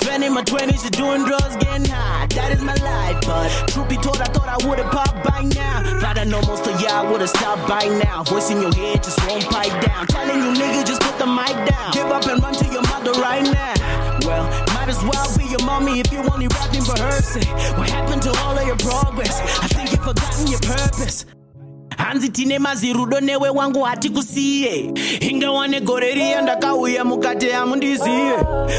Spending 0.01 0.33
my 0.35 0.43
20s 0.43 0.83
just 0.83 0.93
doing 0.93 1.12
drugs, 1.21 1.57
getting 1.57 1.85
high. 1.85 2.27
That 2.33 2.53
is 2.53 2.63
my 2.63 2.75
life. 2.81 3.21
But 3.27 3.49
truth 3.69 3.89
be 3.89 3.97
told, 3.97 4.21
I 4.21 4.29
thought 4.33 4.49
I 4.49 4.59
would've 4.67 4.91
popped 4.91 5.23
by 5.25 5.43
now. 5.55 6.01
Thought 6.01 6.19
I 6.19 6.25
know 6.25 6.41
most 6.43 6.67
of 6.67 6.81
y'all 6.81 7.11
would've 7.11 7.29
stopped 7.29 7.69
by 7.69 7.85
now. 8.03 8.23
Voice 8.25 8.51
in 8.51 8.61
your 8.61 8.73
head 8.73 9.03
just 9.03 9.21
won't 9.29 9.45
pipe 9.45 9.75
down. 9.85 10.07
Telling 10.07 10.41
you 10.41 10.51
niggas 10.61 10.87
just 10.87 11.03
put 11.03 11.19
the 11.19 11.27
mic 11.27 11.57
down. 11.69 11.93
Give 11.93 12.07
up 12.07 12.27
and 12.27 12.43
run 12.43 12.55
to 12.55 12.67
your 12.67 12.83
mother 12.83 13.13
right 13.21 13.45
now. 13.45 13.75
Well, 14.25 14.45
might 14.75 14.89
as 14.89 15.03
well 15.05 15.29
be 15.37 15.45
your 15.45 15.65
mommy 15.65 16.01
if 16.01 16.13
you 16.13 16.21
only 16.33 16.49
rapping 16.49 16.85
rehearsing. 16.85 17.47
What 17.77 17.91
happened 17.91 18.23
to 18.23 18.31
all 18.41 18.57
of 18.57 18.67
your 18.67 18.77
progress? 18.77 19.41
I 19.61 19.69
think 19.69 19.93
you've 19.93 20.05
forgotten 20.05 20.47
your 20.47 20.61
purpose. 20.61 21.27
Hanzi 22.03 22.29
tine 22.29 22.59
mazirudo 22.59 23.21
newe 23.21 23.49
wangu 23.49 23.83
hatikusiye 23.83 24.91
ingawane 25.21 25.81
gore 25.81 26.13
riya 26.15 26.43
ndakauya 26.43 27.05
mukati 27.05 27.49
hamundizive 27.49 28.37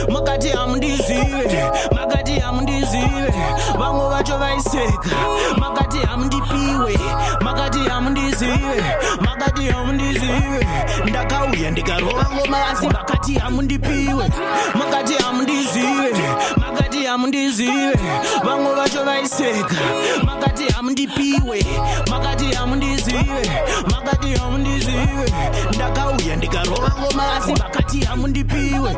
mukati 0.09 0.49
hamundizive 0.49 1.63
makati 1.95 2.39
hamundizive 2.39 3.34
vamwe 3.80 4.09
vacho 4.09 4.38
vaiseka. 4.38 5.09
Makati 5.57 5.97
hamundipiwe 5.97 6.97
makati 7.41 7.80
hamundizive 7.80 8.84
makati 9.21 9.63
hamundizive 9.67 10.67
ndakauya 11.09 11.71
ndikarova 11.71 12.30
ngoma 12.36 12.67
asi 12.67 12.88
makati 12.88 13.34
hamundipiwe 13.34 14.30
makati 14.76 15.13
hamundizive 15.24 16.24
makati 16.57 16.82
hamundizive 17.05 17.99
vamwe 18.43 18.75
vacho 18.75 19.03
vaiseka 19.03 19.75
makati 20.23 20.63
hamundipiwe 20.73 21.65
makati 22.09 22.45
hamundizive 22.45 23.51
makati 23.91 24.35
hamundizive 24.35 25.33
ndakauya 25.75 26.35
ndikarova 26.35 26.91
ngoma 26.99 27.35
asi 27.35 27.51
makati 27.51 27.99
hamundipiwe 28.05 28.95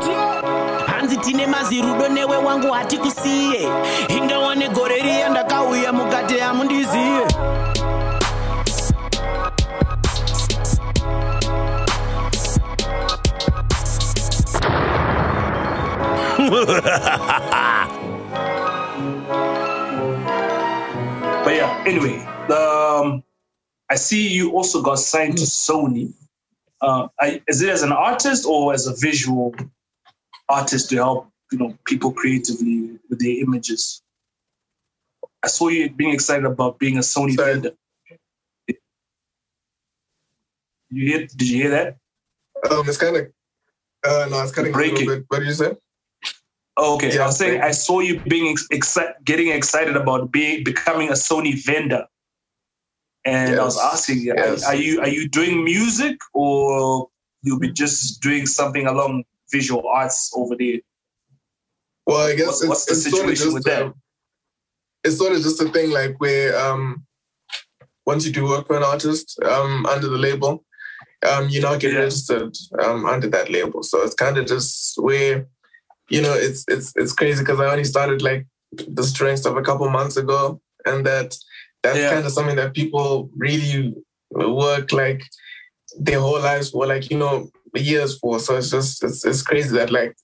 hanzi 0.86 1.16
tine 1.16 1.46
mazirudo 1.46 2.08
newe 2.08 2.36
wangu 2.36 2.72
hatikusiye 2.72 3.68
ingawane 4.08 4.68
gore 4.68 5.02
riya 5.02 5.28
ndakauya 5.28 5.92
mukati 5.92 6.38
hamundizive 6.38 7.26
But 16.48 16.68
yeah, 16.84 17.65
anyway, 21.86 22.18
um, 22.52 23.22
I 23.88 23.94
see 23.94 24.28
you 24.28 24.52
also 24.52 24.82
got 24.82 24.98
signed 24.98 25.38
to 25.38 25.44
Sony. 25.44 26.12
Uh, 26.80 27.08
I, 27.18 27.40
is 27.48 27.62
it 27.62 27.70
as 27.70 27.82
an 27.82 27.92
artist 27.92 28.44
or 28.46 28.74
as 28.74 28.86
a 28.86 28.94
visual 28.96 29.54
artist 30.48 30.90
to 30.90 30.96
help 30.96 31.30
you 31.50 31.58
know 31.58 31.78
people 31.86 32.12
creatively 32.12 32.98
with 33.08 33.20
their 33.20 33.40
images? 33.40 34.02
I 35.42 35.48
saw 35.48 35.68
you 35.68 35.88
being 35.90 36.12
excited 36.12 36.44
about 36.44 36.78
being 36.78 36.96
a 36.96 37.00
Sony 37.00 37.34
Sorry. 37.34 37.52
vendor. 37.54 37.70
You 40.90 41.08
hear? 41.08 41.26
Did 41.26 41.48
you 41.48 41.62
hear 41.62 41.70
that? 41.70 41.96
Um, 42.70 42.88
it's 42.88 42.96
kind 42.96 43.16
of 43.16 43.26
uh, 44.04 44.28
no, 44.30 44.42
it's 44.42 44.52
cutting 44.52 44.72
a 44.72 44.74
Breaking. 44.74 45.06
little 45.06 45.16
bit. 45.16 45.24
What 45.28 45.38
did 45.40 45.48
you 45.48 45.54
say? 45.54 45.76
Okay, 46.78 47.14
Yeah, 47.14 47.22
I 47.22 47.26
was 47.26 47.38
saying 47.38 47.62
I 47.62 47.70
saw 47.70 48.00
you 48.00 48.20
being 48.20 48.48
ex- 48.48 48.68
exci- 48.68 49.14
getting 49.24 49.48
excited 49.48 49.96
about 49.96 50.30
being 50.30 50.62
becoming 50.62 51.08
a 51.08 51.12
Sony 51.12 51.54
vendor, 51.64 52.04
and 53.24 53.58
I 53.58 53.64
was 53.64 53.78
asking, 53.80 54.20
you, 54.20 54.34
yes. 54.36 54.62
are, 54.64 54.72
are 54.72 54.74
you 54.76 55.00
are 55.00 55.08
you 55.08 55.28
doing 55.28 55.64
music 55.64 56.18
or 56.34 57.08
you'll 57.42 57.58
be 57.58 57.72
just 57.72 58.20
doing 58.20 58.44
something 58.46 58.86
along 58.86 59.24
visual 59.50 59.88
arts 59.88 60.30
over 60.36 60.54
there? 60.56 60.78
Well, 62.06 62.26
I 62.28 62.34
guess 62.34 62.46
What's- 62.46 62.60
it's, 62.62 62.68
what's 62.68 62.84
the 62.86 62.92
it's 62.92 63.02
sort 63.10 63.30
of 63.30 63.38
situation 63.38 63.44
just 63.46 63.54
with 63.54 63.64
that? 63.64 63.82
um, 63.82 63.94
it's 65.02 65.16
sort 65.18 65.32
of 65.32 65.42
just 65.42 65.60
a 65.62 65.68
thing 65.70 65.90
like 65.90 66.20
where 66.20 66.58
um, 66.58 67.06
once 68.04 68.26
you 68.26 68.32
do 68.32 68.44
work 68.44 68.66
for 68.66 68.76
an 68.76 68.82
artist 68.82 69.38
um, 69.44 69.86
under 69.86 70.08
the 70.08 70.18
label, 70.18 70.64
um, 71.26 71.48
you 71.48 71.60
now 71.62 71.76
get 71.76 71.92
Yeah. 71.94 72.00
registered 72.00 72.54
um, 72.84 73.06
under 73.06 73.28
that 73.28 73.50
label. 73.50 73.82
So 73.82 74.02
it's 74.02 74.14
kind 74.14 74.36
of 74.36 74.46
just 74.46 74.94
where 75.00 75.46
you 76.10 76.22
know 76.22 76.34
it's 76.34 76.64
it's 76.68 76.92
it's 76.96 77.12
crazy 77.12 77.42
because 77.42 77.60
I 77.60 77.70
only 77.70 77.84
started 77.84 78.22
like 78.22 78.46
the 78.72 79.04
strength 79.04 79.40
stuff 79.40 79.56
a 79.56 79.62
couple 79.62 79.88
months 79.90 80.16
ago, 80.16 80.60
and 80.84 81.04
that 81.06 81.36
that's 81.82 81.98
Yeah. 81.98 82.10
kind 82.12 82.26
of 82.26 82.32
something 82.32 82.56
that 82.56 82.74
people 82.74 83.30
really 83.36 83.94
work 84.30 84.92
like 84.92 85.22
their 85.98 86.20
whole 86.20 86.40
lives 86.40 86.70
for, 86.70 86.86
like 86.86 87.10
you 87.10 87.18
know 87.18 87.50
years 87.74 88.18
for. 88.18 88.38
So 88.40 88.56
it's 88.56 88.70
just 88.70 89.04
it's, 89.04 89.24
it's 89.24 89.42
crazy 89.42 89.76
that 89.76 89.90
like 89.90 90.16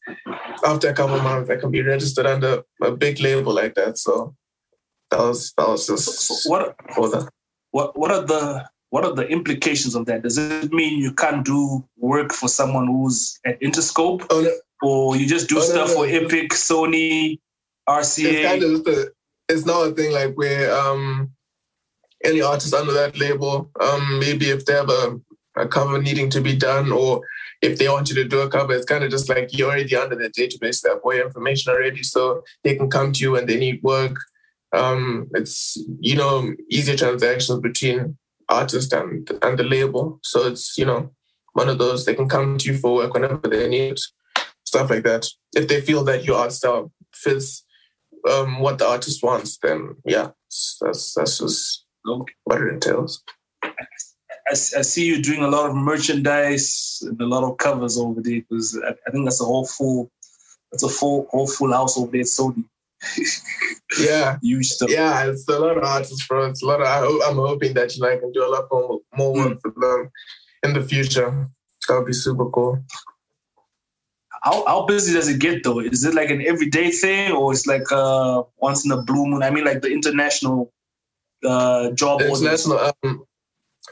after 0.64 0.88
a 0.88 0.94
couple 0.94 1.20
months 1.20 1.50
I 1.50 1.56
can 1.56 1.70
be 1.70 1.82
registered 1.82 2.26
under 2.26 2.62
a 2.82 2.90
big 2.92 3.20
label 3.20 3.52
like 3.54 3.74
that. 3.74 3.98
So 3.98 4.34
that 5.10 5.20
was 5.20 5.52
that 5.56 5.68
was 5.68 5.86
just 5.86 6.48
what 6.48 6.74
what 7.70 7.98
what 7.98 8.10
are 8.10 8.22
the 8.24 8.68
what 8.90 9.04
are 9.04 9.14
the 9.14 9.26
implications 9.26 9.94
of 9.94 10.04
that? 10.06 10.22
Does 10.22 10.36
it 10.36 10.72
mean 10.72 10.98
you 11.00 11.12
can't 11.12 11.44
do 11.44 11.82
work 11.96 12.32
for 12.32 12.48
someone 12.48 12.86
who's 12.86 13.38
at 13.46 13.58
Interscope, 13.60 14.26
oh 14.30 14.40
no, 14.42 14.50
or 14.82 15.16
you 15.16 15.26
just 15.26 15.48
do 15.48 15.56
Oh, 15.56 15.60
no, 15.60 15.64
stuff 15.64 15.88
no, 15.88 15.94
for. 15.94 16.06
Epic, 16.06 16.50
Sony, 16.52 17.38
it's 17.88 18.18
RCA? 18.18 18.42
kind 18.44 18.62
of 18.62 18.86
a 18.86 19.06
it's 19.48 19.66
not 19.66 19.88
a 19.88 19.90
thing 19.92 20.12
like 20.12 20.34
where 20.34 20.72
um 20.76 21.30
any 22.24 22.40
artist 22.40 22.72
under 22.74 22.92
that 22.92 23.18
label 23.18 23.70
um 23.80 24.18
maybe 24.20 24.48
if 24.50 24.64
they 24.64 24.72
have 24.72 24.88
a, 24.88 25.18
a 25.56 25.66
cover 25.66 26.00
needing 26.00 26.30
to 26.30 26.40
be 26.40 26.56
done 26.56 26.92
or 26.92 27.20
if 27.60 27.78
they 27.78 27.88
want 27.88 28.08
you 28.08 28.14
to 28.14 28.24
do 28.24 28.40
a 28.40 28.48
cover 28.48 28.72
it's 28.72 28.86
kind 28.86 29.02
of 29.04 29.10
just 29.10 29.28
like 29.28 29.48
you're 29.52 29.68
already 29.70 29.94
under 29.96 30.14
the 30.16 30.30
database 30.30 30.80
they 30.80 30.88
have 30.88 31.00
all 31.02 31.14
your 31.14 31.26
information 31.26 31.72
already 31.72 32.02
so 32.02 32.42
they 32.62 32.76
can 32.76 32.88
come 32.88 33.12
to 33.12 33.20
you 33.24 33.32
when 33.32 33.46
they 33.46 33.58
need 33.58 33.82
work 33.82 34.16
um 34.72 35.28
it's 35.34 35.76
you 36.00 36.14
know 36.16 36.52
easier 36.70 36.96
transactions 36.96 37.58
between 37.60 38.16
artist 38.48 38.92
and 38.92 39.30
and 39.42 39.58
the 39.58 39.64
label 39.64 40.20
so 40.22 40.46
it's 40.46 40.78
you 40.78 40.84
know 40.84 41.10
one 41.54 41.68
of 41.68 41.78
those 41.78 42.04
they 42.06 42.14
can 42.14 42.28
come 42.28 42.56
to 42.56 42.72
you 42.72 42.78
for 42.78 42.94
work 42.94 43.12
whenever 43.12 43.40
they 43.48 43.68
need 43.68 43.98
stuff 44.72 44.88
like 44.88 45.04
that 45.04 45.26
if 45.54 45.68
they 45.68 45.82
feel 45.82 46.02
that 46.02 46.24
your 46.24 46.38
art 46.38 46.50
style 46.52 46.90
fits 47.12 47.62
um, 48.30 48.58
what 48.60 48.78
the 48.78 48.86
artist 48.86 49.22
wants, 49.22 49.58
then 49.62 49.94
yeah, 50.06 50.28
that's 50.80 51.12
that's 51.14 51.38
just 51.38 51.84
Okay. 52.08 52.32
what 52.44 52.60
it 52.62 52.68
entails. 52.72 53.22
I, 53.62 54.52
I 54.52 54.54
see 54.82 55.04
you 55.06 55.22
doing 55.22 55.42
a 55.42 55.48
lot 55.56 55.68
of 55.68 55.76
merchandise 55.76 56.98
and 57.02 57.20
a 57.20 57.26
lot 57.26 57.44
of 57.44 57.58
covers 57.58 57.98
over 57.98 58.20
there 58.22 58.40
because 58.40 58.78
I, 58.88 58.90
I 59.06 59.10
think 59.10 59.24
that's 59.26 59.40
a 59.42 59.44
whole 59.44 59.66
full, 59.66 60.10
that's 60.70 60.82
a 60.84 60.88
full 60.88 61.26
whole 61.30 61.46
full 61.46 61.72
house 61.72 61.98
over 61.98 62.10
there. 62.10 62.22
Sony, 62.22 62.64
Yeah, 64.00 64.38
huge 64.42 64.68
stuff. 64.68 64.90
yeah, 64.90 65.26
it's 65.26 65.46
a 65.48 65.58
lot 65.58 65.76
of 65.76 65.84
artists, 65.84 66.26
bro. 66.26 66.46
It's 66.46 66.62
a 66.62 66.66
lot 66.66 66.80
of. 66.80 66.86
I, 66.86 67.28
I'm 67.28 67.36
hoping 67.36 67.74
that 67.74 67.94
you 67.94 68.02
know 68.02 68.08
I 68.10 68.16
can 68.16 68.32
do 68.32 68.46
a 68.46 68.48
lot 68.54 68.64
more 68.72 69.00
more 69.18 69.32
work 69.34 69.58
for 69.60 69.72
them 69.76 70.10
in 70.62 70.72
the 70.72 70.82
future. 70.82 71.28
It's 71.76 71.86
gonna 71.86 72.04
be 72.06 72.12
super 72.14 72.48
cool. 72.50 72.78
How 74.42 74.64
how 74.66 74.86
busy 74.86 75.12
does 75.12 75.28
it 75.28 75.38
get 75.38 75.62
though? 75.62 75.78
Is 75.80 76.04
it 76.04 76.14
like 76.14 76.30
an 76.30 76.44
everyday 76.44 76.90
thing 76.90 77.32
or 77.32 77.52
it's 77.52 77.66
like 77.66 77.90
uh 77.92 78.42
once 78.58 78.84
in 78.84 78.90
a 78.90 79.00
blue 79.00 79.26
moon? 79.26 79.42
I 79.42 79.50
mean, 79.50 79.64
like 79.64 79.82
the 79.82 79.92
international 79.92 80.72
uh 81.46 81.90
job 81.92 82.18
The 82.20 82.26
orders. 82.26 82.42
international, 82.42 82.92
um, 83.04 83.24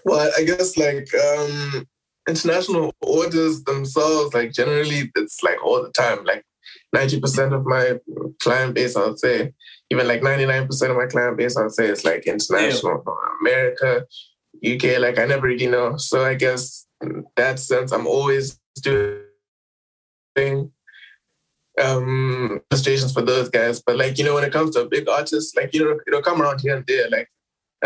well, 0.05 0.31
I 0.37 0.45
guess 0.45 0.77
like 0.77 1.09
um, 1.15 1.87
international 2.29 2.93
orders 3.01 3.63
themselves, 3.65 4.35
like 4.35 4.53
generally, 4.53 5.11
it's 5.17 5.43
like 5.43 5.65
all 5.65 5.83
the 5.83 5.91
time. 5.93 6.25
Like 6.25 6.45
ninety 6.93 7.21
percent 7.21 7.53
of 7.53 7.65
my 7.67 7.99
client 8.41 8.75
base, 8.75 8.97
I 8.97 9.07
would 9.07 9.19
say, 9.19 9.53
even 9.91 10.09
like 10.09 10.23
ninety 10.23 10.47
nine 10.47 10.67
percent 10.67 10.91
of 10.91 10.97
my 10.97 11.07
client 11.07 11.37
base, 11.37 11.57
I 11.57 11.63
would 11.63 11.73
say, 11.73 11.87
is 11.87 12.05
like 12.05 12.27
international, 12.27 13.05
America, 13.41 14.05
UK. 14.67 14.99
Like 14.99 15.19
I 15.19 15.27
never 15.27 15.47
really 15.47 15.67
know. 15.67 15.97
So 15.97 16.25
I 16.25 16.35
guess 16.35 16.87
in 17.03 17.25
that 17.37 17.59
sense, 17.59 17.93
I'm 17.93 18.07
always 18.07 18.59
doing 18.83 19.23
um 21.81 22.61
illustrations 22.71 23.13
for 23.13 23.23
those 23.23 23.49
guys. 23.49 23.81
But 23.81 23.97
like 23.97 24.19
you 24.19 24.25
know, 24.25 24.35
when 24.35 24.45
it 24.45 24.53
comes 24.53 24.75
to 24.75 24.85
big 24.87 25.09
artists, 25.09 25.55
like 25.57 25.73
you 25.75 25.85
know, 25.85 25.99
it'll 26.07 26.23
come 26.23 26.41
around 26.43 26.61
here 26.61 26.77
and 26.77 26.87
there. 26.87 27.09
Like 27.11 27.29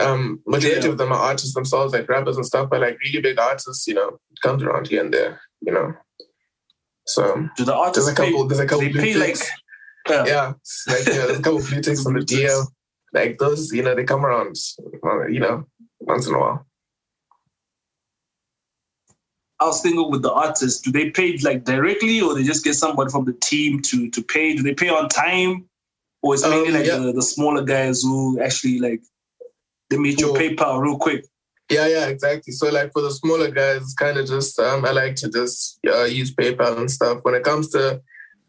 um 0.01 0.41
majority 0.47 0.87
Yeah. 0.87 0.93
of 0.93 0.99
them 0.99 1.13
are 1.13 1.19
artists 1.31 1.55
themselves, 1.55 1.93
like 1.93 2.09
rappers 2.09 2.37
and 2.37 2.47
stuff, 2.47 2.69
but 2.71 2.81
like 2.81 2.99
really 3.05 3.21
big 3.21 3.39
artists, 3.39 3.87
you 3.87 3.95
know, 3.95 4.09
it 4.09 4.41
comes 4.43 4.63
around 4.63 4.89
here 4.89 5.03
and 5.03 5.13
there, 5.15 5.41
you 5.61 5.73
know. 5.73 5.95
So 7.07 7.49
Do 7.57 7.65
the 7.65 7.75
artists 7.75 8.07
there's 8.07 8.19
a 8.19 8.23
couple 8.23 8.43
pay, 8.43 8.49
there's 8.49 8.61
a 8.61 8.67
couple 8.67 8.89
blue 8.91 9.01
pay 9.03 9.15
like 9.15 9.37
yeah. 10.09 10.25
yeah. 10.27 10.53
Like 10.89 11.07
you 11.07 11.15
know, 11.15 11.27
there's 11.27 11.39
a 11.39 11.43
couple 11.43 11.61
blue 11.61 11.81
ticks 11.87 12.07
on 12.07 12.15
the 12.15 12.25
ticks. 12.25 12.53
DL. 12.53 12.67
Like 13.13 13.39
those, 13.39 13.73
you 13.73 13.83
know, 13.83 13.95
they 13.95 14.05
come 14.05 14.27
around 14.27 14.57
you 15.31 15.39
know, 15.39 15.65
once 16.01 16.27
in 16.27 16.35
a 16.35 16.39
while. 16.39 16.67
I 19.65 19.67
was 19.69 19.81
thinking 19.81 20.11
with 20.11 20.23
the 20.23 20.33
artists, 20.33 20.81
do 20.81 20.93
they 20.93 21.11
pay 21.11 21.37
like 21.39 21.65
directly 21.65 22.21
or 22.21 22.35
they 22.35 22.43
just 22.45 22.65
get 22.65 22.75
somebody 22.75 23.11
from 23.11 23.25
the 23.25 23.33
team 23.33 23.81
to 23.83 24.11
to 24.11 24.23
pay? 24.23 24.55
Do 24.55 24.63
they 24.63 24.75
pay 24.75 24.91
on 24.91 25.09
time? 25.09 25.69
Or 26.23 26.35
it's 26.35 26.45
mainly 26.47 26.69
Um, 26.69 26.75
like 26.75 26.87
yeah. 26.87 26.99
the, 26.99 27.13
the 27.13 27.23
smaller 27.23 27.63
guys 27.63 28.03
who 28.03 28.41
actually 28.41 28.79
like 28.79 29.03
they 29.91 29.99
meet 29.99 30.21
your 30.21 30.35
PayPal 30.37 30.81
real 30.81 30.99
quick. 30.99 31.25
Yeah, 31.71 31.87
yeah, 31.87 32.07
exactly. 32.07 32.53
So 32.53 32.69
like 32.71 32.93
for 32.93 33.03
the 33.03 33.11
smaller 33.11 33.51
guys, 33.51 33.81
it's 33.83 33.95
kind 33.95 34.19
of 34.19 34.27
just 34.27 34.59
um, 34.59 34.85
I 34.85 34.91
like 34.91 35.17
to 35.17 35.31
just 35.31 35.79
uh, 35.89 36.05
use 36.05 36.35
PayPal 36.35 36.79
and 36.79 36.91
stuff. 36.91 37.21
When 37.23 37.35
it 37.35 37.43
comes 37.43 37.71
to 37.71 38.03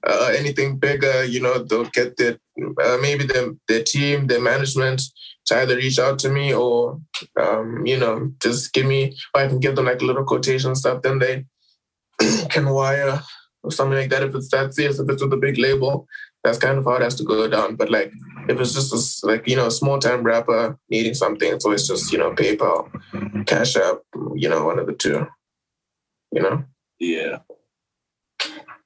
uh, 0.05 0.33
anything 0.37 0.77
bigger, 0.77 1.23
you 1.23 1.41
know, 1.41 1.59
they'll 1.59 1.85
get 1.85 2.17
their 2.17 2.37
uh, 2.83 2.97
maybe 3.01 3.25
their 3.25 3.51
their 3.67 3.83
team, 3.83 4.27
their 4.27 4.41
management 4.41 5.01
to 5.45 5.57
either 5.57 5.75
reach 5.75 5.99
out 5.99 6.17
to 6.19 6.29
me 6.29 6.53
or 6.53 6.99
um, 7.39 7.85
you 7.85 7.97
know 7.97 8.31
just 8.41 8.73
give 8.73 8.85
me 8.85 9.15
I 9.33 9.47
can 9.47 9.59
give 9.59 9.75
them 9.75 9.85
like 9.85 10.01
a 10.01 10.05
little 10.05 10.23
quotation 10.23 10.75
stuff. 10.75 11.01
Then 11.01 11.19
they 11.19 11.45
can 12.49 12.69
wire 12.69 13.21
or 13.63 13.71
something 13.71 13.97
like 13.97 14.09
that. 14.09 14.23
If 14.23 14.35
it's 14.35 14.49
that 14.51 14.73
serious, 14.73 14.99
if 14.99 15.09
it's 15.09 15.23
with 15.23 15.33
a 15.33 15.37
big 15.37 15.57
label, 15.57 16.07
that's 16.43 16.57
kind 16.57 16.77
of 16.77 16.85
how 16.85 16.93
it 16.93 17.01
has 17.01 17.15
to 17.15 17.23
go 17.23 17.47
down. 17.47 17.75
But 17.75 17.91
like 17.91 18.11
if 18.47 18.59
it's 18.59 18.73
just 18.73 19.23
a, 19.23 19.27
like 19.27 19.47
you 19.47 19.55
know 19.55 19.67
a 19.67 19.71
small 19.71 19.99
time 19.99 20.23
rapper 20.23 20.77
needing 20.89 21.13
something, 21.13 21.51
it's 21.51 21.65
always 21.65 21.87
just 21.87 22.11
you 22.11 22.17
know 22.17 22.31
PayPal. 22.31 22.89
Cash 23.45 23.75
App, 23.75 23.97
you 24.35 24.49
know, 24.49 24.65
one 24.65 24.79
of 24.79 24.87
the 24.87 24.93
two. 24.93 25.27
You 26.31 26.41
know? 26.41 26.63
Yeah. 26.99 27.39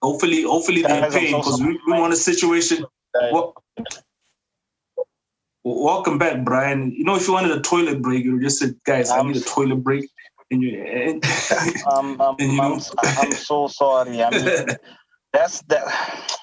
Hopefully, 0.02 0.44
hopefully 0.44 0.82
they're 0.82 1.12
paying 1.12 1.36
because 1.36 1.62
we, 1.62 1.80
we 1.86 1.94
want 1.94 2.14
a 2.14 2.16
situation. 2.16 2.86
Well, 3.14 3.54
welcome 5.64 6.18
back, 6.18 6.44
Brian. 6.46 6.92
You 6.92 7.04
know, 7.04 7.16
if 7.16 7.28
you 7.28 7.34
wanted 7.34 7.52
a 7.52 7.62
toilet 7.62 8.02
break, 8.02 8.24
you 8.24 8.34
would 8.34 8.42
just 8.42 8.60
said, 8.60 8.76
guys, 8.86 9.10
I 9.10 9.22
need 9.24 9.36
a 9.36 9.42
toilet 9.42 9.84
break. 9.84 10.10
And 10.52 10.64
you, 10.64 10.82
and, 10.82 11.24
I'm, 11.88 12.20
I'm, 12.22 12.36
And 12.40 12.54
you 12.54 12.62
I'm, 12.62 12.82
I'm 12.98 13.32
so 13.34 13.68
sorry. 13.68 14.24
I 14.24 14.30
mean, 14.30 14.68
that's 15.34 15.62
that. 15.64 16.38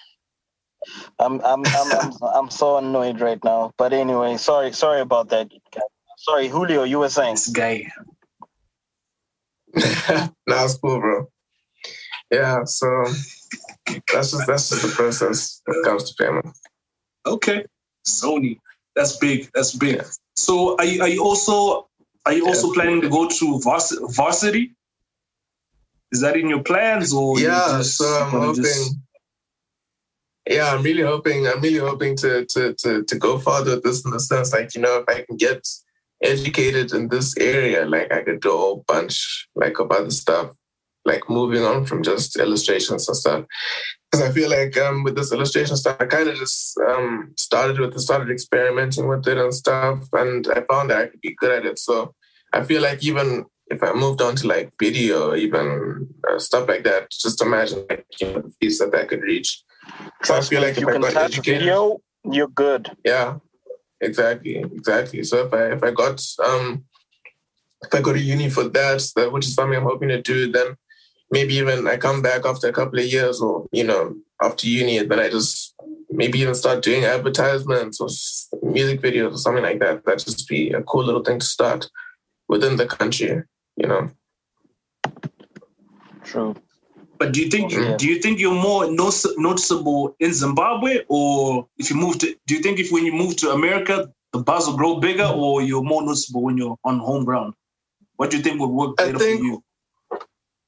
I'm, 1.19 1.41
I'm, 1.41 1.65
I'm, 1.67 1.93
I'm, 1.93 2.13
I'm 2.35 2.51
so 2.51 2.77
annoyed 2.77 3.21
right 3.21 3.43
now. 3.43 3.73
But 3.79 3.95
anyway, 3.95 4.37
sorry, 4.37 4.73
sorry 4.73 5.01
about 5.01 5.31
that. 5.31 5.51
Sorry, 6.19 6.49
Hulio, 6.49 6.89
you 6.89 6.99
were 6.99 7.09
saying. 7.09 7.35
this 7.35 7.49
guy. 7.49 7.91
nah, 10.47 10.65
it's 10.65 10.77
cool, 10.79 11.01
bro. 11.01 11.27
Yeah, 12.31 12.65
so 12.65 13.07
that's 14.13 14.31
just 14.33 14.47
that's 14.47 14.69
just 14.71 14.83
the 14.83 14.93
process 14.95 15.63
when 15.65 15.79
it 15.79 15.85
comes 15.85 16.11
to 16.11 16.25
payment. 16.25 16.57
Okay, 17.25 17.65
Sony. 18.07 18.59
That's 18.95 19.17
big. 19.17 19.51
That's 19.55 19.75
big. 19.75 19.97
Yeah. 19.97 20.05
So 20.37 20.77
are 20.79 20.85
you, 20.85 21.03
are 21.03 21.09
you 21.09 21.23
also 21.23 21.89
are 22.25 22.33
you 22.33 22.47
also 22.47 22.73
planning 22.73 23.01
to 23.03 23.09
go 23.09 23.29
to 23.29 23.61
vars- 23.61 23.99
varsity? 24.17 24.75
Is 26.13 26.21
that 26.21 26.37
in 26.37 26.49
your 26.49 26.63
plans 26.63 27.13
or 27.13 27.39
yeah, 27.39 27.77
just 27.79 27.99
so 27.99 28.05
I'm 28.07 28.31
hoping. 28.31 28.63
just- 28.63 28.97
Yeah, 30.49 30.73
I'm 30.73 30.83
really 30.83 31.03
hoping. 31.03 31.47
I'm 31.47 31.61
really 31.61 31.79
hoping 31.81 32.17
to 32.19 32.45
to 32.47 32.75
to 32.75 33.03
to 33.05 33.17
go 33.19 33.39
further 33.39 33.73
with 33.75 33.85
this 33.85 34.05
in 34.05 34.11
the 34.13 34.21
sense, 34.21 34.53
like 34.53 34.75
you 34.75 34.81
know, 34.81 34.99
if 34.99 35.09
I 35.09 35.23
can 35.23 35.37
get 35.37 35.67
educated 36.23 36.93
in 36.95 37.09
this 37.09 37.37
area, 37.37 37.85
like 37.85 38.11
I 38.13 38.23
could 38.23 38.41
do 38.41 38.53
a 38.53 38.57
whole 38.57 38.85
bunch 38.87 39.49
like 39.55 39.79
of 39.81 39.91
other 39.91 40.11
stuff, 40.11 40.53
like 41.07 41.31
moving 41.31 41.63
on 41.63 41.87
from 41.87 42.03
just 42.03 42.37
illustrations 42.37 43.09
and 43.09 43.17
stuff. 43.17 43.45
Because 44.11 44.29
I 44.29 44.33
feel 44.33 44.51
like 44.51 44.77
um, 44.77 45.05
with 45.05 45.17
this 45.17 45.33
illustration 45.33 45.77
stuff, 45.77 45.97
I 46.01 46.07
kind 46.07 46.29
of 46.29 46.37
just 46.37 46.79
um, 46.79 47.33
started 47.37 47.79
with 47.79 47.99
started 47.99 48.31
experimenting 48.31 49.09
with 49.09 49.27
it 49.27 49.39
and 49.39 49.55
stuff, 49.55 50.01
and 50.13 50.47
I 50.49 50.63
found 50.71 50.91
that 50.91 50.99
I 50.99 51.07
could 51.07 51.21
be 51.21 51.35
good 51.37 51.53
at 51.53 51.67
it. 51.67 51.79
So 51.79 52.15
I 52.53 52.63
feel 52.65 52.83
like 52.83 53.03
even 53.03 53.47
if 53.69 53.83
I 53.83 53.93
moved 53.93 54.23
on 54.23 54.37
to 54.37 54.47
like 54.47 54.73
video, 54.81 55.31
or 55.31 55.37
even 55.37 56.09
uh, 56.29 56.39
stuff 56.39 56.69
like 56.69 56.85
that, 56.85 57.11
just 57.11 57.41
imagine 57.41 57.85
like 57.89 58.07
you 58.21 58.33
know 58.33 58.43
the 58.43 58.53
fees 58.61 58.79
that 58.79 58.93
that 58.93 59.09
could 59.09 59.23
reach. 59.23 59.63
So 60.23 60.37
I 60.37 60.41
feel 60.41 60.61
like 60.61 60.73
if 60.73 60.79
if, 60.79 60.83
you 60.83 60.89
I 60.89 60.93
can 60.93 61.03
got 61.03 61.13
touch 61.13 61.33
educated, 61.33 61.61
video, 61.61 61.99
you're 62.25 62.49
good. 62.49 62.91
yeah, 63.05 63.39
exactly, 64.01 64.57
exactly. 64.57 65.23
So 65.25 65.47
if 65.47 65.53
I 65.53 65.73
if 65.73 65.83
I 65.83 65.91
got 65.91 66.23
um 66.45 66.85
if 67.83 67.95
I 67.95 68.01
go 68.01 68.13
to 68.13 68.21
uni 68.21 68.51
for 68.51 68.65
that, 68.65 69.07
that 69.17 69.33
which 69.33 69.47
is 69.47 69.55
something 69.55 69.77
I'm 69.77 69.85
hoping 69.85 70.09
to 70.09 70.23
do, 70.23 70.51
then 70.51 70.77
maybe 71.31 71.55
even 71.55 71.87
I 71.87 71.97
come 71.97 72.23
back 72.23 72.45
after 72.47 72.69
a 72.69 72.73
couple 72.73 72.99
of 72.99 73.07
years, 73.07 73.41
or 73.41 73.67
you 73.73 73.85
know 73.85 74.15
after 74.43 74.67
uni, 74.67 74.99
then 75.03 75.21
I 75.21 75.29
just 75.31 75.75
maybe 76.11 76.39
even 76.41 76.55
start 76.55 76.83
doing 76.83 77.05
advertisements 77.05 78.01
or 78.01 78.09
music 78.63 79.01
videos 79.01 79.35
or 79.35 79.39
something 79.39 79.63
like 79.63 79.81
that. 79.81 80.05
That 80.05 80.19
just 80.19 80.49
be 80.49 80.71
a 80.73 80.83
cool 80.83 81.05
little 81.05 81.23
thing 81.25 81.39
to 81.41 81.47
start 81.47 81.89
within 82.49 82.77
the 82.77 82.87
country, 82.87 83.43
you 83.77 83.87
know. 83.87 84.11
True. 86.25 86.55
But 87.19 87.33
do 87.33 87.41
you 87.43 87.49
think 87.49 87.73
Yeah. 87.73 87.97
do 87.97 88.07
you 88.07 88.21
think 88.21 88.39
you're 88.39 88.55
more 88.71 88.91
noticeable 88.91 90.15
in 90.21 90.33
Zimbabwe, 90.35 91.05
or 91.09 91.67
if 91.79 91.91
you 91.91 91.97
move 91.97 92.19
to? 92.19 92.35
Do 92.47 92.55
you 92.55 92.61
think 92.61 92.79
if 92.79 92.93
when 92.93 93.07
you 93.07 93.13
move 93.13 93.37
to 93.37 93.51
America, 93.53 94.13
the 94.33 94.41
buzz 94.41 94.67
will 94.67 94.77
grow 94.77 94.97
bigger, 95.01 95.25
or 95.35 95.63
you're 95.63 95.83
more 95.83 96.03
noticeable 96.03 96.43
when 96.43 96.59
you're 96.59 96.77
on 96.85 96.99
home 96.99 97.25
ground? 97.25 97.55
What 98.17 98.31
do 98.31 98.37
you 98.37 98.43
think 98.43 98.61
would 98.61 98.69
work 98.71 98.97
better 98.97 99.19
think- 99.19 99.41
for 99.41 99.45
you? 99.47 99.63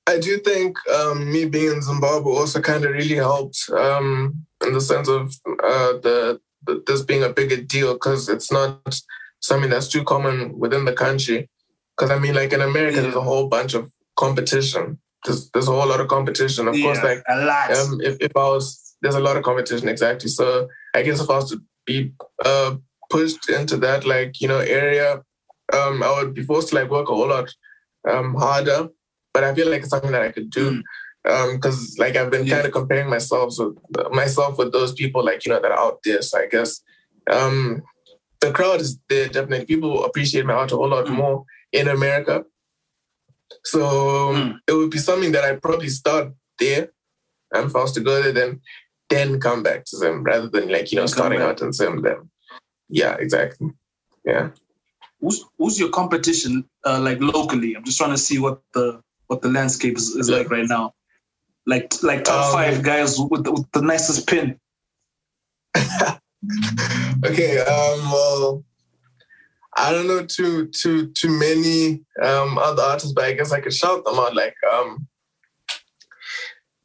I 0.09 0.19
do 0.19 0.39
think 0.39 0.79
um, 0.89 1.31
me 1.31 1.45
being 1.45 1.73
in 1.75 1.83
Zimbabwe 1.83 2.33
also 2.33 2.61
kind 2.63 2.85
of 2.85 2.93
really 2.93 3.17
helped 3.17 3.59
um, 3.77 4.47
in 4.67 4.73
the 4.73 4.81
sense 4.81 5.07
of 5.07 5.35
uh, 5.47 5.93
the, 6.05 6.41
the 6.67 6.83
this 6.87 7.03
being 7.03 7.23
a 7.23 7.29
bigger 7.29 7.59
deal 7.59 7.93
because 7.93 8.31
it's 8.31 8.51
not 8.51 9.01
something 9.41 9.69
that's 9.71 9.89
too 9.89 10.05
common 10.05 10.59
within 10.59 10.87
the 10.87 10.95
country. 10.95 11.51
Because 11.97 12.11
I 12.11 12.19
mean, 12.19 12.35
like 12.35 12.55
in 12.55 12.63
America, 12.63 13.03
there's 13.03 13.15
a 13.15 13.21
whole 13.21 13.49
bunch 13.49 13.75
of 13.75 13.93
competition. 14.17 14.99
There's 15.25 15.51
there's 15.51 15.69
a 15.69 15.73
whole 15.73 15.89
lot 15.89 16.01
of 16.01 16.09
competition. 16.09 16.69
Of 16.69 16.75
course, 16.81 17.03
like 17.03 17.23
a 17.29 17.45
lot. 17.45 17.77
um, 17.77 18.01
if, 18.01 18.17
if 18.21 18.35
I 18.35 18.49
was, 18.55 18.97
there's 19.03 19.15
a 19.15 19.21
lot 19.21 19.37
of 19.37 19.43
competition, 19.43 19.89
exactly. 19.89 20.31
So 20.31 20.69
I 20.95 21.03
guess 21.03 21.21
if 21.21 21.29
I 21.29 21.37
was 21.37 21.51
to 21.51 21.61
be 21.85 22.13
uh, 22.45 22.77
pushed 23.11 23.51
into 23.51 23.77
that, 23.79 24.07
like, 24.07 24.41
you 24.41 24.49
know, 24.49 24.59
area, 24.59 25.23
um, 25.73 26.03
I 26.03 26.23
would 26.23 26.35
be 26.35 26.45
forced 26.45 26.69
to 26.69 26.77
like 26.77 26.91
work 26.91 27.11
a 27.11 27.15
whole 27.15 27.29
lot 27.29 27.53
um, 28.11 28.35
harder. 28.35 28.89
But 29.35 29.45
I 29.45 29.55
feel 29.55 29.69
like 29.71 29.81
it's 29.83 29.91
something 29.91 30.13
that 30.13 30.23
I 30.23 30.33
could 30.33 30.51
do. 30.51 30.83
Because 31.25 31.97
like 31.99 32.17
I've 32.17 32.31
been 32.31 32.47
Yeah. 32.47 32.55
kind 32.57 32.67
of 32.67 32.73
comparing 32.73 33.09
myself 33.11 33.55
with 33.59 33.77
myself 34.13 34.57
with 34.59 34.73
those 34.73 34.93
people 34.93 35.23
like 35.25 35.45
you 35.45 35.53
know 35.53 35.61
that 35.61 35.71
are 35.73 35.79
out 35.87 35.99
there. 36.05 36.23
So 36.23 36.39
I 36.39 36.47
guess 36.47 36.81
um, 37.31 37.83
the 38.41 38.51
crowd 38.53 38.81
is 38.81 38.99
there 39.09 39.29
definitely. 39.29 39.67
People 39.67 40.05
appreciate 40.05 40.47
my 40.47 40.55
art 40.55 40.73
a 40.73 40.77
whole 40.77 40.89
lot 40.89 41.07
Mm. 41.07 41.17
more 41.17 41.45
in 41.73 41.89
America. 41.89 42.45
So 43.65 43.81
Mm. 44.33 44.59
it 44.67 44.73
would 44.73 44.91
be 44.91 44.99
something 44.99 45.33
that 45.33 45.45
I 45.45 45.57
probably 45.57 45.89
start 45.89 46.33
there 46.59 46.89
and 47.53 47.67
if 47.69 47.77
I 47.77 47.81
was 47.83 47.93
to 47.93 48.01
go 48.01 48.23
there, 48.23 48.33
then 48.33 48.61
then 49.11 49.41
come 49.41 49.63
back 49.63 49.85
to 49.87 49.97
them 49.97 50.23
rather 50.23 50.49
than 50.49 50.69
like 50.69 50.93
you 50.93 50.97
know 50.97 51.03
come 51.03 51.09
starting 51.19 51.39
back. 51.41 51.49
out 51.49 51.63
in 51.63 51.71
them. 51.73 52.03
Then 52.03 52.31
yeah, 52.89 53.15
exactly. 53.19 53.69
Yeah. 54.25 54.51
who's 55.21 55.45
who's 55.59 55.79
your 55.81 55.91
competition 55.91 56.65
uh, 56.87 57.01
like 57.01 57.19
locally? 57.21 57.75
I'm 57.75 57.85
just 57.85 57.99
trying 57.99 58.11
to 58.19 58.19
see 58.29 58.39
what 58.39 58.61
the 58.75 59.03
what 59.29 59.41
the 59.43 59.49
landscape 59.49 59.97
is, 59.97 60.17
is 60.17 60.29
like 60.29 60.51
right 60.51 60.67
now. 60.67 60.93
Like 61.67 61.93
like 62.03 62.25
top 62.25 62.47
Um, 62.47 62.53
five 62.53 62.83
guys 62.83 63.19
with 63.19 63.45
the, 63.45 63.53
with 63.53 63.71
the 63.73 63.83
nicest 63.83 64.27
pin. 64.27 64.59
Okay. 67.25 67.59
Um. 67.59 68.13
Well, 68.13 68.65
I 69.77 69.91
don't 69.93 70.07
know 70.07 70.25
too 70.25 70.69
too 70.69 71.09
too 71.09 71.29
many 71.31 72.05
um 72.23 72.59
other 72.59 72.83
artists, 72.83 73.13
but 73.13 73.25
I 73.25 73.33
guess 73.33 73.51
I 73.53 73.61
could 73.61 73.75
shout 73.75 74.05
them 74.05 74.19
out. 74.19 74.35
Like 74.37 74.55
um. 74.73 75.07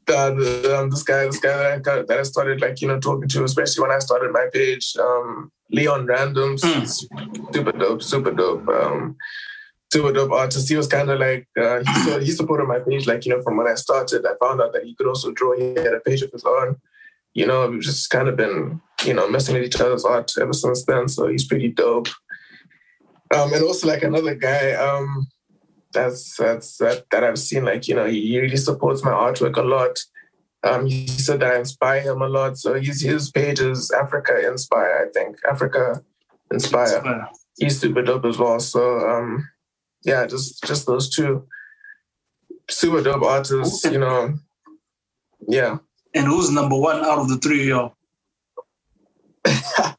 The, 0.06 0.34
the, 0.62 0.78
um, 0.78 0.90
this 0.90 1.02
guy, 1.02 1.24
this 1.24 1.38
guy 1.40 1.56
that 1.56 1.72
I 1.72 1.78
got, 1.78 2.08
that 2.08 2.18
I 2.18 2.24
started 2.24 2.60
like 2.60 2.82
you 2.82 2.88
know 2.88 3.00
talking 3.00 3.26
to, 3.28 3.44
especially 3.44 3.80
when 3.82 3.90
I 3.90 4.00
started 4.00 4.32
my 4.32 4.48
page, 4.52 4.94
um, 5.00 5.50
Leon 5.70 6.06
Randoms, 6.06 6.60
Mm. 6.60 7.54
super 7.54 7.72
dope, 7.72 8.02
super 8.02 8.30
dope, 8.32 8.68
um, 8.68 9.16
super 9.92 10.12
dope 10.12 10.32
artist. 10.32 10.68
He 10.68 10.76
was 10.76 10.86
kind 10.86 11.10
of 11.10 11.20
like 11.20 11.46
uh, 11.60 11.80
he, 11.80 11.94
saw, 12.02 12.18
he 12.18 12.30
supported 12.30 12.66
my 12.66 12.80
page, 12.80 13.06
like 13.06 13.24
you 13.24 13.34
know 13.34 13.42
from 13.42 13.56
when 13.56 13.68
I 13.68 13.74
started. 13.74 14.26
I 14.26 14.34
found 14.40 14.60
out 14.60 14.72
that 14.72 14.84
he 14.84 14.94
could 14.94 15.06
also 15.06 15.32
draw. 15.32 15.56
He 15.56 15.74
had 15.74 15.94
a 15.94 16.00
page 16.00 16.22
of 16.22 16.32
his 16.32 16.44
own. 16.44 16.76
You 17.32 17.46
know, 17.46 17.68
we've 17.68 17.82
just 17.82 18.10
kind 18.10 18.28
of 18.28 18.36
been 18.36 18.80
you 19.04 19.14
know 19.14 19.28
messing 19.28 19.54
with 19.54 19.64
each 19.64 19.80
other's 19.80 20.04
art 20.04 20.32
ever 20.40 20.52
since 20.52 20.84
then. 20.84 21.08
So 21.08 21.28
he's 21.28 21.46
pretty 21.46 21.68
dope. 21.68 22.08
Um, 23.34 23.52
and 23.52 23.64
also 23.64 23.88
like 23.88 24.02
another 24.02 24.34
guy, 24.34 24.72
um, 24.72 25.26
that's 25.92 26.36
that's 26.36 26.76
that 26.78 27.04
that 27.10 27.24
I've 27.24 27.38
seen 27.38 27.64
like 27.64 27.88
you 27.88 27.94
know 27.94 28.06
he 28.06 28.20
he 28.28 28.40
really 28.40 28.56
supports 28.56 29.04
my 29.04 29.12
artwork 29.12 29.56
a 29.56 29.62
lot. 29.62 29.98
Um, 30.62 30.86
he 30.86 31.06
said 31.06 31.40
that 31.40 31.52
I 31.52 31.58
inspire 31.58 32.00
him 32.00 32.22
a 32.22 32.28
lot. 32.28 32.58
So 32.58 32.74
his 32.74 33.02
his 33.02 33.30
page 33.30 33.60
is 33.60 33.90
Africa 33.90 34.46
Inspire, 34.46 35.06
I 35.06 35.12
think 35.12 35.36
Africa 35.48 36.02
Inspire. 36.50 37.28
He's 37.58 37.78
super 37.78 38.02
dope 38.02 38.24
as 38.24 38.38
well. 38.38 38.58
So 38.60 38.98
um, 38.98 39.48
yeah, 40.04 40.26
just 40.26 40.62
just 40.64 40.86
those 40.86 41.08
two 41.08 41.46
super 42.68 43.02
dope 43.02 43.22
artists. 43.22 43.84
You 43.84 43.98
know, 43.98 44.34
yeah. 45.48 45.78
And 46.14 46.26
who's 46.26 46.50
number 46.50 46.76
one 46.78 47.04
out 47.04 47.18
of 47.18 47.28
the 47.28 47.38
three 47.38 47.62
of 47.62 47.66
y'all? 47.66 47.94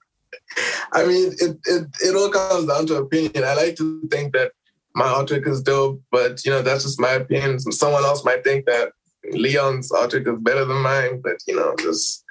I 0.93 1.06
mean, 1.06 1.34
it, 1.39 1.58
it 1.66 1.88
it 2.01 2.16
all 2.16 2.30
comes 2.30 2.68
down 2.68 2.86
to 2.88 2.95
opinion. 2.97 3.43
I 3.43 3.53
like 3.56 3.76
to 3.78 4.01
think 4.10 4.34
that 4.34 4.51
my 4.95 5.06
artwork 5.06 5.47
is 5.47 5.62
dope, 5.62 6.01
but 6.12 6.45
you 6.45 6.51
know 6.51 6.62
that's 6.62 6.84
just 6.84 6.99
my 6.99 7.12
opinion. 7.12 7.60
Someone 7.60 8.06
else 8.06 8.24
might 8.24 8.43
think 8.43 8.66
that 8.66 8.91
Leon's 9.32 9.91
artwork 9.91 10.32
is 10.34 10.39
better 10.41 10.64
than 10.66 10.82
mine, 10.82 11.22
but 11.22 11.38
you 11.47 11.56
know, 11.56 11.76
just 11.80 12.24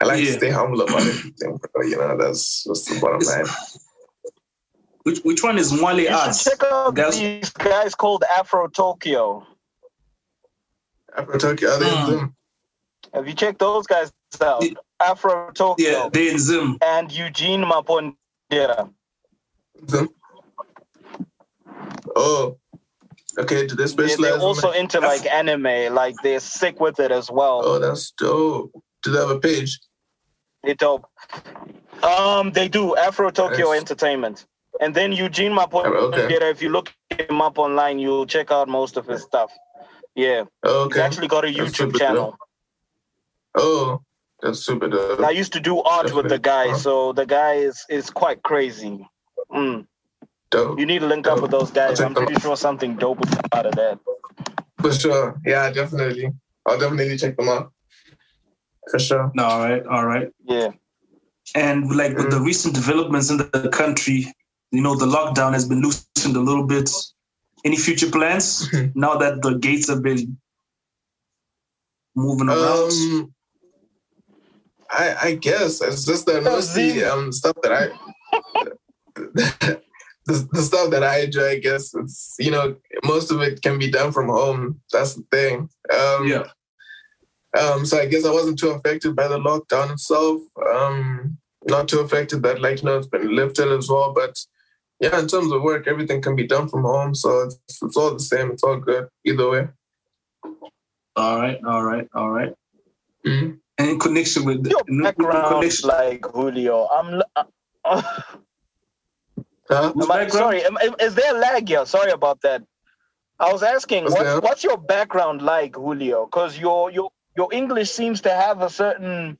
I 0.00 0.06
like 0.06 0.18
Yeah. 0.20 0.32
to 0.32 0.38
stay 0.38 0.50
humble 0.50 0.82
about 0.82 1.00
everything. 1.00 1.58
But, 1.74 1.86
you 1.86 1.96
know, 1.96 2.16
that's 2.18 2.64
just 2.64 2.88
the 2.88 3.00
bottom 3.00 3.20
line. 3.20 3.46
Which 5.04 5.20
which 5.22 5.42
one 5.42 5.58
is 5.58 5.70
Mwale 5.72 5.98
You 5.98 6.04
should 6.06 6.12
Arts? 6.14 6.44
check 6.44 6.62
out 6.64 6.94
Guys- 6.94 7.18
these 7.18 7.50
guys 7.50 7.94
called 7.94 8.24
Afro 8.38 8.68
Tokyo. 8.68 9.46
Afro 11.16 11.38
Tokyo, 11.38 11.70
are 11.70 11.78
they 11.78 11.90
Mm. 11.90 12.10
them? 12.10 12.36
Have 13.12 13.28
you 13.28 13.34
checked 13.34 13.58
those 13.60 13.86
guys 13.86 14.10
out? 14.40 14.62
Yeah. 14.64 14.72
Afro 15.00 15.50
Tokyo 15.52 15.88
Yeah, 15.90 16.08
they 16.12 16.30
in 16.30 16.38
Zim. 16.38 16.78
and 16.82 17.12
Eugene 17.12 17.62
Mapondera. 17.62 18.90
them? 19.82 20.08
Oh, 22.16 22.56
okay. 23.38 23.66
Do 23.66 23.74
they 23.76 23.84
They- 23.84 23.88
specialize? 23.88 24.32
They're 24.32 24.40
also 24.40 24.68
like- 24.68 24.78
into 24.80 25.00
like 25.00 25.26
anime, 25.26 25.92
like 25.94 26.14
they're 26.22 26.40
sick 26.40 26.80
with 26.80 26.98
it 26.98 27.10
as 27.12 27.30
well. 27.30 27.60
Oh, 27.64 27.78
that's 27.78 28.10
dope. 28.12 28.72
Do 29.02 29.10
they 29.12 29.18
have 29.18 29.30
a 29.30 29.38
page? 29.38 29.78
They 30.62 30.72
dope. 30.74 31.04
Um, 32.02 32.52
they 32.52 32.68
do 32.68 32.96
Afro 32.96 33.30
Tokyo 33.30 33.70
Nice. 33.72 33.80
Entertainment, 33.80 34.46
and 34.80 34.94
then 34.94 35.12
Eugene 35.12 35.52
Mapondera. 35.52 35.96
Oh, 35.96 36.12
okay. 36.12 36.34
If 36.50 36.60
you 36.62 36.68
look 36.70 36.92
him 37.10 37.40
up 37.40 37.58
online, 37.58 37.98
you'll 37.98 38.26
check 38.26 38.50
out 38.50 38.68
most 38.68 38.96
of 38.96 39.06
his 39.06 39.22
stuff. 39.22 39.52
Yeah, 40.14 40.44
Oh, 40.62 40.88
he's 40.88 40.98
actually 40.98 41.28
got 41.28 41.44
a 41.44 41.48
YouTube 41.48 41.96
channel. 41.98 42.30
dope. 42.30 42.38
Oh, 43.56 44.02
that's 44.42 44.60
super 44.60 44.88
dope. 44.88 45.20
I 45.20 45.30
used 45.30 45.52
to 45.54 45.60
do 45.60 45.80
art 45.82 46.14
with 46.14 46.28
the 46.28 46.38
guy, 46.38 46.64
Definitely. 46.64 46.82
so 46.82 47.12
the 47.12 47.26
guy 47.26 47.54
is 47.54 47.84
is 47.88 48.10
quite 48.10 48.42
crazy. 48.42 49.06
Mm. 49.52 49.86
Dope. 50.50 50.78
You 50.78 50.86
need 50.86 51.00
to 51.00 51.06
link 51.06 51.26
up 51.26 51.40
with 51.42 51.50
those 51.50 51.70
guys. 51.70 52.00
I'll 52.00 52.06
I'm 52.08 52.14
pretty 52.14 52.34
sure 52.40 52.56
something 52.56 52.96
dope 52.96 53.18
will 53.18 53.26
come 53.26 53.40
out 53.52 53.66
of 53.66 53.74
that. 53.74 53.98
For 54.80 54.92
sure. 54.92 55.40
Yeah, 55.44 55.70
definitely. 55.72 56.30
I'll 56.66 56.78
definitely 56.78 57.16
check 57.16 57.36
them 57.36 57.48
out. 57.48 57.72
For 58.90 58.98
sure. 58.98 59.32
No, 59.34 59.44
all 59.44 59.60
right, 59.68 59.84
all 59.86 60.06
right. 60.06 60.28
Yeah. 60.44 60.70
And 61.54 61.90
like 61.96 62.16
with 62.16 62.30
the 62.30 62.38
Mm. 62.38 62.44
recent 62.46 62.74
developments 62.74 63.30
in 63.30 63.38
the 63.38 63.68
country, 63.72 64.32
you 64.74 64.82
know, 64.82 64.96
the 64.96 65.06
lockdown 65.06 65.52
has 65.52 65.68
been 65.68 65.80
loosened 65.80 66.36
a 66.36 66.40
little 66.40 66.66
bit. 66.66 66.90
Any 67.64 67.76
future 67.76 68.10
plans 68.10 68.68
now 68.94 69.16
that 69.16 69.42
the 69.42 69.54
gates 69.54 69.88
have 69.88 70.02
been 70.02 70.36
moving 72.14 72.48
around? 72.48 72.92
Um, 72.92 73.34
I 74.90 75.16
I 75.22 75.34
guess 75.34 75.80
it's 75.80 76.04
just 76.04 76.26
that 76.26 76.42
mostly 76.42 76.90
Z. 76.90 77.04
um 77.04 77.32
stuff 77.32 77.56
that 77.62 77.72
I 77.72 77.88
the, 80.26 80.48
the 80.52 80.62
stuff 80.62 80.90
that 80.90 81.02
I 81.02 81.20
enjoy. 81.20 81.50
I 81.50 81.58
guess 81.58 81.94
it's 81.94 82.36
you 82.38 82.50
know 82.50 82.76
most 83.04 83.30
of 83.30 83.40
it 83.40 83.62
can 83.62 83.78
be 83.78 83.90
done 83.90 84.12
from 84.12 84.28
home. 84.28 84.80
That's 84.92 85.14
the 85.14 85.24
thing. 85.30 85.68
Um, 85.92 86.26
yeah. 86.26 86.44
Um, 87.58 87.86
so 87.86 87.98
I 87.98 88.06
guess 88.06 88.24
I 88.24 88.32
wasn't 88.32 88.58
too 88.58 88.70
affected 88.70 89.14
by 89.14 89.28
the 89.28 89.38
lockdown 89.38 89.92
itself. 89.92 90.42
Um, 90.74 91.38
not 91.66 91.88
too 91.88 92.00
affected 92.00 92.42
that 92.42 92.60
like 92.60 92.82
you 92.82 92.86
know 92.86 92.98
it's 92.98 93.06
been 93.06 93.34
lifted 93.34 93.70
as 93.72 93.88
well. 93.88 94.12
But 94.12 94.36
yeah, 95.00 95.18
in 95.18 95.26
terms 95.26 95.50
of 95.52 95.62
work, 95.62 95.86
everything 95.86 96.22
can 96.22 96.36
be 96.36 96.46
done 96.46 96.68
from 96.68 96.82
home. 96.82 97.14
So 97.14 97.42
it's, 97.42 97.58
it's 97.82 97.96
all 97.96 98.12
the 98.12 98.20
same. 98.20 98.50
It's 98.52 98.62
all 98.62 98.76
good 98.78 99.08
either 99.24 99.50
way. 99.50 99.68
All 101.16 101.38
right, 101.38 101.58
all 101.64 101.84
right, 101.84 102.08
all 102.14 102.30
right. 102.30 102.52
Mhm. 103.26 103.58
And 103.78 103.88
in 103.90 103.98
connection 103.98 104.44
with 104.44 104.66
Your 104.66 104.82
in 104.88 105.02
background 105.02 105.54
connection, 105.54 105.88
like 105.88 106.20
Hulio. 106.22 106.88
I'm. 106.92 107.22
Uh, 107.36 107.44
uh, 107.84 108.02
Huh? 109.70 109.94
am 109.98 110.10
I- 110.12 110.28
sorry, 110.28 110.62
am- 110.62 110.76
am- 110.76 110.94
is 111.00 111.14
there 111.14 111.32
lag 111.32 111.66
here? 111.66 111.86
Sorry 111.86 112.10
about 112.10 112.38
that. 112.42 112.62
I 113.40 113.50
was 113.50 113.62
asking, 113.62 114.04
What's 114.04 114.16
what, 114.16 114.42
what's 114.44 114.62
your 114.62 114.76
background 114.76 115.40
like, 115.40 115.72
Hulio? 115.72 116.26
Because 116.26 116.58
your 116.58 116.90
your 116.90 117.10
your 117.36 117.48
English 117.52 117.90
seems 117.90 118.20
to 118.22 118.30
have 118.30 118.60
a 118.60 118.68
certain 118.68 119.38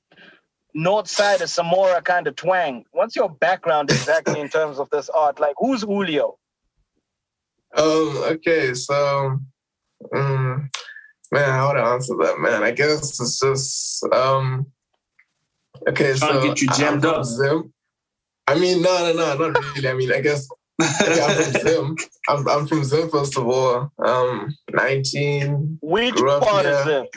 north 0.75 1.09
side 1.09 1.41
of 1.41 1.49
Samora 1.49 2.05
kind 2.05 2.27
of 2.27 2.37
twang. 2.37 2.85
What's 2.93 3.16
your 3.16 3.31
background 3.31 3.91
exactly 3.91 4.41
in 4.41 4.49
terms 4.49 4.79
of 4.79 4.91
this 4.91 5.09
art? 5.11 5.41
Like, 5.41 5.55
who's 5.59 5.85
Hulio? 5.85 6.35
Um. 7.77 8.16
Okay. 8.35 8.75
So, 8.75 9.39
um, 10.14 10.70
man, 11.33 11.51
how 11.51 11.68
would 11.72 11.81
answer 11.81 12.14
that, 12.20 12.39
man? 12.39 12.62
I 12.62 12.70
guess 12.72 13.20
it's 13.20 13.41
just 13.41 14.05
um. 14.12 14.66
Okay, 15.89 16.14
Trying 16.14 16.35
to 16.35 16.41
so 16.41 16.47
get 16.49 16.61
you 16.62 16.68
I'm 16.70 16.79
jammed 16.79 17.05
up. 17.05 17.25
Zim. 17.25 17.72
I 18.47 18.59
mean, 18.59 18.83
no, 18.83 19.12
no, 19.12 19.37
no, 19.37 19.51
not 19.51 19.75
really. 19.75 19.89
I 19.89 19.95
mean, 19.95 20.12
I 20.12 20.20
guess 20.20 20.49
okay, 20.81 21.20
I'm 21.22 21.43
from 21.43 21.61
Zim. 21.61 21.97
I'm, 22.29 22.49
I'm 22.49 22.66
from 22.66 22.85
Zim 22.85 23.11
first 23.11 23.37
of 23.37 23.47
all. 23.47 23.91
Um, 23.99 24.55
19 24.72 25.79
Which 25.83 26.14
Grew 26.14 26.31
up 26.31 26.43
part 26.43 26.66
is 26.66 26.85
here. 26.85 27.01
it? 27.05 27.11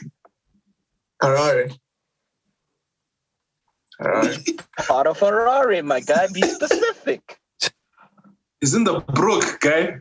Harare. 1.22 1.70
Harare. 1.70 1.78
Part 4.00 5.08
of 5.08 5.18
Ferrari, 5.18 5.82
my 5.82 6.00
guy. 6.00 6.28
Be 6.34 6.42
specific. 6.44 7.40
It's 8.62 8.74
in 8.74 8.84
the 8.84 9.00
brook, 9.00 9.60
guy. 9.60 9.98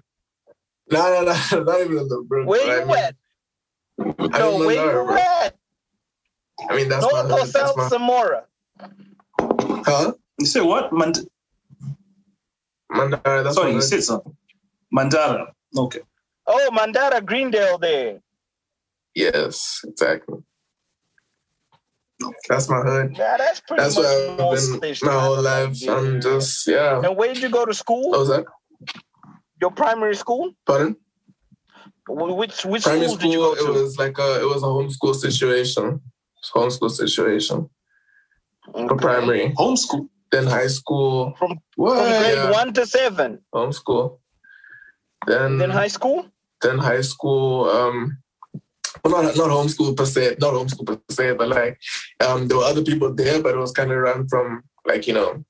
no, 0.90 1.22
no, 1.22 1.32
no, 1.52 1.62
not 1.64 1.80
even 1.80 1.98
in 1.98 2.08
the 2.08 2.24
brook. 2.26 2.46
Where 2.48 2.66
but 2.66 2.70
I 2.70 2.80
you 2.80 2.86
mean, 2.86 2.96
at? 2.96 3.14
I'm 4.34 4.40
No, 4.40 4.60
in 4.60 4.66
where 4.66 4.84
you 4.86 5.04
bro. 5.04 5.14
at? 5.16 5.56
I 6.70 6.76
mean, 6.76 6.88
that's 6.88 7.04
my 7.04 7.10
North 7.22 7.24
or 7.32 7.38
hood. 7.38 7.38
That's 7.38 7.52
South 7.52 7.76
my 7.76 7.88
Samora? 7.88 8.42
huh? 9.86 10.12
You 10.38 10.46
say 10.46 10.60
what? 10.60 10.92
Mand- 10.92 11.26
Mandara. 12.92 13.44
That's 13.44 13.54
Sorry, 13.56 13.70
you 13.70 13.76
hood. 13.76 13.84
said 13.84 14.02
something. 14.04 14.36
Mandara. 14.94 15.52
Okay. 15.76 16.00
Oh, 16.46 16.70
Mandara 16.72 17.24
Greendale 17.24 17.78
there. 17.78 18.20
Yes, 19.14 19.80
exactly. 19.86 20.38
That's 22.48 22.68
my 22.68 22.80
hood. 22.80 23.14
Yeah, 23.16 23.36
that's 23.36 23.60
pretty 23.60 23.82
That's 23.82 23.96
much 23.96 24.04
where 24.04 24.30
I've 24.52 24.80
been 24.80 24.94
my 25.02 25.20
whole 25.20 25.42
life. 25.42 25.82
like, 25.86 25.90
I'm 25.96 26.20
just 26.20 26.66
yeah. 26.66 27.02
And 27.04 27.16
where 27.16 27.32
did 27.34 27.42
you 27.42 27.50
go 27.50 27.64
to 27.66 27.74
school? 27.74 28.10
What 28.10 28.20
was 28.20 28.28
that? 28.28 28.44
Your 29.60 29.70
primary 29.70 30.16
school? 30.16 30.52
Pardon? 30.66 30.96
Which 32.08 32.64
which 32.64 32.84
Primary 32.84 33.06
school 33.08 33.16
did 33.18 33.32
you 33.32 33.38
go 33.38 33.54
school. 33.54 33.74
to? 33.74 33.78
It 33.80 33.82
was 33.82 33.98
like 33.98 34.18
a 34.18 34.40
it 34.40 34.44
was 34.48 34.62
a 34.62 34.66
homeschool 34.66 35.14
situation. 35.14 36.00
It's 36.38 36.50
a 36.54 36.58
homeschool 36.58 36.90
situation 36.90 37.68
for 38.64 38.80
Okay. 38.92 39.02
primary. 39.02 39.52
Homeschool. 39.58 40.08
Then 40.32 40.46
high 40.46 40.66
school. 40.68 41.34
From- 41.38 41.58
what? 41.76 41.96
From 41.98 42.06
grade 42.22 42.34
Yeah, 42.36 42.50
one 42.50 42.72
to 42.74 42.86
seven. 42.86 43.40
homeschool. 43.54 44.18
Then 45.26 45.58
Then 45.58 45.70
high 45.70 45.88
school? 45.88 46.26
then 46.62 46.78
high 46.78 47.00
school. 47.02 47.68
Um, 47.70 48.18
well, 49.10 49.22
not 49.22 49.36
not 49.36 49.50
homeschool 49.50 49.96
per 49.96 50.06
se, 50.06 50.36
not 50.40 50.54
homeschool 50.54 50.86
per 50.86 51.00
se, 51.10 51.34
but 51.34 51.48
like 51.48 51.80
um, 52.20 52.48
there 52.48 52.58
were 52.58 52.64
other 52.64 52.82
people 52.82 53.12
there, 53.14 53.42
but 53.42 53.54
it 53.54 53.58
was 53.58 53.72
kind 53.72 53.92
of 53.92 53.98
run 53.98 54.28
from 54.28 54.62
like 54.84 55.06
you 55.06 55.14
know 55.14 55.44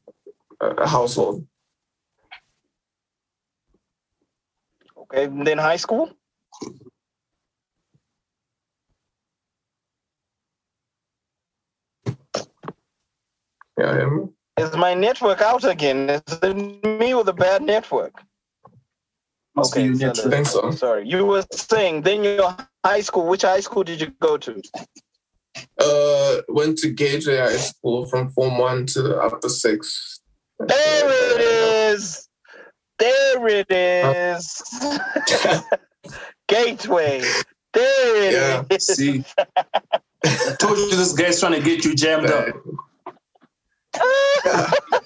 a, 0.60 0.66
a 0.66 0.88
household. 0.88 1.46
Okay. 4.98 5.24
and 5.24 5.46
Then 5.46 5.58
high 5.58 5.76
school? 5.76 6.10
Yeah? 13.78 14.08
Is 14.58 14.74
my 14.74 14.94
network 14.94 15.42
out 15.42 15.64
again? 15.64 16.08
Is 16.08 16.22
it 16.42 16.56
me 17.00 17.14
with 17.14 17.28
a 17.28 17.32
bad 17.32 17.62
network? 17.62 18.22
Must 19.56 19.74
be 19.74 19.80
Okay, 19.80 19.86
your 19.88 19.96
so 19.96 20.06
network. 20.06 20.26
I 20.26 20.30
think 20.30 20.46
so. 20.46 20.70
Sorry. 20.70 21.08
You 21.08 21.24
were 21.24 21.44
saying 21.50 22.02
then 22.02 22.22
your 22.22 22.54
high 22.84 23.00
school, 23.00 23.26
which 23.26 23.42
high 23.42 23.60
school 23.60 23.82
did 23.84 24.00
you 24.00 24.12
go 24.20 24.36
to? 24.36 24.62
Uh, 25.80 26.42
went 26.48 26.76
to 26.78 26.90
Gateway 26.90 27.38
High 27.38 27.56
School 27.56 28.04
from 28.06 28.28
Form 28.30 28.58
One 28.58 28.84
to 28.86 29.16
upper 29.18 29.48
six. 29.48 30.20
There 30.58 31.08
it 31.08 31.40
is. 31.40 32.28
There 32.98 33.48
it 33.48 33.66
is. 33.70 34.62
Gateway. 36.48 37.22
There 37.72 38.16
it 38.16 38.34
is. 38.34 38.62
Yeah, 38.70 38.78
See, 38.78 39.24
I 40.24 40.54
told 40.58 40.78
you 40.78 40.90
this 40.90 41.12
guy's 41.12 41.40
trying 41.40 41.52
to 41.52 41.60
get 41.60 41.84
you 41.84 41.94
jammed 41.94 42.30
up. 42.30 42.54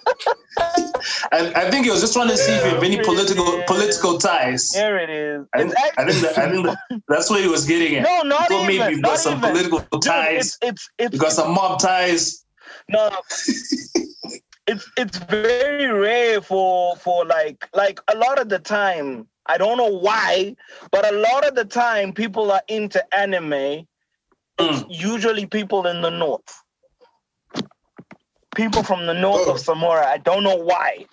I, 1.32 1.52
I 1.54 1.70
think 1.70 1.84
he 1.84 1.90
was 1.90 2.00
just 2.00 2.12
trying 2.14 2.28
to 2.28 2.36
see 2.36 2.52
if 2.52 2.64
you 2.64 2.70
have 2.70 2.82
any 2.82 2.98
political 3.02 3.62
political 3.66 4.18
ties. 4.18 4.70
There 4.72 4.98
it 4.98 5.10
is. 5.10 5.46
I, 5.54 5.60
I 5.60 5.62
think 5.62 5.74
that, 5.74 6.38
I 6.38 6.50
think 6.50 6.66
that, 6.66 7.02
that's 7.08 7.30
what 7.30 7.40
he 7.40 7.48
was 7.48 7.64
getting 7.66 7.96
at. 7.96 8.02
No, 8.02 8.22
not 8.22 8.50
even. 8.50 8.66
maybe 8.66 8.94
you've 8.94 9.02
got 9.02 9.18
some 9.18 9.38
even. 9.38 9.50
political 9.50 9.78
Dude, 9.92 10.02
ties. 10.02 10.36
it's 10.46 10.58
it's 10.62 10.90
it's 10.98 11.14
you 11.14 11.20
got 11.20 11.32
some 11.32 11.52
mob 11.54 11.80
ties. 11.80 12.44
no. 12.88 13.10
it's 14.66 14.90
it's 14.96 15.18
very 15.18 15.86
rare 15.86 16.40
for 16.40 16.96
for 16.96 17.24
like 17.24 17.68
like 17.74 18.00
a 18.08 18.16
lot 18.16 18.38
of 18.38 18.48
the 18.48 18.58
time. 18.58 19.26
I 19.46 19.58
don't 19.58 19.78
know 19.78 19.88
why, 19.98 20.54
but 20.92 21.10
a 21.12 21.16
lot 21.16 21.46
of 21.46 21.54
the 21.54 21.64
time 21.64 22.12
people 22.12 22.52
are 22.52 22.62
into 22.68 23.02
anime. 23.14 23.52
It's 23.52 23.86
Mm. 24.60 24.84
usually 24.90 25.46
people 25.46 25.86
in 25.86 26.02
the 26.02 26.10
north. 26.10 26.62
People 28.56 28.82
from 28.82 29.06
the 29.06 29.14
north 29.14 29.46
Oh. 29.46 29.52
of 29.52 29.58
Samora. 29.58 30.04
I 30.06 30.18
don't 30.18 30.42
know 30.42 30.56
why. 30.56 31.06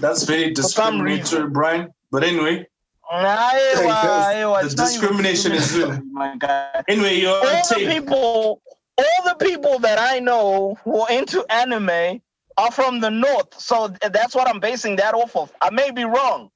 That's 0.00 0.24
very 0.24 0.52
discriminatory. 0.52 1.48
Brian. 1.50 1.92
But 2.10 2.24
anyway, 2.24 2.66
eh, 3.10 3.22
guess 3.22 3.78
aiwa, 3.78 4.58
eh, 4.58 4.60
the 4.60 4.66
it's 4.66 4.76
not 4.76 4.90
even 4.90 5.00
discrimination 5.00 5.52
is 5.52 5.76
real. 5.76 6.00
my 6.12 6.36
guy. 6.36 6.84
anyway, 6.88 7.24
all 7.24 7.40
the 7.42 7.74
people, 7.88 8.62
all 8.98 9.24
the 9.24 9.36
people 9.44 9.78
that 9.80 9.98
I 9.98 10.18
know 10.18 10.76
who 10.84 11.00
are 11.00 11.10
into 11.10 11.44
anime 11.50 12.20
are 12.58 12.70
from 12.70 13.00
the 13.00 13.10
north. 13.10 13.58
So 13.58 13.92
eh, 14.02 14.08
that's 14.08 14.34
what 14.34 14.48
I'm 14.48 14.60
basing 14.60 14.96
that 14.96 15.14
off 15.14 15.34
of. 15.36 15.52
I 15.60 15.70
may 15.70 15.90
be 15.90 16.04
wrong, 16.04 16.50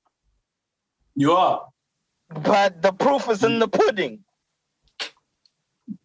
You 1.14 1.32
are. 1.32 1.66
but 2.42 2.82
the 2.82 2.92
proof 2.92 3.28
is 3.30 3.42
in 3.42 3.52
mm. 3.52 3.60
the 3.60 3.68
pudding. 3.68 4.20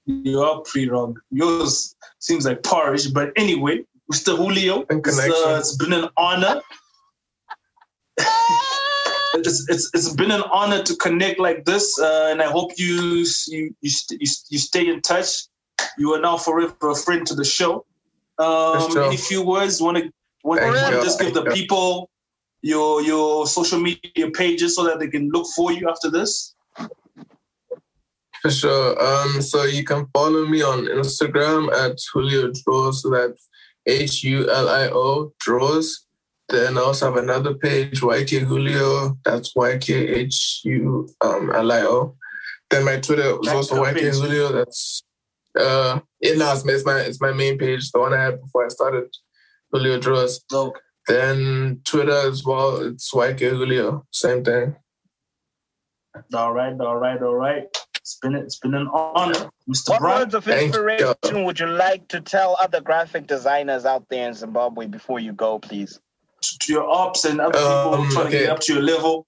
You 0.06 0.42
are 0.42 0.62
pretty 0.62 0.90
wrong. 0.90 1.18
Yours 1.32 1.96
seems 2.20 2.46
like 2.46 2.64
porridge, 2.64 3.14
but 3.14 3.32
anyway, 3.36 3.86
Mr. 4.12 4.38
Hulio, 4.38 4.86
it's, 4.90 5.20
uh, 5.20 5.58
it's 5.60 5.78
been 5.78 5.94
an 5.94 6.10
honor. 6.18 6.62
it's, 9.36 9.70
it's 9.70 9.90
it's 9.94 10.14
been 10.14 10.32
an 10.32 10.44
honor 10.52 10.84
to 10.84 10.96
connect 10.98 11.40
like 11.40 11.64
this, 11.66 11.98
uh, 12.00 12.28
and 12.32 12.42
I 12.42 12.50
hope 12.52 12.72
you 12.78 13.26
you 13.48 13.74
you, 13.82 13.90
st- 13.90 14.22
you 14.22 14.28
you 14.50 14.60
stay 14.60 14.88
in 14.88 15.02
touch. 15.02 15.48
You 15.98 16.14
are 16.14 16.20
now 16.20 16.38
forever 16.38 16.90
a 16.90 16.96
friend 16.96 17.26
to 17.28 17.36
the 17.36 17.46
show. 17.46 17.86
Um, 18.38 18.92
For. 18.92 19.04
Any 19.04 19.18
few 19.18 19.46
words? 19.46 19.82
Want 19.82 19.98
to 19.98 20.12
want 20.44 20.62
to 20.62 21.02
just 21.02 21.20
give 21.20 21.34
the 21.34 21.44
you. 21.44 21.52
people 21.52 22.10
your 22.62 23.02
your 23.02 23.48
social 23.48 23.80
media 23.80 24.30
pages 24.32 24.76
so 24.76 24.84
that 24.84 25.00
they 25.00 25.08
can 25.08 25.30
look 25.30 25.48
for 25.56 25.72
you 25.72 25.90
after 25.90 26.12
this. 26.12 26.54
For 28.42 28.50
sure. 28.50 29.02
Um, 29.02 29.42
so 29.42 29.64
you 29.66 29.84
can 29.84 30.08
follow 30.14 30.48
me 30.48 30.64
on 30.64 30.86
Instagram 30.86 31.72
at 31.74 31.98
Hulio 32.14 32.52
Draws. 32.64 33.04
So 33.04 33.12
that's 33.12 33.48
H 33.86 34.24
U 34.24 34.50
L 34.50 34.70
I 34.70 34.88
O 34.88 35.34
Draws. 35.40 36.06
Then 36.50 36.78
I 36.78 36.82
also 36.82 37.06
have 37.06 37.24
another 37.24 37.54
page, 37.54 38.02
YK 38.02 38.46
Hulio. 38.46 39.18
That's 39.24 39.56
Y 39.56 39.78
K 39.78 39.94
H 39.94 40.62
U 40.66 41.08
um, 41.22 41.52
L 41.54 41.72
I 41.72 41.82
O. 41.82 42.16
Then 42.70 42.86
my 42.86 43.00
Twitter 43.00 43.38
was 43.38 43.48
also 43.48 43.84
YK. 43.84 44.12
Hulio. 44.12 44.52
That's 44.52 45.04
uh, 45.60 46.00
it 46.20 46.38
now 46.38 46.54
it's 46.54 46.86
my, 46.86 47.00
it's 47.00 47.22
my 47.22 47.32
main 47.32 47.58
page, 47.58 47.92
the 47.92 48.00
one 48.00 48.14
I 48.14 48.24
had 48.24 48.42
before 48.42 48.66
I 48.66 48.70
started 48.70 49.10
Hulio 49.74 50.00
Draws. 50.00 50.44
So, 50.50 50.74
Then 51.08 51.82
Twitter 51.84 52.28
as 52.30 52.46
well, 52.46 52.78
it's 52.78 53.14
YK 53.14 53.40
Hulio. 53.40 54.04
Same 54.12 54.44
thing. 54.44 54.76
all 56.34 56.54
right, 56.54 56.80
all 56.80 56.98
right, 56.98 57.22
all 57.22 57.36
right. 57.36 57.66
It's 58.02 58.18
been 58.20 58.36
it's 58.36 58.58
been 58.58 58.74
an 58.74 58.88
honor, 58.92 59.52
Mr. 59.70 59.90
What 59.90 60.00
Brian. 60.02 60.20
words 60.22 60.34
of 60.34 60.48
inspiration 60.48 61.14
you. 61.26 61.44
would 61.46 61.60
you 61.60 61.68
like 61.68 62.08
to 62.08 62.20
tell 62.20 62.58
other 62.60 62.82
graphic 62.82 63.28
designers 63.28 63.86
out 63.86 64.10
there 64.10 64.28
in 64.28 64.34
Zimbabwe 64.34 64.88
before 64.88 65.20
you 65.20 65.34
go, 65.34 65.60
please? 65.60 66.00
to 66.62 66.74
your 66.74 66.90
ops 66.90 67.24
and 67.26 67.40
other 67.40 67.52
people 67.54 67.94
Um, 67.94 68.10
trying 68.10 68.26
to 68.26 68.32
get 68.32 68.50
up 68.50 68.60
to 68.62 68.74
your 68.74 68.82
level. 68.82 69.28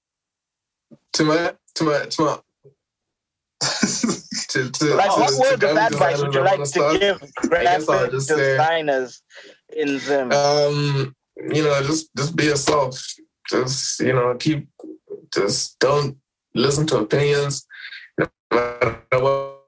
To 1.14 1.24
my 1.24 1.54
to 1.76 1.84
my 1.84 2.06
to 2.06 2.22
my 2.24 2.40
to, 4.50 4.72
to, 4.72 4.96
Like, 4.96 5.14
to, 5.14 5.20
what 5.20 5.30
to 5.34 5.40
word 5.40 5.64
of 5.64 5.78
advice 5.78 6.22
would 6.24 6.34
you 6.34 6.42
like 6.42 6.52
wanna 6.54 6.64
to 6.64 6.66
start. 6.66 7.00
give 7.00 7.34
graphic 7.36 8.12
just 8.12 8.28
say- 8.28 8.36
designers 8.36 9.22
in 9.78 10.00
Zim? 10.00 10.32
um 10.32 11.16
you 11.54 11.64
know 11.64 11.82
just 11.84 12.10
just 12.18 12.36
be 12.36 12.46
yourself 12.46 13.00
just 13.50 14.00
you 14.00 14.14
know 14.14 14.36
keep 14.40 14.68
just 15.34 15.78
don't 15.80 16.18
listen 16.56 16.86
to 16.88 16.98
opinions 16.98 17.66
no 17.66 17.68
matter 18.54 19.00
what, 19.12 19.60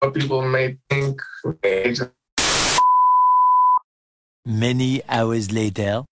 what 0.00 0.14
people 0.14 0.42
may 0.42 0.76
think 0.90 1.20
Many 4.44 5.02
hours 5.08 5.52
later. 5.52 6.02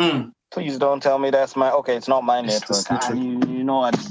Mm, 0.00 0.32
Please 0.50 0.78
don't 0.78 1.02
tell 1.02 1.18
me 1.18 1.30
that's 1.30 1.56
my. 1.56 1.70
Okay, 1.72 1.96
it's 1.96 2.08
not 2.08 2.24
my 2.24 2.40
It's 2.40 2.46
network. 2.68 2.84
the 2.84 2.94
Ah, 3.02 3.12
you, 3.12 3.32
you 3.58 3.64
know 3.64 3.78
what? 3.78 4.08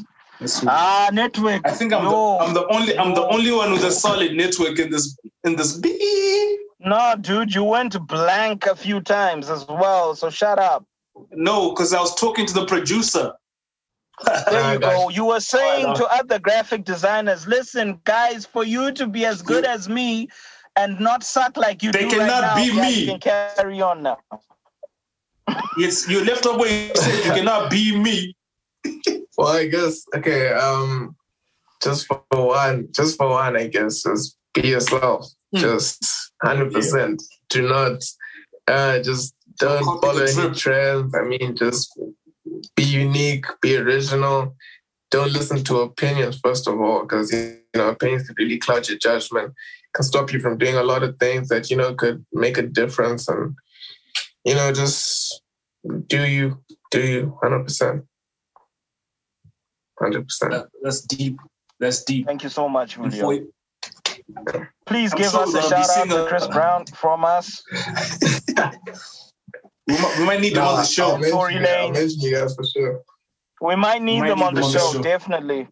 Ah, 0.67 1.09
network. 1.13 1.61
I 1.65 1.71
think 1.71 1.93
I'm 1.93 2.03
no. 2.03 2.37
the 2.39 2.43
I'm 2.43 2.53
the 2.53 2.67
only 2.67 2.97
I'm 2.97 3.15
the 3.15 3.25
only 3.27 3.51
one 3.51 3.71
with 3.71 3.83
a 3.83 3.91
solid 3.91 4.35
network 4.35 4.77
in 4.77 4.91
this 4.91 5.17
in 5.45 5.55
this 5.55 5.77
beep. 5.77 6.59
No, 6.79 7.15
dude, 7.19 7.55
you 7.55 7.63
went 7.63 7.97
blank 8.07 8.65
a 8.67 8.75
few 8.75 9.01
times 9.01 9.49
as 9.49 9.65
well. 9.67 10.13
So 10.13 10.29
shut 10.29 10.59
up. 10.59 10.85
No, 11.31 11.69
because 11.71 11.93
I 11.93 11.99
was 11.99 12.13
talking 12.15 12.45
to 12.45 12.53
the 12.53 12.65
producer. 12.65 13.33
There 14.23 14.73
you 14.73 14.79
go. 14.79 15.09
You 15.09 15.25
were 15.25 15.39
saying 15.39 15.95
to 15.95 16.05
other 16.07 16.39
graphic 16.39 16.85
designers, 16.85 17.47
listen, 17.47 17.99
guys, 18.05 18.45
for 18.45 18.63
you 18.63 18.91
to 18.93 19.07
be 19.07 19.25
as 19.25 19.41
good 19.41 19.65
as 19.65 19.89
me 19.89 20.29
and 20.75 20.99
not 20.99 21.23
suck 21.23 21.57
like 21.57 21.83
you 21.83 21.91
They 21.91 22.01
do 22.01 22.09
cannot 22.09 22.27
right 22.27 22.41
now, 22.41 22.55
be 22.55 22.75
yeah, 22.75 22.81
me. 22.81 22.99
You 23.01 23.07
can 23.07 23.19
carry 23.19 23.81
on 23.81 24.03
now. 24.03 24.17
It's 25.77 26.07
you 26.07 26.23
left 26.23 26.45
up 26.45 26.59
where 26.59 26.69
you 26.69 26.95
said 26.95 27.25
you 27.25 27.31
cannot 27.31 27.69
be 27.69 27.97
me. 27.97 28.35
well 29.37 29.47
i 29.49 29.67
guess 29.67 30.05
okay 30.15 30.49
um 30.53 31.15
just 31.83 32.05
for 32.07 32.21
one 32.31 32.87
just 32.91 33.17
for 33.17 33.29
one 33.29 33.55
i 33.57 33.67
guess 33.67 34.03
just 34.03 34.37
be 34.53 34.69
yourself 34.69 35.27
Hmm. 35.53 35.61
just 35.61 36.31
100% 36.43 37.21
do 37.49 37.67
not 37.67 38.03
uh 38.67 38.99
just 38.99 39.33
don't 39.57 39.83
follow 40.01 40.23
any 40.23 40.53
trends 40.53 41.15
i 41.15 41.21
mean 41.23 41.55
just 41.55 41.97
be 42.75 42.83
unique 42.83 43.45
be 43.61 43.75
original 43.75 44.55
don't 45.11 45.31
listen 45.31 45.63
to 45.63 45.79
opinions 45.79 46.39
first 46.39 46.67
of 46.67 46.79
all 46.79 47.01
because 47.01 47.31
you 47.31 47.59
know 47.75 47.89
opinions 47.89 48.23
can 48.23 48.35
really 48.37 48.57
cloud 48.57 48.87
your 48.87 48.97
judgment 48.97 49.53
can 49.93 50.03
stop 50.03 50.31
you 50.33 50.39
from 50.39 50.57
doing 50.57 50.75
a 50.75 50.83
lot 50.83 51.03
of 51.03 51.17
things 51.19 51.47
that 51.49 51.69
you 51.69 51.77
know 51.77 51.93
could 51.93 52.25
make 52.33 52.57
a 52.57 52.61
difference 52.61 53.27
and 53.27 53.55
you 54.43 54.55
know 54.55 54.71
just 54.71 55.41
do 56.07 56.25
you 56.25 56.59
do 56.91 57.01
you 57.01 57.39
100% 57.43 58.03
100% 60.01 60.67
that's 60.81 61.01
deep. 61.01 61.39
That's 61.79 62.03
deep. 62.03 62.25
Thank 62.25 62.43
you 62.43 62.49
so 62.49 62.69
much, 62.69 62.97
And 62.97 63.11
Hulio. 63.11 63.47
Please 64.85 65.13
I'm 65.13 65.17
give 65.17 65.31
sure 65.31 65.41
us 65.41 65.49
a 65.49 65.53
there'll 65.53 65.69
shout 65.69 65.89
out 65.89 66.09
to 66.09 66.25
Chris 66.27 66.47
Brown 66.47 66.85
from 66.85 67.25
us. 67.25 67.63
we, 69.87 69.93
might, 69.93 70.15
we 70.19 70.25
might 70.25 70.41
need 70.41 70.55
them 70.55 70.63
Nah, 70.63 70.69
on 70.69 70.75
the 70.75 70.79
I'll 70.81 70.85
show. 70.85 71.11
mention 71.17 71.31
Tory 71.31 71.53
you 71.55 71.59
guys- 71.61 71.77
I'll 71.77 71.91
mention 71.91 72.19
you 72.21 72.31
guys 72.35 72.55
for 72.55 72.63
sure. 72.65 73.01
We 73.61 73.75
might 73.75 74.01
need 74.01 74.19
Might 74.19 74.29
them 74.29 74.39
need 74.39 74.45
on 74.45 74.53
the 74.53 74.61
them 74.61 74.65
on 74.67 74.73
the 74.73 74.79
show, 74.79 74.93
show. 74.93 75.01
definitely. 75.01 75.67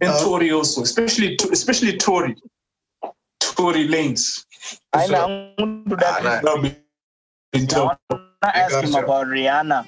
And 0.00 0.10
Uh, 0.10 0.20
Tory 0.24 0.50
also, 0.52 0.82
especially 0.82 1.36
especially 1.52 1.96
Tory. 1.96 2.34
Tory 3.40 3.88
Lanez. 3.88 4.44
I 4.92 5.06
sure. 5.06 5.12
know 5.12 5.52
to 5.88 5.96
that. 5.96 6.20
Ah, 6.26 6.40
nah. 6.42 6.68
I 7.54 7.64
dope. 7.64 7.86
want 7.86 8.00
to 8.42 8.56
ask 8.56 8.74
him 8.84 8.94
about 8.94 9.26
Rihanna. 9.28 9.86